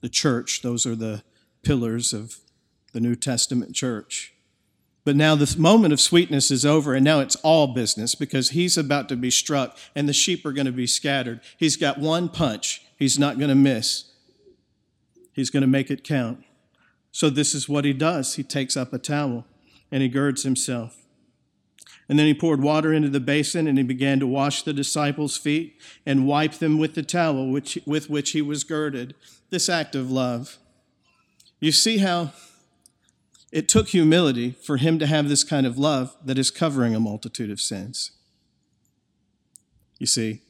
the 0.00 0.08
church. 0.08 0.62
Those 0.62 0.86
are 0.86 0.94
the 0.94 1.22
pillars 1.62 2.12
of 2.12 2.36
the 2.92 3.00
New 3.00 3.14
Testament 3.14 3.74
church. 3.74 4.33
But 5.04 5.16
now 5.16 5.34
this 5.34 5.58
moment 5.58 5.92
of 5.92 6.00
sweetness 6.00 6.50
is 6.50 6.64
over, 6.64 6.94
and 6.94 7.04
now 7.04 7.20
it's 7.20 7.36
all 7.36 7.74
business 7.74 8.14
because 8.14 8.50
he's 8.50 8.78
about 8.78 9.08
to 9.10 9.16
be 9.16 9.30
struck 9.30 9.76
and 9.94 10.08
the 10.08 10.14
sheep 10.14 10.46
are 10.46 10.52
going 10.52 10.66
to 10.66 10.72
be 10.72 10.86
scattered. 10.86 11.40
He's 11.58 11.76
got 11.76 11.98
one 11.98 12.28
punch, 12.30 12.82
he's 12.98 13.18
not 13.18 13.38
going 13.38 13.50
to 13.50 13.54
miss. 13.54 14.10
He's 15.32 15.50
going 15.50 15.62
to 15.62 15.66
make 15.66 15.90
it 15.90 16.04
count. 16.04 16.44
So, 17.12 17.28
this 17.28 17.54
is 17.54 17.68
what 17.68 17.84
he 17.84 17.92
does 17.92 18.36
he 18.36 18.42
takes 18.42 18.76
up 18.76 18.92
a 18.92 18.98
towel 18.98 19.44
and 19.90 20.02
he 20.02 20.08
girds 20.08 20.42
himself. 20.42 21.04
And 22.08 22.18
then 22.18 22.26
he 22.26 22.34
poured 22.34 22.62
water 22.62 22.92
into 22.92 23.08
the 23.08 23.20
basin 23.20 23.66
and 23.66 23.78
he 23.78 23.84
began 23.84 24.20
to 24.20 24.26
wash 24.26 24.62
the 24.62 24.72
disciples' 24.72 25.36
feet 25.36 25.80
and 26.04 26.26
wipe 26.26 26.54
them 26.54 26.78
with 26.78 26.94
the 26.94 27.02
towel 27.02 27.50
which, 27.50 27.78
with 27.86 28.10
which 28.10 28.30
he 28.30 28.42
was 28.42 28.64
girded. 28.64 29.14
This 29.50 29.68
act 29.68 29.94
of 29.94 30.10
love. 30.10 30.58
You 31.60 31.72
see 31.72 31.98
how 31.98 32.32
it 33.54 33.68
took 33.68 33.90
humility 33.90 34.50
for 34.50 34.78
him 34.78 34.98
to 34.98 35.06
have 35.06 35.28
this 35.28 35.44
kind 35.44 35.64
of 35.64 35.78
love 35.78 36.16
that 36.24 36.38
is 36.38 36.50
covering 36.50 36.92
a 36.92 36.98
multitude 36.98 37.52
of 37.52 37.60
sins. 37.60 38.10
You 40.00 40.08
see, 40.08 40.42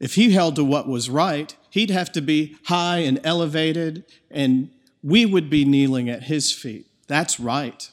if 0.00 0.16
he 0.16 0.32
held 0.32 0.56
to 0.56 0.64
what 0.64 0.88
was 0.88 1.08
right, 1.08 1.56
he'd 1.70 1.90
have 1.90 2.10
to 2.12 2.20
be 2.20 2.56
high 2.64 2.98
and 2.98 3.20
elevated, 3.22 4.04
and 4.28 4.70
we 5.04 5.24
would 5.24 5.48
be 5.48 5.64
kneeling 5.64 6.10
at 6.10 6.24
his 6.24 6.50
feet. 6.50 6.86
That's 7.06 7.38
right. 7.38 7.88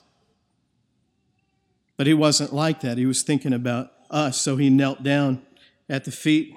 But 1.96 2.08
he 2.08 2.16
wasn't 2.16 2.52
like 2.52 2.82
that. 2.82 2.98
He 2.98 3.06
was 3.06 3.22
thinking 3.22 3.54
about 3.54 3.92
us, 4.10 4.42
so 4.42 4.56
he 4.58 4.72
knelt 4.72 5.04
down 5.04 5.44
at 5.88 6.06
the 6.06 6.12
feet. 6.12 6.56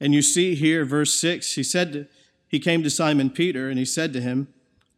And 0.00 0.12
you 0.12 0.22
see 0.22 0.56
here, 0.56 0.84
verse 0.84 1.14
6, 1.14 1.54
he 1.54 1.62
said, 1.62 1.92
to, 1.92 2.06
he 2.48 2.58
came 2.58 2.82
to 2.82 2.90
Simon 2.90 3.30
Peter 3.30 3.68
and 3.68 3.78
he 3.78 3.84
said 3.84 4.12
to 4.14 4.20
him, 4.20 4.48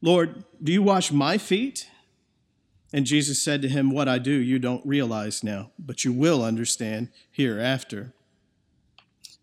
Lord, 0.03 0.45
do 0.63 0.73
you 0.73 0.83
wash 0.83 1.13
my 1.13 1.39
feet? 1.39 1.89
And 2.93 3.07
Jesus 3.07 3.43
said 3.43 3.63
to 3.63 3.69
him, 3.69 3.91
What 3.91 4.09
I 4.09 4.19
do 4.19 4.33
you 4.33 4.59
don't 4.59 4.85
realize 4.87 5.45
now, 5.45 5.71
but 5.79 6.05
you 6.05 6.13
will 6.13 6.43
understand 6.43 7.09
hereafter. 7.31 8.13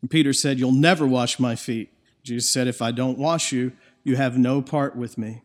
And 0.02 0.10
Peter 0.10 0.34
said, 0.34 0.60
You'll 0.60 0.72
never 0.72 1.08
wash 1.08 1.40
my 1.40 1.56
feet. 1.56 1.94
Jesus 2.24 2.52
said, 2.52 2.68
If 2.68 2.82
I 2.82 2.92
don't 2.92 3.18
wash 3.18 3.52
you, 3.52 3.72
you 4.04 4.16
have 4.16 4.38
no 4.38 4.62
part 4.62 4.96
with 4.96 5.18
me. 5.18 5.44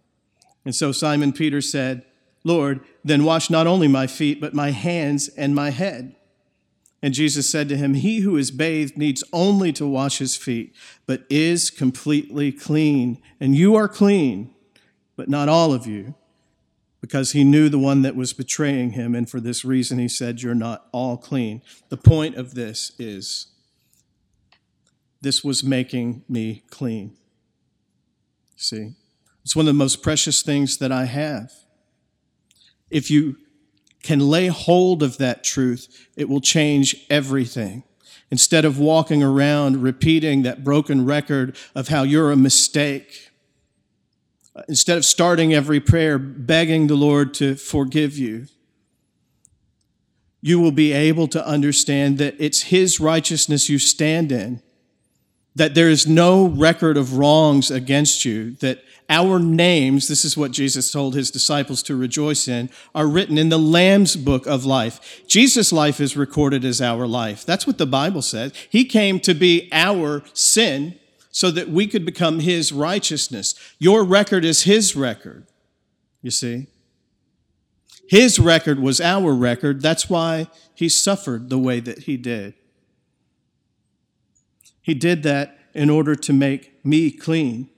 And 0.64 0.74
so 0.74 0.92
Simon 0.92 1.32
Peter 1.32 1.60
said, 1.60 2.04
Lord, 2.44 2.80
then 3.04 3.24
wash 3.24 3.50
not 3.50 3.66
only 3.66 3.88
my 3.88 4.06
feet, 4.06 4.40
but 4.40 4.54
my 4.54 4.70
hands 4.70 5.28
and 5.28 5.54
my 5.54 5.70
head. 5.70 6.16
And 7.00 7.14
Jesus 7.14 7.50
said 7.50 7.68
to 7.68 7.76
him, 7.76 7.94
He 7.94 8.20
who 8.20 8.36
is 8.36 8.50
bathed 8.50 8.96
needs 8.96 9.22
only 9.32 9.72
to 9.74 9.86
wash 9.86 10.18
his 10.18 10.36
feet, 10.36 10.74
but 11.06 11.24
is 11.28 11.70
completely 11.70 12.50
clean. 12.50 13.20
And 13.40 13.54
you 13.56 13.74
are 13.76 13.88
clean 13.88 14.54
but 15.16 15.28
not 15.28 15.48
all 15.48 15.72
of 15.72 15.86
you, 15.86 16.14
because 17.00 17.32
he 17.32 17.44
knew 17.44 17.68
the 17.68 17.78
one 17.78 18.02
that 18.02 18.16
was 18.16 18.32
betraying 18.32 18.92
him, 18.92 19.14
and 19.14 19.28
for 19.28 19.40
this 19.40 19.64
reason 19.64 19.98
he 19.98 20.08
said, 20.08 20.42
You're 20.42 20.54
not 20.54 20.86
all 20.92 21.16
clean. 21.16 21.62
The 21.88 21.96
point 21.96 22.36
of 22.36 22.54
this 22.54 22.92
is 22.98 23.48
this 25.20 25.42
was 25.44 25.64
making 25.64 26.24
me 26.28 26.62
clean. 26.70 27.16
See? 28.56 28.94
It's 29.44 29.56
one 29.56 29.64
of 29.64 29.74
the 29.74 29.78
most 29.78 30.02
precious 30.02 30.42
things 30.42 30.78
that 30.78 30.92
I 30.92 31.04
have. 31.06 31.52
If 32.90 33.10
you 33.10 33.36
can 34.02 34.20
lay 34.20 34.48
hold 34.48 35.02
of 35.02 35.18
that 35.18 35.44
truth, 35.44 36.08
it 36.16 36.28
will 36.28 36.40
change 36.40 36.96
everything. 37.08 37.84
Instead 38.30 38.64
of 38.64 38.78
walking 38.78 39.22
around 39.22 39.82
repeating 39.82 40.42
that 40.42 40.64
broken 40.64 41.04
record 41.04 41.56
of 41.74 41.88
how 41.88 42.02
you're 42.02 42.32
a 42.32 42.36
mistake, 42.36 43.31
instead 44.68 44.98
of 44.98 45.04
starting 45.04 45.54
every 45.54 45.80
prayer 45.80 46.18
begging 46.18 46.86
the 46.86 46.94
Lord 46.94 47.34
to 47.34 47.54
forgive 47.54 48.18
you, 48.18 48.46
you 50.40 50.58
will 50.60 50.72
be 50.72 50.92
able 50.92 51.28
to 51.28 51.46
understand 51.46 52.18
that 52.18 52.34
it's 52.38 52.62
His 52.62 52.98
righteousness 52.98 53.68
you 53.68 53.78
stand 53.78 54.32
in, 54.32 54.60
that 55.54 55.74
there 55.74 55.88
is 55.88 56.06
no 56.06 56.46
record 56.46 56.96
of 56.96 57.16
wrongs 57.16 57.70
against 57.70 58.24
you, 58.24 58.52
that 58.56 58.82
our 59.08 59.38
names, 59.38 60.08
this 60.08 60.24
is 60.24 60.38
what 60.38 60.52
Jesus 60.52 60.90
told 60.90 61.14
his 61.14 61.30
disciples 61.30 61.82
to 61.82 61.94
rejoice 61.94 62.48
in, 62.48 62.70
are 62.94 63.06
written 63.06 63.36
in 63.36 63.50
the 63.50 63.58
Lamb's 63.58 64.16
book 64.16 64.46
of 64.46 64.64
life. 64.64 65.22
Jesus' 65.26 65.70
life 65.70 66.00
is 66.00 66.16
recorded 66.16 66.64
as 66.64 66.80
our 66.80 67.06
life. 67.06 67.44
That's 67.44 67.66
what 67.66 67.76
the 67.76 67.86
Bible 67.86 68.22
says. 68.22 68.54
He 68.70 68.86
came 68.86 69.20
to 69.20 69.34
be 69.34 69.68
our 69.70 70.22
sin 70.32 70.98
so 71.32 71.50
that 71.50 71.70
we 71.70 71.86
could 71.88 72.04
become 72.04 72.38
his 72.40 72.70
righteousness. 72.70 73.54
Your 73.78 74.04
record 74.04 74.44
is 74.44 74.62
his 74.62 74.94
record, 74.94 75.46
you 76.20 76.30
see. 76.30 76.68
His 78.06 78.38
record 78.38 78.78
was 78.78 79.00
our 79.00 79.32
record. 79.34 79.80
That's 79.80 80.10
why 80.10 80.48
he 80.74 80.90
suffered 80.90 81.48
the 81.48 81.58
way 81.58 81.80
that 81.80 82.00
he 82.00 82.18
did. 82.18 82.54
He 84.82 84.92
did 84.92 85.22
that 85.22 85.58
in 85.72 85.88
order 85.88 86.14
to 86.14 86.32
make 86.34 86.84
me 86.84 87.10
clean. 87.10 87.70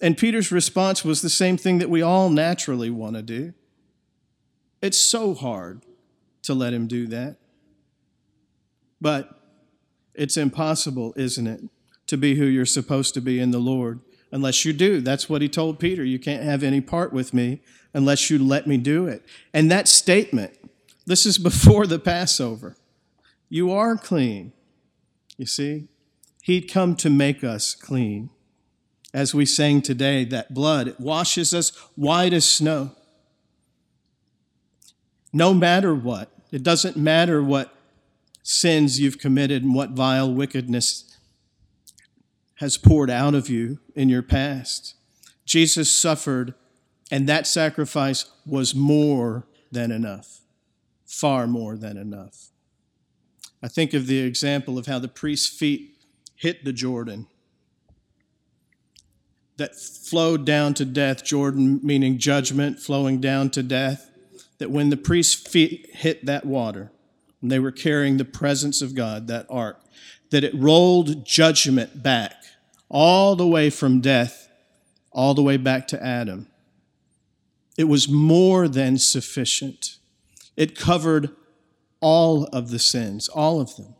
And 0.00 0.18
Peter's 0.18 0.50
response 0.50 1.04
was 1.04 1.22
the 1.22 1.30
same 1.30 1.56
thing 1.56 1.78
that 1.78 1.88
we 1.88 2.02
all 2.02 2.28
naturally 2.28 2.90
want 2.90 3.14
to 3.14 3.22
do. 3.22 3.54
It's 4.82 4.98
so 4.98 5.32
hard 5.32 5.84
to 6.42 6.54
let 6.54 6.72
him 6.72 6.88
do 6.88 7.06
that. 7.06 7.36
But 9.00 9.30
it's 10.14 10.36
impossible, 10.36 11.14
isn't 11.16 11.46
it, 11.46 11.62
to 12.06 12.16
be 12.16 12.36
who 12.36 12.44
you're 12.44 12.66
supposed 12.66 13.14
to 13.14 13.20
be 13.20 13.40
in 13.40 13.50
the 13.50 13.58
Lord 13.58 14.00
unless 14.30 14.64
you 14.64 14.72
do. 14.72 15.00
That's 15.00 15.28
what 15.28 15.42
he 15.42 15.48
told 15.48 15.78
Peter. 15.78 16.04
You 16.04 16.18
can't 16.18 16.42
have 16.42 16.62
any 16.62 16.80
part 16.80 17.12
with 17.12 17.32
me 17.34 17.60
unless 17.94 18.30
you 18.30 18.38
let 18.38 18.66
me 18.66 18.76
do 18.76 19.06
it. 19.06 19.24
And 19.52 19.70
that 19.70 19.88
statement, 19.88 20.56
this 21.06 21.26
is 21.26 21.38
before 21.38 21.86
the 21.86 21.98
Passover. 21.98 22.76
You 23.48 23.72
are 23.72 23.96
clean. 23.96 24.52
You 25.36 25.46
see, 25.46 25.88
he'd 26.42 26.70
come 26.70 26.96
to 26.96 27.10
make 27.10 27.44
us 27.44 27.74
clean 27.74 28.30
as 29.16 29.34
we 29.34 29.46
sang 29.46 29.80
today, 29.80 30.24
that 30.24 30.52
blood, 30.52 30.86
it 30.86 31.00
washes 31.00 31.54
us 31.54 31.70
white 31.94 32.34
as 32.34 32.44
snow. 32.44 32.90
No 35.32 35.54
matter 35.54 35.94
what, 35.94 36.30
it 36.52 36.62
doesn't 36.62 36.98
matter 36.98 37.42
what 37.42 37.74
sins 38.42 39.00
you've 39.00 39.18
committed 39.18 39.62
and 39.62 39.74
what 39.74 39.90
vile 39.92 40.30
wickedness 40.30 41.15
has 42.56 42.76
poured 42.76 43.10
out 43.10 43.34
of 43.34 43.48
you 43.48 43.78
in 43.94 44.08
your 44.08 44.22
past. 44.22 44.94
Jesus 45.44 45.90
suffered, 45.90 46.54
and 47.10 47.28
that 47.28 47.46
sacrifice 47.46 48.30
was 48.44 48.74
more 48.74 49.46
than 49.70 49.90
enough, 49.90 50.40
far 51.04 51.46
more 51.46 51.76
than 51.76 51.96
enough. 51.96 52.50
I 53.62 53.68
think 53.68 53.94
of 53.94 54.06
the 54.06 54.18
example 54.18 54.78
of 54.78 54.86
how 54.86 54.98
the 54.98 55.08
priest's 55.08 55.48
feet 55.48 55.96
hit 56.34 56.64
the 56.64 56.72
Jordan 56.72 57.26
that 59.56 59.74
flowed 59.74 60.44
down 60.44 60.74
to 60.74 60.84
death, 60.84 61.24
Jordan 61.24 61.80
meaning 61.82 62.18
judgment 62.18 62.78
flowing 62.78 63.20
down 63.20 63.50
to 63.50 63.62
death, 63.62 64.10
that 64.58 64.70
when 64.70 64.90
the 64.90 64.96
priest's 64.96 65.48
feet 65.48 65.88
hit 65.94 66.26
that 66.26 66.44
water, 66.44 66.90
and 67.40 67.50
they 67.50 67.58
were 67.58 67.72
carrying 67.72 68.16
the 68.16 68.24
presence 68.24 68.82
of 68.82 68.94
God, 68.94 69.28
that 69.28 69.46
ark, 69.48 69.80
that 70.30 70.44
it 70.44 70.54
rolled 70.54 71.24
judgment 71.24 72.02
back 72.02 72.35
all 72.88 73.36
the 73.36 73.46
way 73.46 73.70
from 73.70 74.00
death, 74.00 74.48
all 75.12 75.34
the 75.34 75.42
way 75.42 75.56
back 75.56 75.88
to 75.88 76.04
Adam. 76.04 76.48
It 77.76 77.84
was 77.84 78.08
more 78.08 78.68
than 78.68 78.98
sufficient. 78.98 79.98
It 80.56 80.78
covered 80.78 81.30
all 82.00 82.44
of 82.44 82.70
the 82.70 82.78
sins, 82.78 83.28
all 83.28 83.60
of 83.60 83.76
them. 83.76 83.94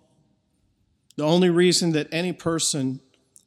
The 1.17 1.25
only 1.25 1.51
reason 1.51 1.93
that 1.93 2.09
any 2.13 2.33
person 2.33 3.01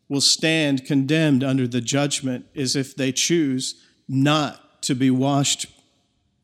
will 0.07 0.21
stand 0.21 0.85
condemned 0.85 1.43
under 1.43 1.67
the 1.67 1.81
judgment 1.81 2.45
is 2.53 2.75
if 2.75 2.95
they 2.95 3.11
choose 3.11 3.85
not 4.07 4.81
to 4.83 4.95
be 4.95 5.11
washed 5.11 5.67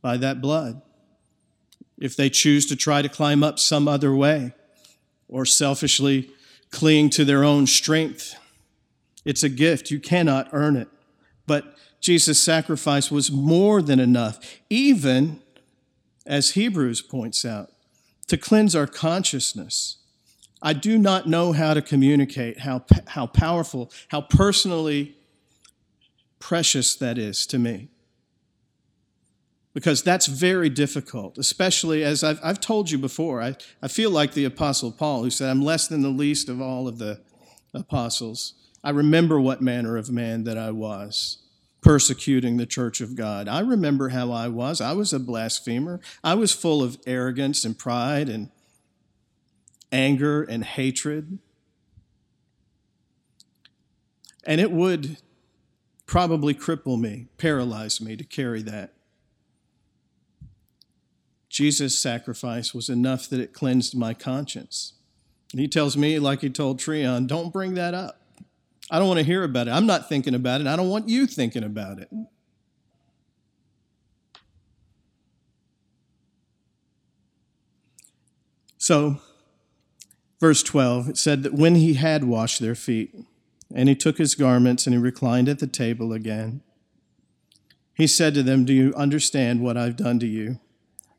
by 0.02 0.18
that 0.18 0.40
blood. 0.40 0.82
If 1.98 2.16
they 2.16 2.30
choose 2.30 2.68
to 2.68 2.76
try 2.76 3.02
to 3.02 3.10
climb 3.10 3.44
up 3.44 3.58
some 3.58 3.88
other 3.88 4.14
way 4.14 4.54
or 5.28 5.46
selfishly 5.46 6.30
cling 6.70 7.10
to 7.10 7.26
their 7.26 7.44
own 7.44 7.66
strength. 7.66 8.36
It's 9.26 9.44
a 9.44 9.50
gift. 9.50 9.92
You 9.92 10.00
cannot 10.00 10.48
earn 10.54 10.78
it. 10.78 10.88
But 11.48 11.76
Jesus' 12.00 12.42
sacrifice 12.42 13.12
was 13.12 13.32
more 13.32 13.82
than 13.82 14.00
enough, 14.00 14.40
even 14.70 15.42
as 16.26 16.52
Hebrews 16.52 17.02
points 17.02 17.44
out, 17.44 17.72
to 18.28 18.38
cleanse 18.38 18.76
our 18.76 18.88
consciousness 18.88 19.98
I 20.66 20.74
do 20.74 20.98
not 20.98 21.28
know 21.28 21.52
how 21.52 21.76
to 21.76 21.82
communicate 21.82 22.62
how, 22.62 22.86
how 23.06 23.28
powerful, 23.28 23.92
how 24.08 24.22
personally 24.22 25.16
precious 26.40 26.96
that 26.96 27.20
is 27.20 27.46
to 27.48 27.60
me. 27.60 27.90
Because 29.76 30.02
that's 30.02 30.26
very 30.26 30.70
difficult, 30.70 31.38
especially 31.38 32.04
as 32.04 32.24
I've, 32.24 32.40
I've 32.42 32.60
told 32.60 32.90
you 32.90 32.98
before. 32.98 33.44
I, 33.44 33.58
I 33.84 33.88
feel 33.88 34.10
like 34.10 34.34
the 34.34 34.46
Apostle 34.46 34.92
Paul, 34.92 35.22
who 35.22 35.30
said, 35.30 35.52
I'm 35.52 35.62
less 35.62 35.88
than 35.88 36.02
the 36.02 36.10
least 36.10 36.50
of 36.50 36.60
all 36.60 36.88
of 36.88 36.98
the 36.98 37.22
apostles. 37.72 38.56
I 38.86 38.92
remember 38.92 39.42
what 39.42 39.64
manner 39.64 39.98
of 39.98 40.12
man 40.12 40.44
that 40.44 40.60
I 40.60 40.70
was 40.70 41.40
persecuting 41.82 42.58
the 42.58 42.68
church 42.68 43.02
of 43.02 43.16
God. 43.16 43.48
I 43.48 43.60
remember 43.62 44.10
how 44.10 44.32
I 44.32 44.48
was. 44.48 44.80
I 44.80 44.94
was 44.94 45.12
a 45.12 45.20
blasphemer. 45.20 46.00
I 46.24 46.36
was 46.36 46.52
full 46.52 46.84
of 46.84 47.00
arrogance 47.08 47.66
and 47.66 47.78
pride 47.78 48.30
and 48.30 48.50
anger 49.92 50.44
and 50.44 50.64
hatred. 50.64 51.40
And 54.46 54.62
it 54.62 54.72
would 54.72 55.18
probably 56.06 56.54
cripple 56.54 57.00
me, 57.00 57.28
paralyze 57.40 58.00
me 58.00 58.16
to 58.16 58.24
carry 58.24 58.62
that. 58.62 58.94
Jesus' 61.50 61.98
sacrifice 61.98 62.72
was 62.72 62.88
enough 62.88 63.30
that 63.30 63.40
it 63.40 63.52
cleansed 63.52 63.98
my 63.98 64.14
conscience. 64.14 64.94
He 65.54 65.68
tells 65.68 65.98
me, 65.98 66.20
like 66.20 66.42
he 66.42 66.50
told 66.52 66.80
Treon, 66.80 67.26
don't 67.26 67.52
bring 67.52 67.74
that 67.74 67.96
up. 67.96 68.22
I 68.92 69.00
don't 69.00 69.08
want 69.08 69.20
to 69.20 69.26
hear 69.26 69.44
about 69.44 69.68
it. 69.68 69.72
I'm 69.72 69.88
not 69.88 70.08
thinking 70.08 70.36
about 70.36 70.62
it. 70.62 70.68
I 70.68 70.76
don't 70.76 70.90
want 70.90 71.10
you 71.10 71.26
thinking 71.26 71.64
about 71.64 72.00
it. 72.00 72.10
So, 78.78 79.20
verse 80.40 80.62
12, 80.62 81.10
it 81.10 81.18
said 81.18 81.42
that 81.42 81.54
when 81.54 81.76
he 81.76 81.96
had 81.96 82.24
washed 82.24 82.60
their 82.60 82.76
feet, 82.76 83.16
and 83.74 83.90
he 83.90 83.96
took 83.96 84.18
his 84.18 84.36
garments 84.36 84.86
and 84.86 84.94
he 84.94 85.00
reclined 85.00 85.50
at 85.50 85.60
the 85.60 85.68
table 85.68 86.14
again, 86.14 86.62
he 87.96 88.08
said 88.08 88.34
to 88.36 88.44
them, 88.44 88.66
Do 88.66 88.74
you 88.74 88.94
understand 88.96 89.62
what 89.62 89.78
I've 89.78 89.96
done 89.96 90.20
to 90.20 90.28
you? 90.28 90.60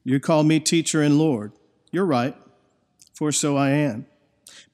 You 0.04 0.20
call 0.20 0.44
me 0.44 0.60
teacher 0.60 1.02
and 1.02 1.18
Lord. 1.18 1.52
You're 1.90 2.06
right, 2.06 2.36
for 3.14 3.32
so 3.32 3.56
I 3.56 3.70
am. 3.70 4.06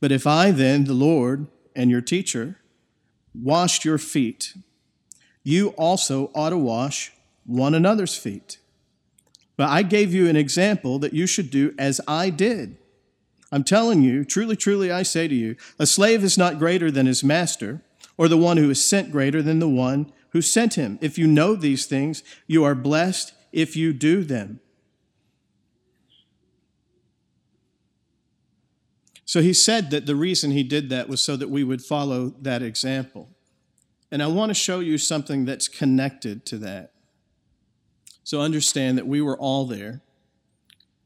But 0.00 0.12
if 0.12 0.26
I 0.26 0.50
then, 0.50 0.84
the 0.84 0.92
Lord 0.92 1.46
and 1.74 1.90
your 1.90 2.00
teacher, 2.00 2.58
washed 3.34 3.84
your 3.84 3.98
feet, 3.98 4.54
you 5.42 5.68
also 5.70 6.30
ought 6.34 6.50
to 6.50 6.58
wash 6.58 7.12
one 7.44 7.74
another's 7.74 8.16
feet. 8.16 8.58
But 9.56 9.68
I 9.68 9.82
gave 9.82 10.14
you 10.14 10.28
an 10.28 10.36
example 10.36 10.98
that 11.00 11.12
you 11.12 11.26
should 11.26 11.50
do 11.50 11.74
as 11.78 12.00
I 12.06 12.30
did. 12.30 12.78
I'm 13.50 13.64
telling 13.64 14.02
you, 14.02 14.24
truly, 14.24 14.56
truly, 14.56 14.90
I 14.90 15.02
say 15.02 15.28
to 15.28 15.34
you, 15.34 15.56
a 15.78 15.86
slave 15.86 16.24
is 16.24 16.38
not 16.38 16.58
greater 16.58 16.90
than 16.90 17.06
his 17.06 17.22
master, 17.22 17.82
or 18.16 18.28
the 18.28 18.38
one 18.38 18.56
who 18.56 18.70
is 18.70 18.84
sent 18.84 19.12
greater 19.12 19.42
than 19.42 19.58
the 19.58 19.68
one 19.68 20.10
who 20.30 20.40
sent 20.40 20.74
him. 20.74 20.98
If 21.02 21.18
you 21.18 21.26
know 21.26 21.54
these 21.54 21.84
things, 21.84 22.22
you 22.46 22.64
are 22.64 22.74
blessed 22.74 23.34
if 23.52 23.76
you 23.76 23.92
do 23.92 24.24
them. 24.24 24.60
So 29.32 29.40
he 29.40 29.54
said 29.54 29.90
that 29.92 30.04
the 30.04 30.14
reason 30.14 30.50
he 30.50 30.62
did 30.62 30.90
that 30.90 31.08
was 31.08 31.22
so 31.22 31.36
that 31.36 31.48
we 31.48 31.64
would 31.64 31.80
follow 31.80 32.34
that 32.42 32.60
example. 32.60 33.30
And 34.10 34.22
I 34.22 34.26
want 34.26 34.50
to 34.50 34.54
show 34.54 34.80
you 34.80 34.98
something 34.98 35.46
that's 35.46 35.68
connected 35.68 36.44
to 36.44 36.58
that. 36.58 36.92
So 38.24 38.42
understand 38.42 38.98
that 38.98 39.06
we 39.06 39.22
were 39.22 39.38
all 39.38 39.64
there 39.64 40.02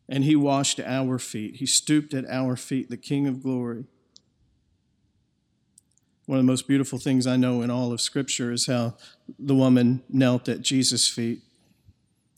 and 0.08 0.24
he 0.24 0.34
washed 0.34 0.80
our 0.80 1.20
feet. 1.20 1.58
He 1.58 1.66
stooped 1.66 2.14
at 2.14 2.28
our 2.28 2.56
feet, 2.56 2.90
the 2.90 2.96
King 2.96 3.28
of 3.28 3.44
glory. 3.44 3.84
One 6.24 6.40
of 6.40 6.44
the 6.44 6.50
most 6.50 6.66
beautiful 6.66 6.98
things 6.98 7.28
I 7.28 7.36
know 7.36 7.62
in 7.62 7.70
all 7.70 7.92
of 7.92 8.00
Scripture 8.00 8.50
is 8.50 8.66
how 8.66 8.96
the 9.38 9.54
woman 9.54 10.02
knelt 10.08 10.48
at 10.48 10.62
Jesus' 10.62 11.08
feet 11.08 11.42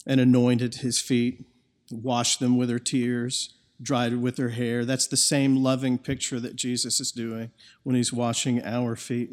and 0.07 0.21
anointed 0.21 0.75
his 0.75 1.01
feet, 1.01 1.47
washed 1.91 2.41
them 2.41 2.59
with 2.59 2.69
her 2.69 2.79
tears, 2.79 3.55
dried 3.81 4.15
with 4.15 4.39
her 4.39 4.51
hair. 4.51 4.85
That's 4.85 5.07
the 5.07 5.17
same 5.17 5.57
loving 5.57 5.99
picture 5.99 6.41
that 6.41 6.57
Jesus 6.57 7.01
is 7.01 7.13
doing 7.13 7.51
when 7.83 7.97
he's 7.97 8.13
washing 8.13 8.63
our 8.65 8.97
feet. 8.97 9.31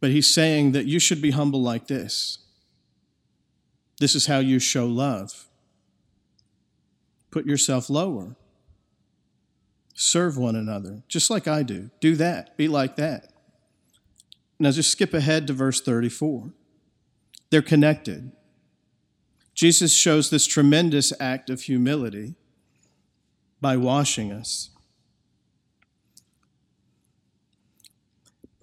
But 0.00 0.10
he's 0.10 0.32
saying 0.32 0.72
that 0.72 0.86
you 0.86 0.98
should 0.98 1.22
be 1.22 1.30
humble 1.30 1.62
like 1.62 1.86
this. 1.86 2.38
This 3.98 4.14
is 4.14 4.26
how 4.26 4.40
you 4.40 4.58
show 4.58 4.86
love. 4.86 5.46
Put 7.30 7.46
yourself 7.46 7.88
lower. 7.88 8.36
Serve 9.94 10.36
one 10.36 10.56
another, 10.56 11.02
just 11.06 11.30
like 11.30 11.46
I 11.46 11.62
do. 11.62 11.90
Do 12.00 12.16
that. 12.16 12.56
Be 12.56 12.66
like 12.66 12.96
that. 12.96 13.32
Now, 14.58 14.70
just 14.70 14.90
skip 14.90 15.14
ahead 15.14 15.46
to 15.46 15.52
verse 15.52 15.80
34. 15.80 16.50
They're 17.50 17.62
connected. 17.62 18.32
Jesus 19.54 19.94
shows 19.94 20.30
this 20.30 20.46
tremendous 20.46 21.12
act 21.20 21.50
of 21.50 21.62
humility 21.62 22.34
by 23.62 23.76
washing 23.78 24.32
us. 24.32 24.68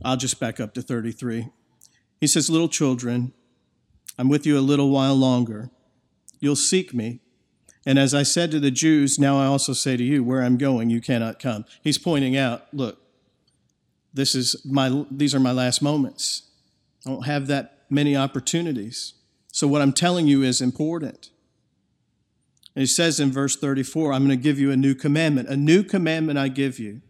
I'll 0.04 0.18
just 0.18 0.40
back 0.40 0.60
up 0.60 0.74
to 0.76 0.82
33. 0.82 1.48
He 2.22 2.28
says, 2.28 2.50
Little 2.50 2.70
children, 2.70 3.34
I'm 4.18 4.30
with 4.30 4.46
you 4.46 4.58
a 4.58 4.62
little 4.62 4.90
while 4.90 5.16
longer. 5.16 5.72
You'll 6.40 6.56
seek 6.56 6.94
me. 6.94 7.22
And 7.86 7.98
as 7.98 8.14
I 8.14 8.24
said 8.24 8.52
to 8.52 8.60
the 8.60 8.72
Jews, 8.72 9.18
now 9.18 9.40
I 9.40 9.46
also 9.46 9.74
say 9.74 9.98
to 9.98 10.04
you, 10.04 10.24
where 10.24 10.44
I'm 10.44 10.58
going, 10.58 10.90
you 10.90 11.02
cannot 11.02 11.40
come. 11.40 11.66
He's 11.82 11.98
pointing 11.98 12.38
out, 12.38 12.68
look, 12.74 13.02
this 14.14 14.36
is 14.36 14.56
my, 14.66 15.06
these 15.10 15.34
are 15.34 15.40
my 15.40 15.52
last 15.52 15.82
moments. 15.82 16.44
I 17.06 17.12
don't 17.12 17.26
have 17.26 17.48
that 17.48 17.86
many 17.90 18.16
opportunities. 18.16 19.14
So 19.52 19.68
what 19.68 19.82
I'm 19.82 19.94
telling 19.94 20.28
you 20.28 20.44
is 20.44 20.62
important. 20.62 21.30
And 22.80 22.84
he 22.84 22.94
says 22.94 23.20
in 23.20 23.30
verse 23.30 23.58
34, 23.58 24.14
I'm 24.14 24.26
going 24.26 24.40
to 24.40 24.42
give 24.42 24.58
you 24.58 24.72
a 24.72 24.78
new 24.78 24.96
commandment. 24.96 25.50
A 25.50 25.58
new 25.58 25.84
commandment 25.84 26.40
I 26.40 26.48
give 26.48 26.80
you, 26.80 27.02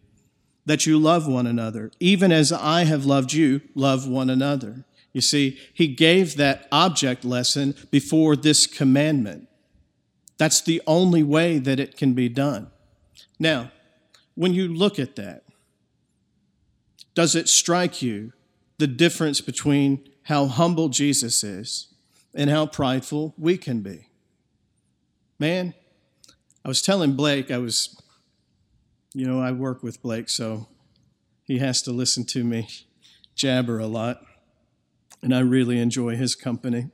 that 0.66 0.84
you 0.84 0.98
love 0.98 1.28
one 1.28 1.46
another. 1.46 1.92
Even 2.00 2.32
as 2.32 2.50
I 2.50 2.82
have 2.86 3.04
loved 3.04 3.32
you, 3.34 3.60
love 3.76 4.08
one 4.08 4.28
another. 4.30 4.84
You 5.12 5.20
see, 5.20 5.60
he 5.72 5.86
gave 5.86 6.36
that 6.36 6.66
object 6.72 7.24
lesson 7.24 7.76
before 7.92 8.34
this 8.34 8.66
commandment. 8.66 9.46
That's 10.38 10.60
the 10.60 10.82
only 10.88 11.22
way 11.22 11.60
that 11.60 11.78
it 11.78 11.96
can 11.96 12.14
be 12.14 12.28
done. 12.28 12.72
Now, 13.38 13.70
when 14.34 14.52
you 14.52 14.66
look 14.66 14.98
at 14.98 15.14
that, 15.14 15.44
does 17.14 17.36
it 17.36 17.48
strike 17.48 18.02
you 18.02 18.32
the 18.78 18.88
difference 18.88 19.40
between 19.40 20.08
how 20.24 20.46
humble 20.46 20.88
Jesus 20.88 21.44
is 21.44 21.94
and 22.34 22.50
how 22.50 22.66
prideful 22.66 23.34
we 23.38 23.56
can 23.56 23.82
be? 23.82 24.09
Man, 25.40 25.72
I 26.66 26.68
was 26.68 26.82
telling 26.82 27.14
Blake, 27.14 27.50
I 27.50 27.56
was, 27.56 27.98
you 29.14 29.26
know, 29.26 29.40
I 29.40 29.52
work 29.52 29.82
with 29.82 30.02
Blake, 30.02 30.28
so 30.28 30.68
he 31.44 31.60
has 31.60 31.80
to 31.82 31.92
listen 31.92 32.26
to 32.26 32.44
me 32.44 32.68
jabber 33.34 33.78
a 33.78 33.86
lot, 33.86 34.20
and 35.22 35.34
I 35.34 35.38
really 35.38 35.78
enjoy 35.78 36.14
his 36.14 36.34
company. 36.34 36.90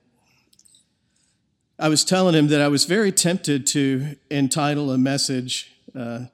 I 1.77 1.89
was 1.89 2.05
telling 2.05 2.37
him 2.37 2.47
that 2.47 2.61
I 2.61 2.69
was 2.69 2.85
very 2.85 3.11
tempted 3.11 3.67
to 3.67 4.15
entitle 4.31 4.93
a 4.93 4.97
message, 4.99 5.73
uh, 5.93 6.27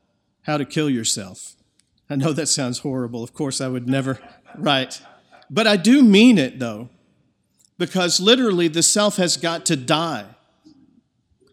How 0.42 0.58
to 0.58 0.66
Kill 0.66 0.90
Yourself. 0.90 1.54
I 2.10 2.16
know 2.16 2.34
that 2.34 2.48
sounds 2.48 2.80
horrible. 2.80 3.24
Of 3.24 3.32
course, 3.32 3.58
I 3.58 3.68
would 3.68 3.88
never, 3.88 4.18
right. 4.58 5.00
But 5.48 5.66
I 5.66 5.78
do 5.78 6.02
mean 6.02 6.36
it, 6.36 6.58
though, 6.58 6.90
because 7.78 8.20
literally 8.20 8.68
the 8.68 8.82
self 8.82 9.16
has 9.16 9.38
got 9.38 9.64
to 9.64 9.76
die. 9.76 10.26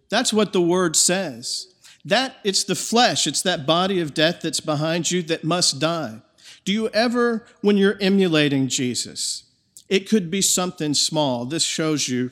That's 0.09 0.33
what 0.33 0.53
the 0.53 0.61
word 0.61 0.95
says. 0.95 1.67
That 2.05 2.37
it's 2.43 2.63
the 2.63 2.75
flesh, 2.75 3.27
it's 3.27 3.41
that 3.43 3.65
body 3.65 3.99
of 3.99 4.13
death 4.13 4.39
that's 4.41 4.59
behind 4.59 5.11
you 5.11 5.21
that 5.23 5.43
must 5.43 5.79
die. 5.79 6.21
Do 6.65 6.73
you 6.73 6.89
ever, 6.89 7.45
when 7.61 7.77
you're 7.77 7.97
emulating 7.99 8.67
Jesus, 8.67 9.43
it 9.87 10.07
could 10.07 10.29
be 10.29 10.41
something 10.41 10.93
small. 10.93 11.45
This 11.45 11.63
shows 11.63 12.07
you 12.07 12.31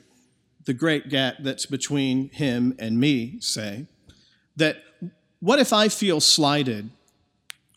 the 0.65 0.73
great 0.73 1.09
gap 1.09 1.35
that's 1.39 1.65
between 1.65 2.29
him 2.29 2.75
and 2.77 2.99
me, 2.99 3.37
say, 3.39 3.87
that 4.55 4.77
what 5.39 5.59
if 5.59 5.73
I 5.73 5.87
feel 5.87 6.19
slighted 6.19 6.89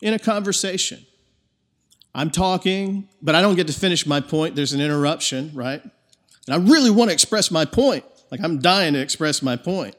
in 0.01 0.13
a 0.13 0.19
conversation? 0.19 1.05
I'm 2.13 2.29
talking, 2.29 3.07
but 3.21 3.35
I 3.35 3.41
don't 3.41 3.55
get 3.55 3.67
to 3.67 3.73
finish 3.73 4.05
my 4.05 4.19
point. 4.19 4.55
There's 4.55 4.73
an 4.73 4.81
interruption, 4.81 5.51
right? 5.53 5.81
And 6.47 6.53
I 6.53 6.57
really 6.57 6.89
want 6.89 7.09
to 7.09 7.13
express 7.13 7.49
my 7.49 7.65
point. 7.65 8.03
Like 8.31 8.41
I'm 8.41 8.59
dying 8.59 8.93
to 8.93 8.99
express 8.99 9.41
my 9.41 9.55
point. 9.55 9.95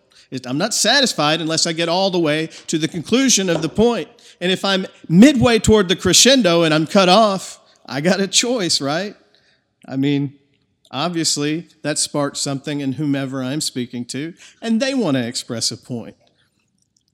I'm 0.47 0.57
not 0.57 0.73
satisfied 0.73 1.43
unless 1.43 1.67
I 1.67 1.75
get 1.75 1.91
all 1.91 2.11
the 2.11 2.19
way 2.19 2.47
to 2.69 2.79
the 2.79 2.89
conclusion 2.89 3.51
of 3.51 3.61
the 3.61 3.69
point. 3.69 4.09
And 4.41 4.51
if 4.51 4.65
I'm 4.65 4.87
midway 5.07 5.59
toward 5.59 5.89
the 5.89 5.97
crescendo 5.97 6.63
and 6.63 6.73
I'm 6.73 6.87
cut 6.87 7.11
off, 7.11 7.61
I 7.85 8.01
got 8.01 8.19
a 8.19 8.27
choice, 8.27 8.81
right? 8.81 9.15
I 9.87 9.97
mean, 9.97 10.39
Obviously, 10.93 11.69
that 11.81 11.99
sparks 11.99 12.39
something 12.39 12.81
in 12.81 12.93
whomever 12.93 13.43
I'm 13.43 13.63
speaking 13.63 14.05
to, 14.07 14.35
and 14.61 14.79
they 14.79 14.93
want 14.93 15.17
to 15.17 15.27
express 15.27 15.71
a 15.71 15.79
point. 15.79 16.17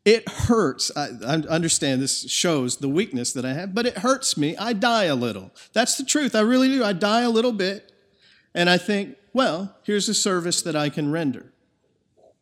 It 0.04 0.28
hurts. 0.28 0.90
I, 0.96 1.10
I, 1.24 1.34
understand 1.48 2.02
this 2.02 2.28
shows 2.28 2.78
the 2.78 2.88
weakness 2.88 3.32
that 3.34 3.44
I 3.44 3.52
have, 3.52 3.74
but 3.74 3.86
it 3.86 3.98
hurts 3.98 4.36
me. 4.36 4.56
I 4.56 4.72
die 4.72 5.04
a 5.04 5.14
little. 5.14 5.52
That's 5.74 5.96
the 5.96 6.04
truth. 6.04 6.34
I 6.34 6.40
really 6.40 6.68
do. 6.68 6.82
I 6.82 6.92
die 6.92 7.20
a 7.20 7.30
little 7.30 7.52
bit, 7.52 7.92
and 8.52 8.68
I 8.68 8.78
think, 8.78 9.16
well, 9.32 9.76
here's 9.84 10.08
a 10.08 10.14
service 10.14 10.62
that 10.62 10.76
I 10.76 10.88
can 10.88 11.10
render. 11.12 11.52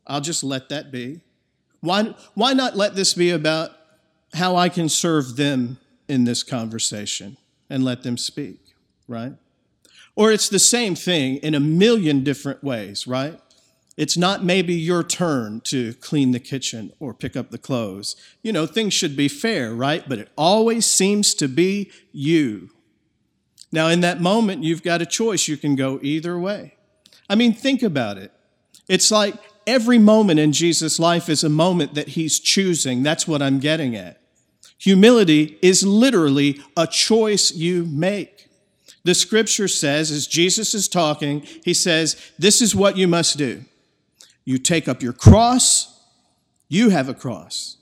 I'll 0.07 0.21
just 0.21 0.45
let 0.45 0.69
that 0.69 0.91
be. 0.91 1.21
Why, 1.81 2.15
why 2.35 2.53
not 2.53 2.77
let 2.77 2.95
this 2.95 3.15
be 3.15 3.31
about 3.31 3.71
how 4.35 4.57
I 4.57 4.69
can 4.69 4.89
serve 4.89 5.37
them 5.37 5.79
in 6.09 6.25
this 6.25 6.43
conversation 6.43 7.37
and 7.69 7.85
let 7.85 8.03
them 8.03 8.17
speak, 8.17 8.75
right? 9.09 9.33
Or 10.15 10.33
it's 10.33 10.49
the 10.49 10.59
same 10.59 10.95
thing 10.95 11.37
in 11.37 11.55
a 11.55 11.61
million 11.61 12.25
different 12.25 12.65
ways, 12.65 13.07
right? 13.07 13.39
It's 13.97 14.17
not 14.17 14.45
maybe 14.45 14.75
your 14.75 15.03
turn 15.03 15.63
to 15.65 15.95
clean 15.95 16.33
the 16.33 16.41
kitchen 16.41 16.93
or 17.01 17.15
pick 17.15 17.35
up 17.35 17.51
the 17.51 17.59
clothes. 17.59 18.15
You 18.43 18.53
know, 18.53 18.67
things 18.67 18.93
should 18.93 19.17
be 19.17 19.29
fair, 19.29 19.75
right? 19.75 20.07
But 20.07 20.19
it 20.19 20.29
always 20.37 20.87
seems 20.87 21.35
to 21.35 21.49
be 21.49 21.91
you. 22.13 22.71
Now, 23.73 23.89
in 23.89 24.01
that 24.01 24.21
moment, 24.21 24.65
you've 24.65 24.83
got 24.83 25.03
a 25.03 25.07
choice. 25.07 25.49
You 25.49 25.57
can 25.57 25.77
go 25.77 25.99
either 26.03 26.39
way. 26.39 26.76
I 27.29 27.35
mean, 27.35 27.53
think 27.53 27.83
about 27.83 28.19
it. 28.19 28.33
It's 28.89 29.11
like 29.11 29.35
every 29.67 29.99
moment 29.99 30.41
in 30.41 30.53
Jesus' 30.53 30.99
life 30.99 31.29
is 31.29 31.43
a 31.43 31.49
moment 31.49 31.95
that 31.95 32.09
he's 32.09 32.39
choosing. 32.39 33.03
That's 33.03 33.27
what 33.27 33.43
I'm 33.43 33.59
getting 33.59 33.97
at. 33.97 34.21
Humility 34.79 35.59
is 35.63 35.85
literally 35.85 36.61
a 36.77 36.87
choice 36.87 37.53
you 37.53 37.85
make 37.85 38.37
the 39.07 39.15
scripture 39.15 39.69
says, 39.69 40.11
as 40.11 40.27
Jesus 40.27 40.75
is 40.75 40.89
talking, 40.89 41.43
he 41.65 41.75
says, 41.75 42.17
This 42.41 42.61
is 42.61 42.75
what 42.75 42.97
you 42.97 43.07
must 43.07 43.39
do. 43.39 43.65
You 44.45 44.59
take 44.59 44.89
up 44.89 45.01
your 45.01 45.13
cross, 45.13 46.01
you 46.69 46.91
have 46.91 47.09
a 47.09 47.15
cross 47.15 47.77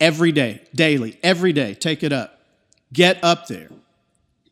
every 0.00 0.32
day, 0.32 0.62
daily, 0.74 1.16
every 1.22 1.52
day. 1.52 1.74
Take 1.74 2.02
it 2.02 2.12
up. 2.12 2.40
Get 2.92 3.22
up 3.22 3.46
there. 3.46 3.68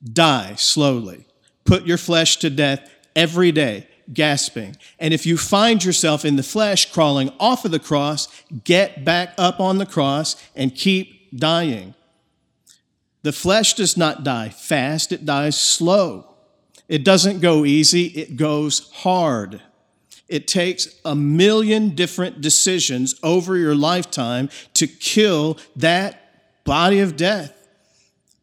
Die 0.00 0.54
slowly. 0.54 1.26
Put 1.64 1.86
your 1.86 1.98
flesh 1.98 2.36
to 2.36 2.50
death 2.50 2.88
every 3.16 3.50
day, 3.50 3.88
gasping. 4.12 4.76
And 4.98 5.12
if 5.12 5.26
you 5.26 5.36
find 5.36 5.84
yourself 5.84 6.24
in 6.24 6.36
the 6.36 6.42
flesh 6.42 6.92
crawling 6.92 7.32
off 7.40 7.64
of 7.64 7.70
the 7.70 7.78
cross, 7.78 8.28
get 8.64 9.04
back 9.04 9.34
up 9.38 9.60
on 9.60 9.78
the 9.78 9.86
cross 9.86 10.36
and 10.54 10.74
keep 10.74 11.38
dying. 11.38 11.94
The 13.22 13.32
flesh 13.32 13.74
does 13.74 13.96
not 13.96 14.24
die 14.24 14.50
fast, 14.50 15.12
it 15.12 15.24
dies 15.24 15.60
slow. 15.60 16.32
It 16.88 17.04
doesn't 17.04 17.40
go 17.40 17.64
easy, 17.64 18.06
it 18.06 18.36
goes 18.36 18.90
hard. 18.92 19.60
It 20.28 20.46
takes 20.46 20.88
a 21.04 21.14
million 21.14 21.90
different 21.90 22.40
decisions 22.40 23.14
over 23.22 23.56
your 23.56 23.74
lifetime 23.74 24.48
to 24.74 24.86
kill 24.86 25.58
that 25.76 26.64
body 26.64 27.00
of 27.00 27.16
death 27.16 27.52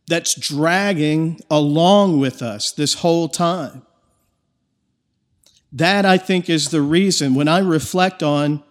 that's 0.07 0.35
dragging 0.35 1.39
along 1.49 2.19
with 2.19 2.41
us 2.41 2.71
this 2.71 2.95
whole 2.95 3.29
time. 3.29 3.83
That, 5.75 6.05
I 6.05 6.19
think, 6.19 6.51
is 6.51 6.69
the 6.69 6.83
reason 6.83 7.33
when 7.33 7.47
I 7.47 7.57
reflect 7.57 8.21
on 8.21 8.63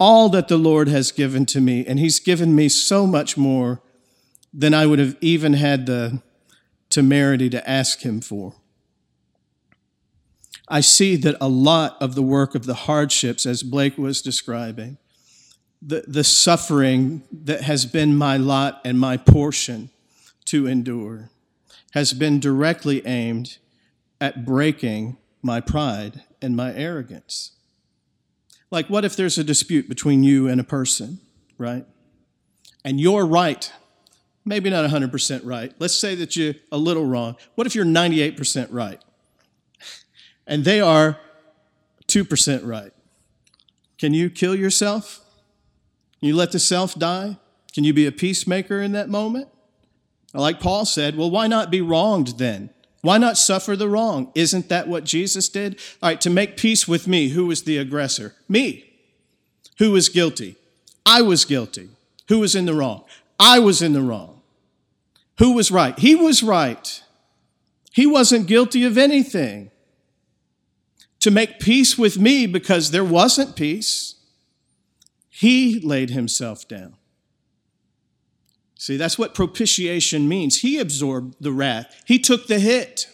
all 0.00 0.30
that 0.30 0.48
the 0.48 0.56
Lord 0.56 0.88
has 0.88 1.12
given 1.12 1.44
to 1.46 1.60
me, 1.60 1.84
and 1.86 1.98
He's 1.98 2.18
given 2.18 2.54
me 2.54 2.70
so 2.70 3.06
much 3.06 3.36
more 3.36 3.82
than 4.52 4.72
I 4.72 4.86
would 4.86 4.98
have 4.98 5.16
even 5.20 5.52
had 5.52 5.84
the 5.84 6.22
temerity 6.88 7.50
to 7.50 7.68
ask 7.68 8.00
him 8.00 8.22
for. 8.22 8.54
I 10.68 10.80
see 10.80 11.16
that 11.16 11.36
a 11.38 11.48
lot 11.48 11.96
of 12.00 12.14
the 12.14 12.22
work 12.22 12.54
of 12.54 12.64
the 12.64 12.74
hardships, 12.74 13.44
as 13.44 13.62
Blake 13.62 13.98
was 13.98 14.22
describing, 14.22 14.96
the, 15.82 16.04
the 16.06 16.24
suffering 16.24 17.22
that 17.30 17.62
has 17.62 17.84
been 17.84 18.16
my 18.16 18.38
lot 18.38 18.80
and 18.84 18.98
my 18.98 19.18
portion 19.18 19.90
to 20.46 20.66
endure, 20.66 21.30
has 21.92 22.14
been 22.14 22.40
directly 22.40 23.06
aimed 23.06 23.58
at 24.18 24.46
breaking 24.46 25.18
my 25.42 25.60
pride 25.60 26.22
and 26.42 26.56
my 26.56 26.74
arrogance. 26.74 27.52
Like, 28.70 28.88
what 28.88 29.04
if 29.04 29.16
there's 29.16 29.38
a 29.38 29.44
dispute 29.44 29.88
between 29.88 30.22
you 30.22 30.48
and 30.48 30.60
a 30.60 30.64
person, 30.64 31.20
right? 31.56 31.86
And 32.84 33.00
you're 33.00 33.26
right. 33.26 33.72
Maybe 34.44 34.70
not 34.70 34.88
100% 34.88 35.40
right. 35.44 35.72
Let's 35.78 35.94
say 35.94 36.14
that 36.16 36.36
you're 36.36 36.54
a 36.70 36.78
little 36.78 37.04
wrong. 37.04 37.36
What 37.54 37.66
if 37.66 37.74
you're 37.74 37.84
98% 37.84 38.68
right? 38.70 39.02
And 40.46 40.64
they 40.64 40.80
are 40.80 41.18
2% 42.06 42.66
right. 42.66 42.92
Can 43.98 44.14
you 44.14 44.30
kill 44.30 44.54
yourself? 44.54 45.20
Can 46.20 46.28
you 46.28 46.36
let 46.36 46.52
the 46.52 46.58
self 46.58 46.94
die? 46.94 47.36
Can 47.74 47.84
you 47.84 47.92
be 47.92 48.06
a 48.06 48.12
peacemaker 48.12 48.80
in 48.80 48.92
that 48.92 49.08
moment? 49.08 49.48
Like 50.34 50.60
Paul 50.60 50.84
said, 50.84 51.16
well, 51.16 51.30
why 51.30 51.46
not 51.46 51.70
be 51.70 51.80
wronged 51.80 52.38
then? 52.38 52.70
Why 53.00 53.18
not 53.18 53.38
suffer 53.38 53.76
the 53.76 53.88
wrong? 53.88 54.32
Isn't 54.34 54.68
that 54.68 54.88
what 54.88 55.04
Jesus 55.04 55.48
did? 55.48 55.78
All 56.02 56.10
right, 56.10 56.20
to 56.20 56.30
make 56.30 56.56
peace 56.56 56.88
with 56.88 57.06
me, 57.06 57.28
who 57.28 57.46
was 57.46 57.62
the 57.62 57.78
aggressor? 57.78 58.34
Me. 58.48 58.84
Who 59.78 59.92
was 59.92 60.08
guilty? 60.08 60.56
I 61.06 61.22
was 61.22 61.44
guilty. 61.44 61.90
Who 62.28 62.40
was 62.40 62.54
in 62.54 62.66
the 62.66 62.74
wrong? 62.74 63.04
I 63.38 63.60
was 63.60 63.80
in 63.80 63.92
the 63.92 64.02
wrong. 64.02 64.42
Who 65.38 65.52
was 65.52 65.70
right? 65.70 65.96
He 65.98 66.14
was 66.14 66.42
right. 66.42 67.02
He 67.92 68.06
wasn't 68.06 68.48
guilty 68.48 68.84
of 68.84 68.98
anything. 68.98 69.70
To 71.20 71.30
make 71.30 71.60
peace 71.60 71.96
with 71.96 72.18
me 72.18 72.46
because 72.46 72.90
there 72.90 73.04
wasn't 73.04 73.56
peace, 73.56 74.16
he 75.28 75.80
laid 75.80 76.10
himself 76.10 76.66
down. 76.66 76.97
See, 78.78 78.96
that's 78.96 79.18
what 79.18 79.34
propitiation 79.34 80.28
means. 80.28 80.60
He 80.60 80.78
absorbed 80.78 81.34
the 81.40 81.52
wrath, 81.52 82.02
He 82.06 82.18
took 82.18 82.46
the 82.46 82.60
hit. 82.60 83.08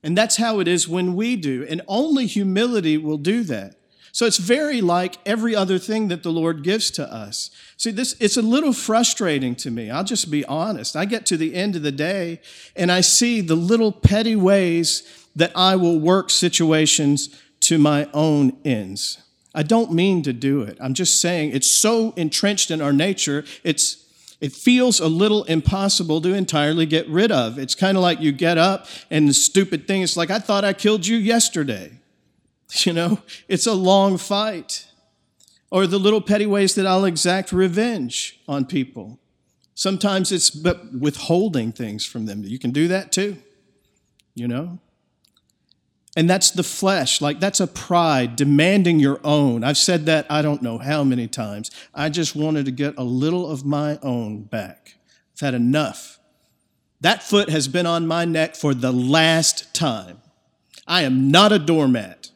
And 0.00 0.16
that's 0.16 0.36
how 0.36 0.60
it 0.60 0.68
is 0.68 0.86
when 0.86 1.16
we 1.16 1.34
do. 1.34 1.66
And 1.68 1.82
only 1.88 2.26
humility 2.26 2.96
will 2.96 3.18
do 3.18 3.42
that. 3.44 3.74
So 4.12 4.26
it's 4.26 4.38
very 4.38 4.80
like 4.80 5.16
every 5.26 5.56
other 5.56 5.76
thing 5.76 6.06
that 6.08 6.22
the 6.22 6.30
Lord 6.30 6.62
gives 6.62 6.90
to 6.92 7.12
us. 7.12 7.50
See, 7.76 7.90
this 7.90 8.14
it's 8.20 8.36
a 8.36 8.42
little 8.42 8.72
frustrating 8.72 9.56
to 9.56 9.70
me. 9.70 9.90
I'll 9.90 10.04
just 10.04 10.30
be 10.30 10.44
honest. 10.44 10.94
I 10.94 11.04
get 11.04 11.26
to 11.26 11.36
the 11.36 11.54
end 11.54 11.74
of 11.74 11.82
the 11.82 11.92
day 11.92 12.40
and 12.76 12.92
I 12.92 13.00
see 13.00 13.40
the 13.40 13.56
little 13.56 13.90
petty 13.90 14.36
ways 14.36 15.02
that 15.34 15.52
I 15.56 15.76
will 15.76 15.98
work 15.98 16.30
situations 16.30 17.28
to 17.60 17.78
my 17.78 18.08
own 18.14 18.56
ends. 18.64 19.18
I 19.58 19.64
don't 19.64 19.92
mean 19.92 20.22
to 20.22 20.32
do 20.32 20.62
it. 20.62 20.78
I'm 20.80 20.94
just 20.94 21.20
saying 21.20 21.50
it's 21.50 21.68
so 21.68 22.12
entrenched 22.12 22.70
in 22.70 22.80
our 22.80 22.92
nature, 22.92 23.44
it's 23.64 24.04
it 24.40 24.52
feels 24.52 25.00
a 25.00 25.08
little 25.08 25.42
impossible 25.44 26.20
to 26.20 26.32
entirely 26.32 26.86
get 26.86 27.08
rid 27.08 27.32
of. 27.32 27.58
It's 27.58 27.74
kind 27.74 27.96
of 27.96 28.02
like 28.04 28.20
you 28.20 28.30
get 28.30 28.56
up 28.56 28.86
and 29.10 29.28
the 29.28 29.34
stupid 29.34 29.88
thing 29.88 30.02
is 30.02 30.16
like, 30.16 30.30
I 30.30 30.38
thought 30.38 30.64
I 30.64 30.74
killed 30.74 31.06
you 31.06 31.16
yesterday. 31.16 31.92
You 32.84 32.92
know, 32.92 33.20
it's 33.48 33.66
a 33.66 33.72
long 33.72 34.18
fight. 34.18 34.86
Or 35.70 35.86
the 35.86 35.98
little 35.98 36.20
petty 36.20 36.44
ways 36.44 36.74
that 36.74 36.86
I'll 36.86 37.06
exact 37.06 37.50
revenge 37.50 38.38
on 38.46 38.66
people. 38.66 39.18
Sometimes 39.74 40.30
it's 40.30 40.50
but 40.50 40.92
withholding 40.92 41.72
things 41.72 42.04
from 42.04 42.26
them. 42.26 42.44
You 42.44 42.58
can 42.58 42.70
do 42.70 42.86
that 42.88 43.10
too. 43.10 43.38
You 44.34 44.48
know? 44.48 44.80
And 46.18 46.28
that's 46.28 46.50
the 46.50 46.64
flesh. 46.64 47.20
Like, 47.20 47.38
that's 47.38 47.60
a 47.60 47.66
pride, 47.68 48.34
demanding 48.34 48.98
your 48.98 49.20
own. 49.22 49.62
I've 49.62 49.78
said 49.78 50.06
that 50.06 50.26
I 50.28 50.42
don't 50.42 50.62
know 50.62 50.78
how 50.78 51.04
many 51.04 51.28
times. 51.28 51.70
I 51.94 52.08
just 52.08 52.34
wanted 52.34 52.64
to 52.64 52.72
get 52.72 52.94
a 52.98 53.04
little 53.04 53.48
of 53.48 53.64
my 53.64 54.00
own 54.02 54.42
back. 54.42 54.96
I've 55.36 55.40
had 55.40 55.54
enough. 55.54 56.18
That 57.00 57.22
foot 57.22 57.50
has 57.50 57.68
been 57.68 57.86
on 57.86 58.08
my 58.08 58.24
neck 58.24 58.56
for 58.56 58.74
the 58.74 58.90
last 58.90 59.72
time. 59.76 60.20
I 60.88 61.02
am 61.02 61.30
not 61.30 61.52
a 61.52 61.58
doormat. 61.60 62.32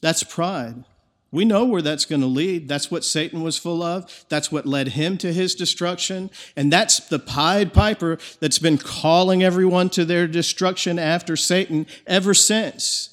That's 0.00 0.22
pride. 0.22 0.84
We 1.30 1.44
know 1.44 1.64
where 1.66 1.82
that's 1.82 2.06
going 2.06 2.22
to 2.22 2.26
lead. 2.26 2.68
That's 2.68 2.90
what 2.90 3.04
Satan 3.04 3.42
was 3.42 3.58
full 3.58 3.82
of. 3.82 4.24
That's 4.30 4.50
what 4.50 4.64
led 4.64 4.88
him 4.88 5.18
to 5.18 5.32
his 5.32 5.54
destruction. 5.54 6.30
And 6.56 6.72
that's 6.72 7.00
the 7.00 7.18
Pied 7.18 7.74
Piper 7.74 8.18
that's 8.40 8.58
been 8.58 8.78
calling 8.78 9.42
everyone 9.42 9.90
to 9.90 10.06
their 10.06 10.26
destruction 10.26 10.98
after 10.98 11.36
Satan 11.36 11.86
ever 12.06 12.32
since. 12.32 13.10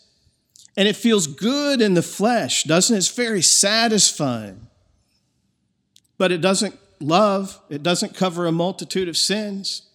And 0.78 0.88
it 0.88 0.95
feels 0.95 1.28
good 1.28 1.82
in 1.82 1.93
the 1.93 2.01
flesh, 2.01 2.63
doesn't 2.63 2.95
it? 2.95 2.99
It's 2.99 3.13
very 3.13 3.41
satisfying. 3.41 4.68
But 6.18 6.32
it 6.32 6.39
doesn't 6.39 6.78
love, 7.01 7.59
it 7.70 7.84
doesn't 7.84 8.16
cover 8.16 8.45
a 8.45 8.51
multitude 8.51 9.09
of 9.09 9.18
sins. 9.18 9.89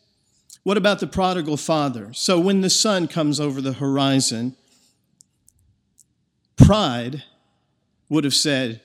What 0.62 0.76
about 0.76 1.00
the 1.00 1.06
prodigal 1.06 1.56
father? 1.56 2.12
So 2.12 2.38
when 2.38 2.60
the 2.60 2.68
son 2.68 3.08
comes 3.08 3.40
over 3.40 3.62
the 3.62 3.72
horizon, 3.72 4.56
pride 6.56 7.24
would 8.10 8.24
have 8.24 8.34
said, 8.34 8.82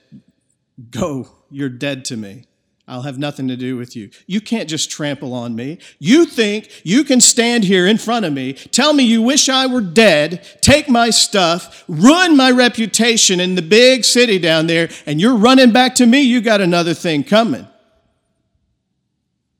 Go, 0.91 1.27
you're 1.49 1.69
dead 1.69 2.05
to 2.05 2.17
me. 2.17 2.45
I'll 2.87 3.01
have 3.01 3.17
nothing 3.17 3.47
to 3.47 3.55
do 3.57 3.77
with 3.77 3.95
you. 3.95 4.11
You 4.27 4.39
can't 4.39 4.69
just 4.69 4.91
trample 4.91 5.33
on 5.33 5.55
me. 5.55 5.79
You 5.97 6.25
think 6.25 6.69
you 6.83 7.03
can 7.03 7.19
stand 7.19 7.63
here 7.63 7.87
in 7.87 7.97
front 7.97 8.25
of 8.25 8.33
me, 8.33 8.53
tell 8.53 8.93
me 8.93 9.03
you 9.03 9.23
wish 9.23 9.49
I 9.49 9.65
were 9.65 9.81
dead, 9.81 10.45
take 10.61 10.87
my 10.87 11.09
stuff, 11.09 11.83
ruin 11.87 12.37
my 12.37 12.51
reputation 12.51 13.39
in 13.39 13.55
the 13.55 13.63
big 13.63 14.05
city 14.05 14.37
down 14.37 14.67
there, 14.67 14.89
and 15.07 15.19
you're 15.19 15.35
running 15.35 15.71
back 15.71 15.95
to 15.95 16.05
me. 16.05 16.21
You 16.21 16.41
got 16.41 16.61
another 16.61 16.93
thing 16.93 17.23
coming. 17.23 17.67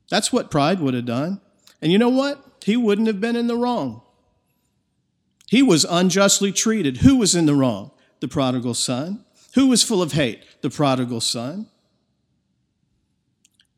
That's 0.08 0.32
what 0.32 0.52
pride 0.52 0.78
would 0.78 0.94
have 0.94 1.06
done. 1.06 1.40
And 1.82 1.90
you 1.90 1.98
know 1.98 2.08
what? 2.08 2.42
He 2.64 2.76
wouldn't 2.76 3.08
have 3.08 3.20
been 3.20 3.34
in 3.34 3.48
the 3.48 3.56
wrong. 3.56 4.02
He 5.48 5.62
was 5.62 5.84
unjustly 5.84 6.52
treated. 6.52 6.98
Who 6.98 7.16
was 7.16 7.34
in 7.34 7.46
the 7.46 7.54
wrong? 7.54 7.90
The 8.20 8.28
prodigal 8.28 8.74
son. 8.74 9.24
Who 9.56 9.68
was 9.68 9.82
full 9.82 10.02
of 10.02 10.12
hate? 10.12 10.44
The 10.60 10.68
prodigal 10.68 11.22
son. 11.22 11.66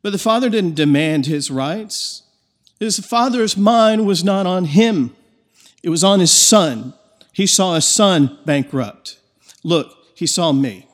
But 0.01 0.11
the 0.11 0.17
father 0.17 0.49
didn't 0.49 0.75
demand 0.75 1.25
his 1.25 1.49
rights. 1.49 2.23
His 2.81 2.99
father's 2.99 3.55
mind 3.55 4.05
was 4.05 4.21
not 4.21 4.45
on 4.45 4.65
him, 4.65 5.15
it 5.81 5.89
was 5.89 6.03
on 6.03 6.19
his 6.19 6.31
son. 6.31 6.93
He 7.31 7.47
saw 7.47 7.75
his 7.75 7.85
son 7.85 8.37
bankrupt. 8.45 9.17
Look, 9.63 9.95
he 10.13 10.27
saw 10.27 10.51
me. 10.51 10.89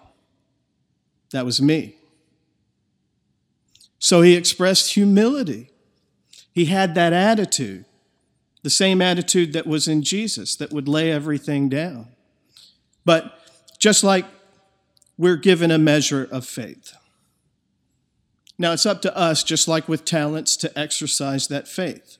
That 1.31 1.45
was 1.45 1.59
me. 1.59 1.95
So 3.97 4.21
he 4.21 4.35
expressed 4.35 4.93
humility. 4.93 5.71
He 6.53 6.65
had 6.65 6.93
that 6.93 7.13
attitude, 7.13 7.85
the 8.61 8.69
same 8.69 9.01
attitude 9.01 9.53
that 9.53 9.65
was 9.65 9.87
in 9.87 10.03
Jesus, 10.03 10.55
that 10.57 10.71
would 10.71 10.87
lay 10.87 11.11
everything 11.11 11.69
down. 11.69 12.09
But 13.03 13.39
just 13.79 14.03
like 14.03 14.25
we're 15.17 15.35
given 15.35 15.71
a 15.71 15.77
measure 15.77 16.27
of 16.31 16.45
faith. 16.45 16.93
Now, 18.57 18.71
it's 18.71 18.85
up 18.85 19.01
to 19.01 19.15
us, 19.17 19.43
just 19.43 19.67
like 19.67 19.89
with 19.89 20.05
talents, 20.05 20.55
to 20.57 20.79
exercise 20.79 21.47
that 21.47 21.67
faith. 21.67 22.17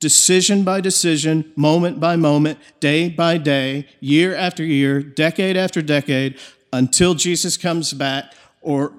Decision 0.00 0.64
by 0.64 0.80
decision, 0.80 1.52
moment 1.56 2.00
by 2.00 2.16
moment, 2.16 2.58
day 2.80 3.08
by 3.08 3.38
day, 3.38 3.86
year 4.00 4.34
after 4.34 4.64
year, 4.64 5.02
decade 5.02 5.56
after 5.56 5.82
decade, 5.82 6.38
until 6.72 7.14
Jesus 7.14 7.56
comes 7.56 7.92
back, 7.92 8.32
or, 8.62 8.94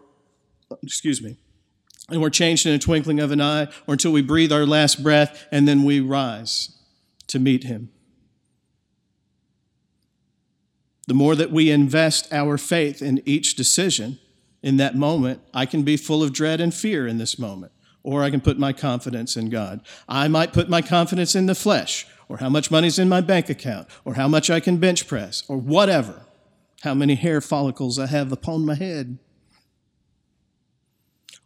excuse 0.84 1.22
me, 1.22 1.38
and 2.10 2.22
we're 2.22 2.30
changed 2.30 2.66
in 2.66 2.74
a 2.74 2.80
twinkling 2.80 3.20
of 3.20 3.32
an 3.32 3.42
eye, 3.42 3.68
or 3.88 3.94
until 3.94 4.12
we 4.12 4.22
breathe 4.22 4.52
our 4.52 4.66
last 4.66 5.02
breath 5.02 5.48
and 5.52 5.68
then 5.68 5.84
we 5.84 6.00
rise 6.00 6.78
to 7.28 7.40
meet 7.40 7.64
him. 7.64 7.90
The 11.12 11.16
more 11.16 11.36
that 11.36 11.52
we 11.52 11.70
invest 11.70 12.32
our 12.32 12.58
faith 12.58 13.02
in 13.02 13.22
each 13.26 13.58
decision 13.58 14.18
in 14.64 14.78
that 14.78 14.96
moment, 14.96 15.42
I 15.54 15.66
can 15.66 15.84
be 15.84 15.98
full 15.98 16.24
of 16.24 16.32
dread 16.32 16.62
and 16.62 16.74
fear 16.74 17.06
in 17.06 17.18
this 17.18 17.38
moment, 17.38 17.74
or 18.02 18.24
I 18.24 18.30
can 18.30 18.40
put 18.40 18.58
my 18.58 18.72
confidence 18.72 19.36
in 19.36 19.50
God. 19.50 19.82
I 20.08 20.30
might 20.30 20.54
put 20.54 20.70
my 20.70 20.82
confidence 20.82 21.36
in 21.36 21.48
the 21.48 21.54
flesh, 21.54 22.08
or 22.30 22.38
how 22.38 22.48
much 22.48 22.72
money's 22.72 22.98
in 22.98 23.10
my 23.10 23.20
bank 23.20 23.50
account, 23.50 23.90
or 24.06 24.14
how 24.14 24.30
much 24.30 24.50
I 24.50 24.62
can 24.62 24.78
bench 24.78 25.06
press, 25.06 25.44
or 25.50 25.58
whatever, 25.58 26.22
how 26.84 26.94
many 26.94 27.16
hair 27.16 27.42
follicles 27.42 28.00
I 28.00 28.06
have 28.06 28.32
upon 28.32 28.66
my 28.66 28.76
head 28.76 29.18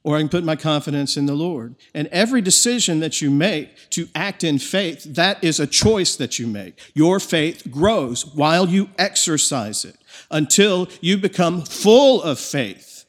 or 0.06 0.16
I 0.16 0.20
can 0.20 0.30
put 0.30 0.44
my 0.44 0.56
confidence 0.56 1.18
in 1.18 1.26
the 1.26 1.34
Lord. 1.34 1.76
And 1.96 2.08
every 2.10 2.40
decision 2.40 3.00
that 3.00 3.24
you 3.24 3.32
make 3.32 3.90
to 3.90 4.08
act 4.14 4.44
in 4.44 4.60
faith, 4.60 5.04
that 5.16 5.44
is 5.44 5.60
a 5.60 5.66
choice 5.66 6.16
that 6.18 6.38
you 6.38 6.46
make. 6.46 6.80
Your 6.94 7.20
faith 7.20 7.72
grows 7.72 8.24
while 8.24 8.70
you 8.70 8.90
exercise 9.00 9.84
it 9.84 9.98
until 10.30 10.88
you 11.02 11.18
become 11.18 11.64
full 11.64 12.22
of 12.22 12.40
faith. 12.40 13.06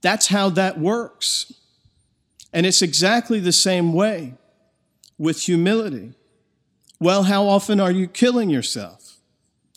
That's 0.00 0.28
how 0.28 0.48
that 0.50 0.80
works. 0.80 1.52
And 2.54 2.64
it's 2.64 2.80
exactly 2.80 3.38
the 3.38 3.52
same 3.52 3.92
way 3.92 4.32
with 5.18 5.42
humility. 5.42 6.14
Well, 6.98 7.24
how 7.24 7.46
often 7.48 7.80
are 7.80 7.92
you 7.92 8.08
killing 8.08 8.48
yourself? 8.48 9.18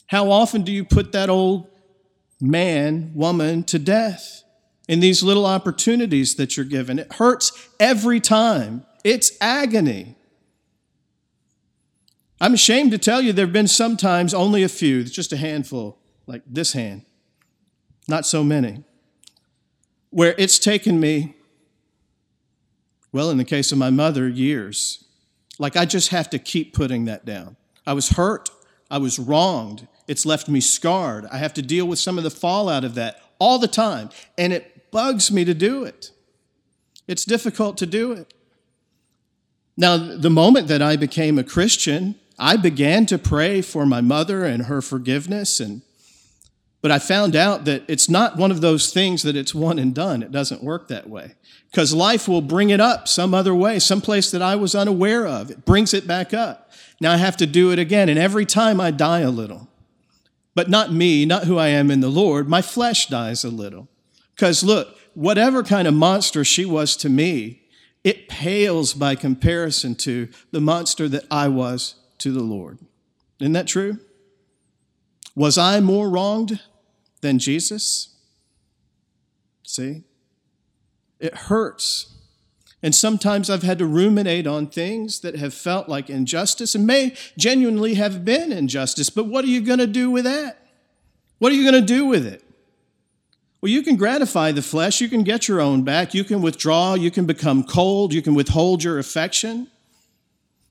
How 0.08 0.32
often 0.32 0.62
do 0.62 0.72
you 0.72 0.86
put 0.86 1.12
that 1.12 1.30
old 1.30 1.68
man, 2.40 3.12
woman 3.14 3.64
to 3.66 3.80
death? 3.80 4.44
In 4.88 5.00
these 5.00 5.22
little 5.22 5.46
opportunities 5.46 6.36
that 6.36 6.56
you're 6.56 6.66
given. 6.66 7.00
It 7.00 7.14
hurts 7.14 7.70
every 7.80 8.20
time. 8.20 8.86
It's 9.04 9.32
agony. 9.42 10.16
I'm 12.40 12.54
ashamed 12.54 12.92
to 12.92 12.98
tell 12.98 13.22
you 13.22 13.34
there 13.34 13.46
have 13.46 13.54
been 13.54 13.68
sometimes 13.68 14.34
only 14.34 14.64
a 14.64 14.70
few, 14.70 15.04
just 15.04 15.34
a 15.34 15.38
handful, 15.38 15.98
like 16.28 16.44
this 16.46 16.74
hand, 16.74 17.04
not 18.08 18.26
so 18.26 18.44
many, 18.44 18.84
where 20.12 20.36
it's 20.38 20.60
taken 20.60 21.00
me, 21.00 21.36
well, 23.12 23.30
in 23.32 23.38
the 23.38 23.46
case 23.46 23.72
of 23.72 23.78
my 23.78 23.90
mother, 23.90 24.28
years. 24.28 25.04
Like 25.58 25.76
I 25.76 25.86
just 25.86 26.10
have 26.10 26.30
to 26.30 26.40
keep 26.40 26.74
putting 26.74 27.06
that 27.06 27.26
down. 27.26 27.58
I 27.88 27.94
was 27.94 28.10
hurt. 28.10 28.50
I 28.92 29.00
was 29.00 29.18
wronged. 29.18 29.88
It's 30.08 30.26
left 30.26 30.48
me 30.48 30.62
scarred. 30.62 31.26
I 31.32 31.38
have 31.38 31.54
to 31.56 31.62
deal 31.62 31.88
with 31.88 32.00
some 32.00 32.18
of 32.18 32.24
the 32.24 32.30
fallout 32.30 32.84
of 32.84 32.96
that 32.96 33.22
all 33.40 33.58
the 33.58 33.68
time. 33.68 34.10
And 34.38 34.54
it 34.54 34.77
bugs 34.98 35.32
me 35.32 35.46
to 35.46 35.54
do 35.54 35.84
it. 35.84 36.10
It's 37.08 37.24
difficult 37.24 37.78
to 37.78 37.86
do 37.86 38.14
it. 38.14 38.34
Now, 39.78 39.96
the 39.96 40.32
moment 40.32 40.68
that 40.70 40.82
I 40.82 40.96
became 40.96 41.38
a 41.38 41.44
Christian, 41.44 42.16
I 42.40 42.58
began 42.58 43.06
to 43.06 43.20
pray 43.20 43.62
for 43.62 43.86
my 43.86 44.02
mother 44.02 44.44
and 44.44 44.64
her 44.64 44.82
forgiveness 44.82 45.60
and 45.60 45.84
but 46.82 46.90
I 46.90 46.98
found 46.98 47.36
out 47.36 47.66
that 47.66 47.84
it's 47.88 48.10
not 48.10 48.38
one 48.38 48.50
of 48.50 48.62
those 48.62 48.92
things 48.92 49.22
that 49.22 49.36
it's 49.36 49.54
one 49.54 49.78
and 49.78 49.94
done. 49.94 50.24
It 50.24 50.32
doesn't 50.32 50.64
work 50.64 50.88
that 50.88 51.08
way. 51.10 51.34
Because 51.70 51.94
life 51.94 52.28
will 52.28 52.42
bring 52.42 52.70
it 52.72 52.80
up 52.80 53.08
some 53.08 53.34
other 53.34 53.54
way, 53.54 53.78
some 53.80 54.02
place 54.02 54.32
that 54.32 54.42
I 54.42 54.56
was 54.56 54.74
unaware 54.74 55.28
of. 55.28 55.52
It 55.52 55.66
brings 55.66 55.94
it 55.94 56.08
back 56.08 56.34
up. 56.34 56.72
Now 57.00 57.12
I 57.14 57.18
have 57.18 57.38
to 57.38 57.46
do 57.46 57.72
it 57.72 57.80
again. 57.80 58.10
And 58.10 58.18
every 58.18 58.46
time 58.46 58.80
I 58.80 58.92
die 58.92 59.20
a 59.20 59.30
little. 59.30 59.68
But 60.56 60.70
not 60.70 60.92
me, 60.92 61.26
not 61.26 61.44
who 61.44 61.58
I 61.58 61.68
am 61.68 61.92
in 61.92 62.00
the 62.00 62.10
Lord. 62.10 62.48
My 62.48 62.64
flesh 62.64 63.08
dies 63.08 63.44
a 63.44 63.50
little. 63.50 63.90
Because 64.38 64.64
look, 64.64 64.98
whatever 65.16 65.64
kind 65.64 65.88
of 65.88 65.96
monster 65.96 66.46
she 66.46 66.64
was 66.64 66.96
to 66.98 67.10
me, 67.10 67.64
it 68.04 68.30
pales 68.30 68.94
by 68.94 69.16
comparison 69.16 69.96
to 69.96 70.30
the 70.52 70.62
monster 70.62 71.10
that 71.10 71.26
I 71.32 71.48
was 71.48 71.96
to 72.20 72.32
the 72.32 72.44
Lord. 72.44 72.78
Isn't 73.40 73.54
that 73.54 73.68
true? 73.68 73.98
Was 75.36 75.58
I 75.58 75.80
more 75.80 76.10
wronged 76.10 76.62
than 77.22 77.40
Jesus? 77.40 78.16
See? 79.64 80.04
It 81.20 81.34
hurts. 81.36 82.14
And 82.84 82.94
sometimes 82.94 83.50
I've 83.50 83.64
had 83.64 83.80
to 83.80 83.88
ruminate 83.88 84.46
on 84.46 84.68
things 84.68 85.22
that 85.22 85.36
have 85.36 85.54
felt 85.54 85.90
like 85.90 86.12
injustice 86.12 86.76
and 86.76 86.86
may 86.86 87.16
genuinely 87.38 87.96
have 87.96 88.24
been 88.24 88.52
injustice. 88.52 89.10
But 89.10 89.26
what 89.26 89.44
are 89.44 89.50
you 89.50 89.62
going 89.62 89.80
to 89.80 89.88
do 89.88 90.12
with 90.12 90.26
that? 90.26 90.64
What 91.40 91.52
are 91.52 91.56
you 91.56 91.70
going 91.70 91.84
to 91.84 91.94
do 91.94 92.06
with 92.06 92.26
it? 92.26 92.44
Well, 93.62 93.72
you 93.72 93.82
can 93.82 93.96
gratify 93.96 94.52
the 94.52 94.62
flesh. 94.62 95.02
You 95.02 95.10
can 95.10 95.24
get 95.24 95.48
your 95.48 95.60
own 95.60 95.84
back. 95.84 96.14
You 96.14 96.24
can 96.24 96.42
withdraw. 96.42 96.94
You 96.94 97.10
can 97.10 97.26
become 97.26 97.64
cold. 97.64 98.14
You 98.14 98.22
can 98.22 98.36
withhold 98.36 98.84
your 98.84 99.00
affection. 99.00 99.68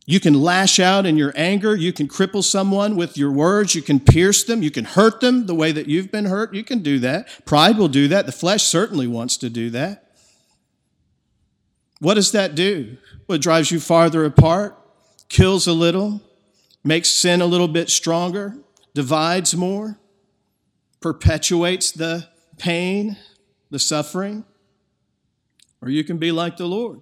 You 0.09 0.21
can 0.21 0.35
lash 0.35 0.79
out 0.79 1.05
in 1.05 1.17
your 1.17 1.33
anger. 1.35 1.75
You 1.75 1.93
can 1.93 2.07
cripple 2.07 2.45
someone 2.45 2.95
with 2.95 3.19
your 3.19 3.33
words. 3.33 3.75
You 3.75 3.83
can 3.83 3.99
pierce 3.99 4.45
them. 4.45 4.63
You 4.63 4.71
can 4.71 4.85
hurt 4.85 5.21
them 5.21 5.47
the 5.47 5.55
way 5.55 5.73
that 5.73 5.89
you've 5.89 6.13
been 6.13 6.27
hurt. 6.27 6.55
You 6.55 6.63
can 6.63 6.79
do 6.79 7.01
that. 7.01 7.45
Pride 7.45 7.77
will 7.77 7.89
do 7.89 8.07
that. 8.09 8.25
The 8.25 8.33
flesh 8.33 8.63
certainly 8.63 9.09
wants 9.09 9.37
to 9.39 9.51
do 9.51 9.69
that. 9.71 10.05
What 11.99 12.15
does 12.15 12.31
that 12.33 12.55
do? 12.55 12.99
Well, 13.27 13.37
it 13.37 13.43
drives 13.43 13.73
you 13.73 13.81
farther 13.81 14.25
apart, 14.25 14.79
kills 15.29 15.67
a 15.67 15.73
little, 15.73 16.21
makes 16.85 17.09
sin 17.09 17.41
a 17.41 17.47
little 17.47 17.69
bit 17.69 17.91
stronger, 17.91 18.55
divides 18.95 19.57
more, 19.57 19.99
perpetuates 21.01 21.91
the 21.91 22.29
pain, 22.59 23.17
the 23.71 23.79
suffering. 23.79 24.45
Or 25.83 25.89
you 25.89 26.05
can 26.05 26.19
be 26.19 26.33
like 26.33 26.57
the 26.57 26.67
Lord. 26.67 27.01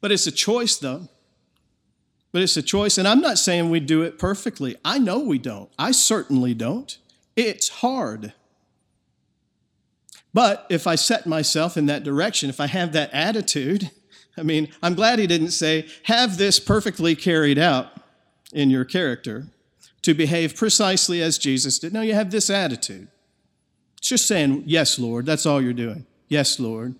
But 0.00 0.12
it's 0.12 0.26
a 0.26 0.32
choice, 0.32 0.76
though. 0.76 1.08
But 2.32 2.42
it's 2.42 2.56
a 2.56 2.62
choice. 2.62 2.98
And 2.98 3.08
I'm 3.08 3.20
not 3.20 3.38
saying 3.38 3.70
we 3.70 3.80
do 3.80 4.02
it 4.02 4.18
perfectly. 4.18 4.76
I 4.84 4.98
know 4.98 5.18
we 5.18 5.38
don't. 5.38 5.70
I 5.78 5.92
certainly 5.92 6.54
don't. 6.54 6.96
It's 7.34 7.68
hard. 7.68 8.32
But 10.34 10.66
if 10.68 10.86
I 10.86 10.96
set 10.96 11.26
myself 11.26 11.78
in 11.78 11.86
that 11.86 12.04
direction, 12.04 12.50
if 12.50 12.60
I 12.60 12.66
have 12.66 12.92
that 12.92 13.10
attitude, 13.12 13.90
I 14.36 14.42
mean, 14.42 14.68
I'm 14.82 14.94
glad 14.94 15.18
he 15.18 15.26
didn't 15.26 15.52
say, 15.52 15.88
have 16.04 16.36
this 16.36 16.60
perfectly 16.60 17.16
carried 17.16 17.58
out 17.58 17.92
in 18.52 18.68
your 18.68 18.84
character 18.84 19.46
to 20.02 20.14
behave 20.14 20.54
precisely 20.54 21.22
as 21.22 21.38
Jesus 21.38 21.78
did. 21.78 21.92
No, 21.92 22.02
you 22.02 22.14
have 22.14 22.30
this 22.30 22.50
attitude. 22.50 23.08
It's 24.06 24.10
just 24.10 24.28
saying, 24.28 24.62
Yes, 24.66 25.00
Lord, 25.00 25.26
that's 25.26 25.46
all 25.46 25.60
you're 25.60 25.72
doing. 25.72 26.06
Yes, 26.28 26.60
Lord, 26.60 26.94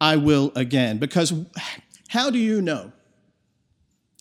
I 0.00 0.16
will 0.16 0.52
again. 0.56 0.96
Because 0.96 1.34
how 2.08 2.30
do 2.30 2.38
you 2.38 2.62
know? 2.62 2.92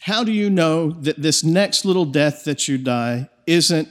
How 0.01 0.25
do 0.25 0.33
you 0.33 0.49
know 0.49 0.91
that 0.91 1.21
this 1.21 1.45
next 1.45 1.85
little 1.85 2.03
death 2.03 2.43
that 2.43 2.67
you 2.67 2.77
die 2.77 3.29
isn't 3.45 3.87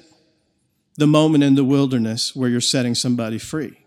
the 0.96 1.06
moment 1.06 1.42
in 1.42 1.54
the 1.54 1.64
wilderness 1.64 2.36
where 2.36 2.50
you're 2.50 2.60
setting 2.60 2.94
somebody 2.94 3.38
free? 3.38 3.78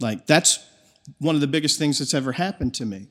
Like, 0.00 0.26
that's 0.26 0.58
one 1.20 1.36
of 1.36 1.40
the 1.40 1.46
biggest 1.46 1.78
things 1.78 2.00
that's 2.00 2.12
ever 2.12 2.32
happened 2.32 2.74
to 2.74 2.84
me 2.84 3.06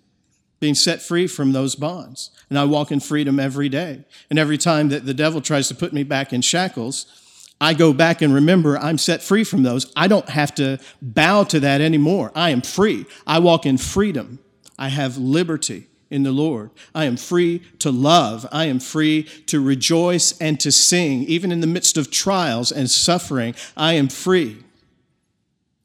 being 0.59 0.75
set 0.75 1.01
free 1.01 1.25
from 1.25 1.53
those 1.53 1.75
bonds. 1.75 2.31
And 2.49 2.59
I 2.59 2.65
walk 2.65 2.91
in 2.91 2.99
freedom 2.99 3.39
every 3.39 3.69
day. 3.69 4.03
And 4.29 4.37
every 4.37 4.57
time 4.57 4.89
that 4.89 5.05
the 5.05 5.13
devil 5.13 5.39
tries 5.39 5.69
to 5.69 5.75
put 5.75 5.93
me 5.93 6.03
back 6.03 6.33
in 6.33 6.41
shackles, 6.41 7.20
I 7.61 7.75
go 7.75 7.93
back 7.93 8.23
and 8.23 8.33
remember 8.33 8.75
I'm 8.75 8.97
set 8.97 9.21
free 9.21 9.43
from 9.43 9.61
those. 9.61 9.93
I 9.95 10.07
don't 10.07 10.27
have 10.29 10.55
to 10.55 10.79
bow 10.99 11.43
to 11.45 11.59
that 11.59 11.79
anymore. 11.79 12.31
I 12.33 12.49
am 12.49 12.61
free. 12.61 13.05
I 13.27 13.37
walk 13.37 13.67
in 13.67 13.77
freedom. 13.77 14.39
I 14.79 14.89
have 14.89 15.17
liberty 15.19 15.87
in 16.09 16.23
the 16.23 16.31
Lord. 16.31 16.71
I 16.95 17.05
am 17.05 17.17
free 17.17 17.59
to 17.77 17.91
love. 17.91 18.47
I 18.51 18.65
am 18.65 18.79
free 18.79 19.23
to 19.45 19.63
rejoice 19.63 20.35
and 20.39 20.59
to 20.59 20.71
sing. 20.71 21.23
Even 21.25 21.51
in 21.51 21.61
the 21.61 21.67
midst 21.67 21.97
of 21.97 22.09
trials 22.09 22.71
and 22.71 22.89
suffering, 22.89 23.53
I 23.77 23.93
am 23.93 24.09
free. 24.09 24.63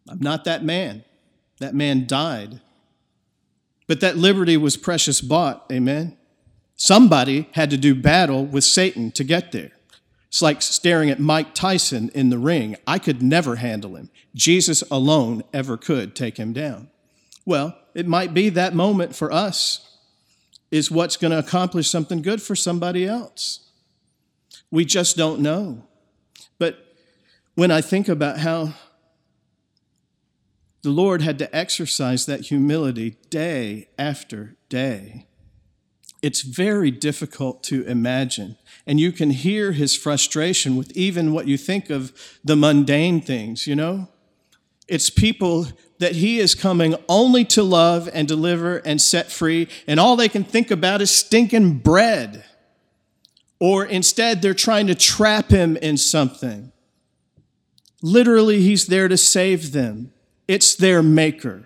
I'm 0.08 0.20
not 0.20 0.44
that 0.44 0.64
man. 0.64 1.04
That 1.58 1.74
man 1.74 2.06
died. 2.06 2.60
But 3.86 4.00
that 4.00 4.16
liberty 4.16 4.56
was 4.56 4.78
precious 4.78 5.20
bought. 5.20 5.66
Amen. 5.70 6.16
Somebody 6.74 7.48
had 7.52 7.68
to 7.70 7.76
do 7.76 7.94
battle 7.94 8.46
with 8.46 8.64
Satan 8.64 9.10
to 9.12 9.24
get 9.24 9.52
there. 9.52 9.72
It's 10.28 10.42
like 10.42 10.60
staring 10.60 11.10
at 11.10 11.20
Mike 11.20 11.54
Tyson 11.54 12.10
in 12.14 12.30
the 12.30 12.38
ring. 12.38 12.76
I 12.86 12.98
could 12.98 13.22
never 13.22 13.56
handle 13.56 13.96
him. 13.96 14.10
Jesus 14.34 14.82
alone 14.90 15.42
ever 15.52 15.76
could 15.76 16.14
take 16.14 16.36
him 16.36 16.52
down. 16.52 16.90
Well, 17.44 17.78
it 17.94 18.06
might 18.06 18.34
be 18.34 18.48
that 18.50 18.74
moment 18.74 19.14
for 19.14 19.32
us 19.32 19.98
is 20.70 20.90
what's 20.90 21.16
going 21.16 21.30
to 21.30 21.38
accomplish 21.38 21.88
something 21.88 22.22
good 22.22 22.42
for 22.42 22.56
somebody 22.56 23.06
else. 23.06 23.70
We 24.70 24.84
just 24.84 25.16
don't 25.16 25.40
know. 25.40 25.84
But 26.58 26.78
when 27.54 27.70
I 27.70 27.80
think 27.80 28.08
about 28.08 28.38
how 28.38 28.74
the 30.82 30.90
Lord 30.90 31.22
had 31.22 31.38
to 31.38 31.56
exercise 31.56 32.26
that 32.26 32.42
humility 32.42 33.16
day 33.30 33.88
after 33.98 34.56
day, 34.68 35.25
it's 36.26 36.42
very 36.42 36.90
difficult 36.90 37.62
to 37.62 37.84
imagine. 37.84 38.56
And 38.84 38.98
you 38.98 39.12
can 39.12 39.30
hear 39.30 39.70
his 39.70 39.94
frustration 39.94 40.74
with 40.74 40.90
even 40.96 41.32
what 41.32 41.46
you 41.46 41.56
think 41.56 41.88
of 41.88 42.12
the 42.44 42.56
mundane 42.56 43.20
things, 43.20 43.68
you 43.68 43.76
know? 43.76 44.08
It's 44.88 45.08
people 45.08 45.68
that 46.00 46.16
he 46.16 46.40
is 46.40 46.56
coming 46.56 46.96
only 47.08 47.44
to 47.44 47.62
love 47.62 48.10
and 48.12 48.26
deliver 48.26 48.78
and 48.78 49.00
set 49.00 49.30
free, 49.30 49.68
and 49.86 50.00
all 50.00 50.16
they 50.16 50.28
can 50.28 50.42
think 50.42 50.72
about 50.72 51.00
is 51.00 51.12
stinking 51.12 51.78
bread. 51.78 52.44
Or 53.60 53.84
instead, 53.86 54.42
they're 54.42 54.52
trying 54.52 54.88
to 54.88 54.96
trap 54.96 55.50
him 55.50 55.76
in 55.76 55.96
something. 55.96 56.72
Literally, 58.02 58.62
he's 58.62 58.88
there 58.88 59.06
to 59.06 59.16
save 59.16 59.70
them. 59.70 60.12
It's 60.48 60.74
their 60.74 61.04
maker, 61.04 61.65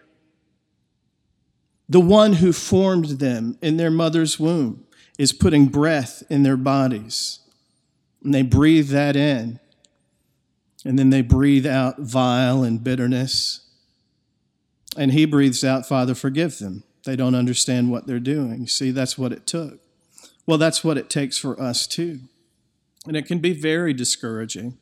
the 1.90 2.00
one 2.00 2.34
who 2.34 2.54
formed 2.54 3.18
them 3.18 3.58
in 3.60 3.76
their 3.76 3.90
mother's 3.90 4.40
womb 4.40 4.86
is 5.18 5.34
putting 5.34 5.66
breath 5.66 6.22
in 6.30 6.42
their 6.42 6.56
bodies. 6.56 7.40
And 8.24 8.32
they 8.32 8.42
breathe 8.42 8.88
that 8.88 9.16
in. 9.16 9.60
And 10.86 10.98
then 10.98 11.10
they 11.10 11.20
breathe 11.20 11.66
out 11.66 11.98
vile 11.98 12.62
and 12.62 12.82
bitterness 12.82 13.66
and 14.96 15.12
he 15.12 15.24
breathes 15.24 15.62
out, 15.62 15.86
Father, 15.86 16.14
forgive 16.14 16.58
them. 16.58 16.84
They 17.04 17.16
don't 17.16 17.34
understand 17.34 17.90
what 17.90 18.06
they're 18.06 18.18
doing. 18.18 18.66
See, 18.66 18.90
that's 18.90 19.16
what 19.16 19.32
it 19.32 19.46
took. 19.46 19.80
Well, 20.46 20.58
that's 20.58 20.82
what 20.82 20.98
it 20.98 21.08
takes 21.08 21.38
for 21.38 21.60
us 21.60 21.86
too. 21.86 22.20
And 23.06 23.16
it 23.16 23.26
can 23.26 23.38
be 23.38 23.52
very 23.52 23.94
discouraging 23.94 24.78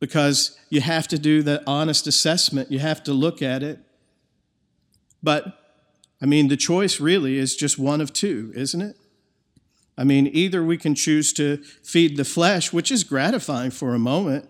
because 0.00 0.58
you 0.70 0.80
have 0.80 1.08
to 1.08 1.18
do 1.18 1.42
the 1.42 1.62
honest 1.66 2.06
assessment. 2.06 2.70
You 2.70 2.78
have 2.78 3.02
to 3.04 3.12
look 3.12 3.42
at 3.42 3.62
it. 3.62 3.80
But, 5.22 5.61
I 6.22 6.26
mean, 6.26 6.46
the 6.46 6.56
choice 6.56 7.00
really 7.00 7.36
is 7.36 7.56
just 7.56 7.78
one 7.78 8.00
of 8.00 8.12
two, 8.12 8.52
isn't 8.54 8.80
it? 8.80 8.96
I 9.98 10.04
mean, 10.04 10.28
either 10.28 10.62
we 10.62 10.78
can 10.78 10.94
choose 10.94 11.32
to 11.34 11.58
feed 11.82 12.16
the 12.16 12.24
flesh, 12.24 12.72
which 12.72 12.92
is 12.92 13.02
gratifying 13.02 13.72
for 13.72 13.92
a 13.92 13.98
moment. 13.98 14.48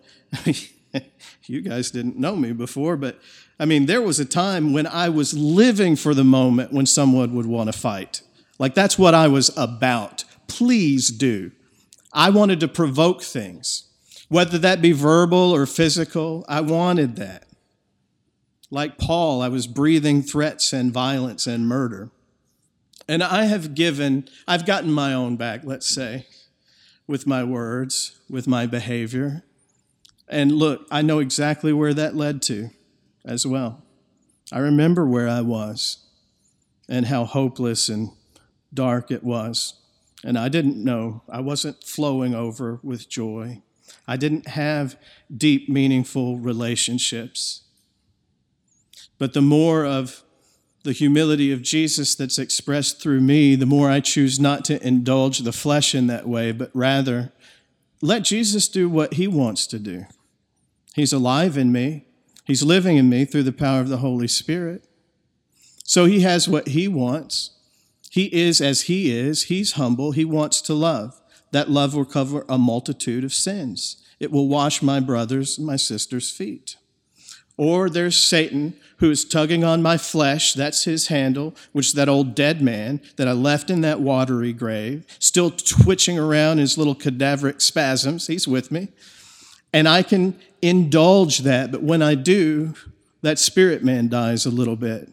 you 1.45 1.63
guys 1.63 1.91
didn't 1.91 2.19
know 2.19 2.37
me 2.37 2.53
before, 2.53 2.99
but 2.99 3.19
I 3.59 3.65
mean, 3.65 3.87
there 3.87 4.03
was 4.03 4.21
a 4.21 4.25
time 4.27 4.75
when 4.75 4.87
I 4.87 5.09
was 5.09 5.33
living 5.33 5.97
for 5.97 6.15
the 6.15 6.25
moment 6.25 6.73
when 6.73 6.85
someone 6.85 7.35
would 7.35 7.47
want 7.47 7.73
to 7.73 7.79
fight. 7.79 8.21
Like, 8.59 8.75
that's 8.75 8.99
what 8.99 9.15
I 9.15 9.29
was 9.29 9.51
about. 9.57 10.25
Please 10.49 11.11
do. 11.11 11.53
I 12.13 12.29
wanted 12.29 12.61
to 12.61 12.69
provoke 12.69 13.23
things, 13.23 13.85
whether 14.29 14.59
that 14.59 14.83
be 14.83 14.93
verbal 14.93 15.55
or 15.55 15.65
physical. 15.65 16.45
I 16.49 16.61
wanted 16.61 17.17
that. 17.17 17.47
Like 18.73 18.97
Paul, 18.97 19.43
I 19.43 19.49
was 19.49 19.67
breathing 19.67 20.23
threats 20.23 20.73
and 20.73 20.95
violence 20.95 21.47
and 21.47 21.69
murder. 21.69 22.11
And 23.07 23.23
I 23.23 23.45
have 23.45 23.75
given, 23.75 24.31
I've 24.49 24.65
gotten 24.65 24.91
my 24.91 25.13
own 25.13 25.37
back, 25.37 25.61
let's 25.63 25.87
say, 25.87 26.27
with 27.07 27.27
my 27.27 27.45
words, 27.45 28.19
with 28.31 28.47
my 28.49 28.65
behavior. 28.65 29.45
And 30.27 30.53
look, 30.53 30.87
I 30.91 31.03
know 31.03 31.19
exactly 31.19 31.75
where 31.75 31.93
that 31.93 32.17
led 32.17 32.41
to 32.43 32.71
as 33.27 33.47
well. 33.47 33.83
I 34.51 34.61
remember 34.61 35.07
where 35.07 35.29
I 35.29 35.43
was 35.43 35.99
and 36.89 37.05
how 37.05 37.27
hopeless 37.27 37.91
and 37.91 38.13
dark 38.73 39.11
it 39.11 39.23
was. 39.23 39.75
And 40.25 40.39
I 40.39 40.49
didn't 40.49 40.83
know, 40.83 41.21
I 41.29 41.41
wasn't 41.41 41.85
flowing 41.85 42.35
over 42.35 42.81
with 42.83 43.11
joy. 43.11 43.61
I 44.09 44.17
didn't 44.17 44.49
have 44.49 44.97
deep, 45.37 45.69
meaningful 45.69 46.39
relationships. 46.39 47.62
But 49.23 49.35
the 49.35 49.41
more 49.41 49.87
of 49.87 50.25
the 50.83 50.91
humility 50.91 51.53
of 51.53 51.63
Jesus 51.63 52.17
that's 52.17 52.41
expressed 52.41 53.01
through 53.01 53.21
me, 53.21 53.55
the 53.55 53.67
more 53.67 53.89
I 53.89 54.01
choose 54.01 54.41
not 54.41 54.65
to 54.65 54.85
indulge 54.85 55.39
the 55.39 55.53
flesh 55.53 55.95
in 55.95 56.09
that 56.09 56.27
way, 56.27 56.51
but 56.51 56.73
rather 56.75 57.33
let 58.01 58.25
Jesus 58.25 58.67
do 58.67 58.89
what 58.89 59.15
he 59.15 59.29
wants 59.29 59.69
to 59.69 59.79
do. 59.79 60.07
He's 60.97 61.13
alive 61.13 61.57
in 61.57 61.71
me, 61.71 62.07
he's 62.47 62.65
living 62.65 62.97
in 62.97 63.09
me 63.09 63.25
through 63.25 63.45
the 63.45 63.53
power 63.53 63.81
of 63.81 63.89
the 63.89 63.99
Holy 63.99 64.27
Spirit. 64.27 64.89
So 65.85 66.07
he 66.07 66.23
has 66.23 66.49
what 66.49 66.71
he 66.71 66.89
wants. 66.89 67.51
He 68.11 68.25
is 68.35 68.61
as 68.61 68.83
he 68.83 69.17
is, 69.17 69.45
he's 69.45 69.75
humble, 69.75 70.11
he 70.11 70.25
wants 70.25 70.61
to 70.63 70.75
love. 70.75 71.21
That 71.53 71.71
love 71.71 71.95
will 71.95 72.05
cover 72.05 72.45
a 72.49 72.59
multitude 72.59 73.23
of 73.23 73.33
sins. 73.33 74.03
It 74.19 74.33
will 74.33 74.49
wash 74.49 74.83
my 74.83 74.99
brothers 74.99 75.59
and 75.59 75.67
my 75.69 75.77
sisters' 75.77 76.29
feet. 76.29 76.75
Or 77.63 77.89
there's 77.89 78.17
Satan 78.17 78.75
who 78.97 79.13
is 79.13 79.25
tugging 79.25 79.63
on 79.63 79.83
my 79.83 79.97
flesh. 79.97 80.53
That's 80.53 80.83
his 80.83 81.07
handle, 81.07 81.55
which 81.71 81.87
is 81.87 81.93
that 81.93 82.09
old 82.09 82.35
dead 82.35 82.61
man 82.61 83.01
that 83.15 83.29
I 83.29 83.33
left 83.33 83.71
in 83.71 83.83
that 83.83 84.01
watery 84.01 84.53
grave, 84.53 85.07
still 85.21 85.49
twitching 85.49 86.19
around 86.19 86.59
his 86.59 86.77
little 86.77 86.97
cadaveric 86.97 87.63
spasms. 87.63 88.27
He's 88.27 88.49
with 88.49 88.73
me. 88.73 88.89
And 89.73 89.89
I 89.89 90.03
can 90.03 90.41
indulge 90.61 91.39
that. 91.45 91.71
But 91.71 91.85
when 91.85 92.03
I 92.03 92.17
do, 92.17 92.75
that 93.21 93.39
spirit 93.39 93.85
man 93.85 94.09
dies 94.09 94.45
a 94.45 94.51
little 94.51 94.75
bit. 94.75 95.09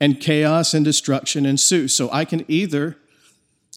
And 0.00 0.18
chaos 0.18 0.74
and 0.74 0.84
destruction 0.84 1.46
ensue. 1.46 1.86
So 1.86 2.10
I 2.10 2.24
can 2.24 2.44
either 2.48 2.96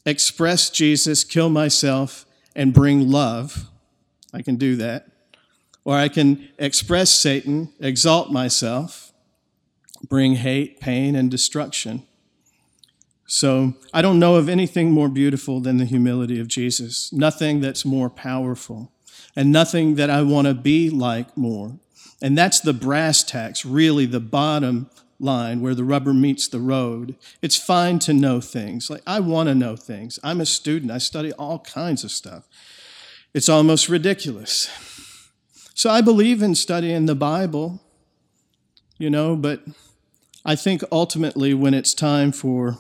express 0.03 0.71
Jesus, 0.71 1.23
kill 1.23 1.49
myself, 1.51 2.25
and 2.55 2.73
bring 2.73 3.07
love. 3.11 3.69
I 4.33 4.41
can 4.41 4.55
do 4.55 4.77
that. 4.77 5.12
Or 5.86 5.95
I 5.95 6.07
can 6.07 6.49
express 6.57 7.11
Satan, 7.11 7.73
exalt 7.79 8.31
myself, 8.31 9.11
bring 10.07 10.36
hate, 10.36 10.79
pain, 10.79 11.15
and 11.15 11.29
destruction. 11.29 12.03
So 13.25 13.73
I 13.93 14.01
don't 14.01 14.19
know 14.19 14.36
of 14.36 14.47
anything 14.47 14.91
more 14.91 15.09
beautiful 15.09 15.59
than 15.59 15.77
the 15.77 15.86
humility 15.86 16.39
of 16.39 16.47
Jesus, 16.47 17.11
nothing 17.11 17.61
that's 17.61 17.84
more 17.86 18.09
powerful, 18.09 18.91
and 19.36 19.51
nothing 19.51 19.95
that 19.95 20.09
I 20.09 20.21
want 20.21 20.47
to 20.47 20.53
be 20.53 20.89
like 20.89 21.36
more. 21.36 21.79
And 22.21 22.38
that's 22.38 22.59
the 22.59 22.73
brass 22.73 23.23
tacks, 23.23 23.65
really 23.65 24.05
the 24.05 24.19
bottom 24.19 24.89
line 25.19 25.61
where 25.61 25.75
the 25.75 25.84
rubber 25.84 26.13
meets 26.13 26.47
the 26.47 26.59
road. 26.59 27.15
It's 27.41 27.55
fine 27.55 27.99
to 27.99 28.13
know 28.13 28.39
things. 28.41 28.89
Like, 28.89 29.01
I 29.07 29.19
want 29.19 29.49
to 29.49 29.55
know 29.55 29.75
things. 29.75 30.19
I'm 30.23 30.41
a 30.41 30.45
student, 30.45 30.91
I 30.91 30.97
study 30.99 31.31
all 31.34 31.59
kinds 31.59 32.03
of 32.03 32.11
stuff. 32.11 32.47
It's 33.34 33.49
almost 33.49 33.89
ridiculous. 33.89 34.69
So 35.74 35.89
I 35.89 36.01
believe 36.01 36.41
in 36.41 36.55
studying 36.55 37.07
the 37.07 37.15
Bible, 37.15 37.82
you 38.97 39.09
know, 39.09 39.36
but 39.36 39.63
I 40.45 40.55
think 40.55 40.84
ultimately, 40.91 41.53
when 41.53 41.74
it's 41.74 41.93
time 41.93 42.32
for 42.32 42.78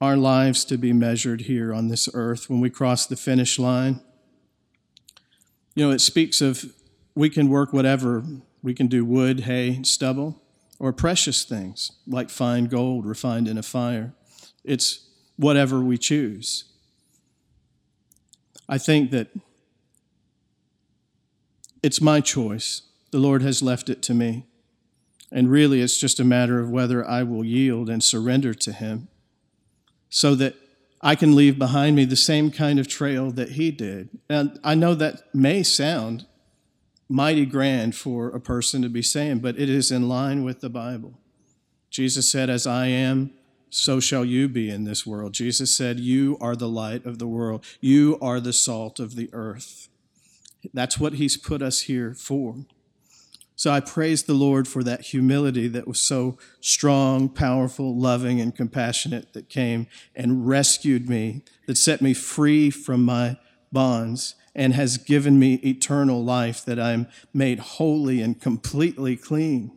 our 0.00 0.16
lives 0.16 0.64
to 0.66 0.76
be 0.76 0.92
measured 0.92 1.42
here 1.42 1.72
on 1.72 1.88
this 1.88 2.08
earth, 2.12 2.50
when 2.50 2.60
we 2.60 2.68
cross 2.68 3.06
the 3.06 3.16
finish 3.16 3.58
line, 3.58 4.00
you 5.74 5.86
know, 5.86 5.92
it 5.92 6.00
speaks 6.00 6.40
of 6.40 6.66
we 7.14 7.30
can 7.30 7.48
work 7.48 7.72
whatever. 7.72 8.24
We 8.62 8.74
can 8.74 8.86
do 8.86 9.04
wood, 9.04 9.40
hay, 9.40 9.82
stubble, 9.82 10.42
or 10.78 10.92
precious 10.92 11.44
things 11.44 11.92
like 12.06 12.28
fine 12.28 12.66
gold 12.66 13.06
refined 13.06 13.48
in 13.48 13.56
a 13.56 13.62
fire. 13.62 14.14
It's 14.64 15.08
whatever 15.36 15.80
we 15.80 15.96
choose. 15.98 16.64
I 18.68 18.78
think 18.78 19.10
that 19.10 19.28
it's 21.84 22.00
my 22.00 22.22
choice. 22.22 22.80
The 23.10 23.18
Lord 23.18 23.42
has 23.42 23.62
left 23.62 23.90
it 23.90 24.00
to 24.04 24.14
me. 24.14 24.46
And 25.30 25.50
really, 25.50 25.82
it's 25.82 25.98
just 25.98 26.18
a 26.18 26.24
matter 26.24 26.58
of 26.58 26.70
whether 26.70 27.06
I 27.06 27.22
will 27.24 27.44
yield 27.44 27.90
and 27.90 28.02
surrender 28.02 28.54
to 28.54 28.72
Him 28.72 29.08
so 30.08 30.34
that 30.36 30.54
I 31.02 31.14
can 31.14 31.36
leave 31.36 31.58
behind 31.58 31.94
me 31.94 32.06
the 32.06 32.16
same 32.16 32.50
kind 32.50 32.78
of 32.78 32.88
trail 32.88 33.30
that 33.32 33.50
He 33.50 33.70
did. 33.70 34.08
And 34.30 34.58
I 34.64 34.74
know 34.74 34.94
that 34.94 35.34
may 35.34 35.62
sound 35.62 36.24
mighty 37.06 37.44
grand 37.44 37.94
for 37.94 38.28
a 38.28 38.40
person 38.40 38.80
to 38.80 38.88
be 38.88 39.02
saying, 39.02 39.40
but 39.40 39.58
it 39.58 39.68
is 39.68 39.90
in 39.90 40.08
line 40.08 40.42
with 40.42 40.60
the 40.60 40.70
Bible. 40.70 41.18
Jesus 41.90 42.32
said, 42.32 42.48
As 42.48 42.66
I 42.66 42.86
am, 42.86 43.32
so 43.68 44.00
shall 44.00 44.24
you 44.24 44.48
be 44.48 44.70
in 44.70 44.84
this 44.84 45.04
world. 45.04 45.34
Jesus 45.34 45.76
said, 45.76 46.00
You 46.00 46.38
are 46.40 46.56
the 46.56 46.68
light 46.68 47.04
of 47.04 47.18
the 47.18 47.26
world, 47.26 47.62
you 47.82 48.16
are 48.22 48.40
the 48.40 48.54
salt 48.54 48.98
of 48.98 49.16
the 49.16 49.28
earth. 49.34 49.90
That's 50.72 50.98
what 50.98 51.14
He's 51.14 51.36
put 51.36 51.62
us 51.62 51.82
here 51.82 52.14
for. 52.14 52.64
So 53.56 53.70
I 53.70 53.80
praise 53.80 54.24
the 54.24 54.34
Lord 54.34 54.66
for 54.66 54.82
that 54.82 55.02
humility 55.02 55.68
that 55.68 55.86
was 55.86 56.00
so 56.00 56.38
strong, 56.60 57.28
powerful, 57.28 57.96
loving, 57.96 58.40
and 58.40 58.54
compassionate 58.54 59.32
that 59.32 59.48
came 59.48 59.86
and 60.14 60.46
rescued 60.48 61.08
me, 61.08 61.42
that 61.66 61.78
set 61.78 62.02
me 62.02 62.14
free 62.14 62.70
from 62.70 63.04
my 63.04 63.36
bonds, 63.70 64.34
and 64.56 64.74
has 64.74 64.98
given 64.98 65.38
me 65.38 65.54
eternal 65.64 66.22
life, 66.24 66.64
that 66.64 66.80
I'm 66.80 67.06
made 67.32 67.58
holy 67.60 68.20
and 68.20 68.40
completely 68.40 69.16
clean. 69.16 69.72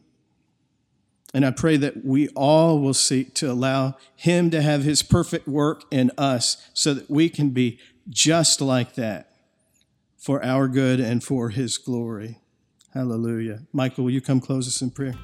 And 1.34 1.46
I 1.46 1.52
pray 1.52 1.78
that 1.78 2.04
we 2.04 2.30
all 2.30 2.80
will 2.80 2.94
seek 2.94 3.36
to 3.36 3.52
allow 3.52 3.96
Him 4.16 4.50
to 4.52 4.62
have 4.62 4.84
His 4.84 5.04
perfect 5.04 5.48
work 5.48 5.84
in 5.92 6.12
us 6.18 6.68
so 6.74 6.96
that 6.96 7.12
we 7.12 7.30
can 7.30 7.50
be 7.52 7.80
just 8.10 8.60
like 8.60 8.96
that 8.96 9.37
for 10.18 10.44
our 10.44 10.68
good 10.68 11.00
and 11.00 11.24
for 11.24 11.50
His 11.50 11.78
glory. 11.78 12.40
Hallelujah. 12.94 13.62
Michael, 13.72 14.06
will 14.06 14.12
you 14.12 14.22
come 14.22 14.40
close 14.40 14.68
us 14.68 14.82
in 14.82 14.92
prayer? 14.92 15.16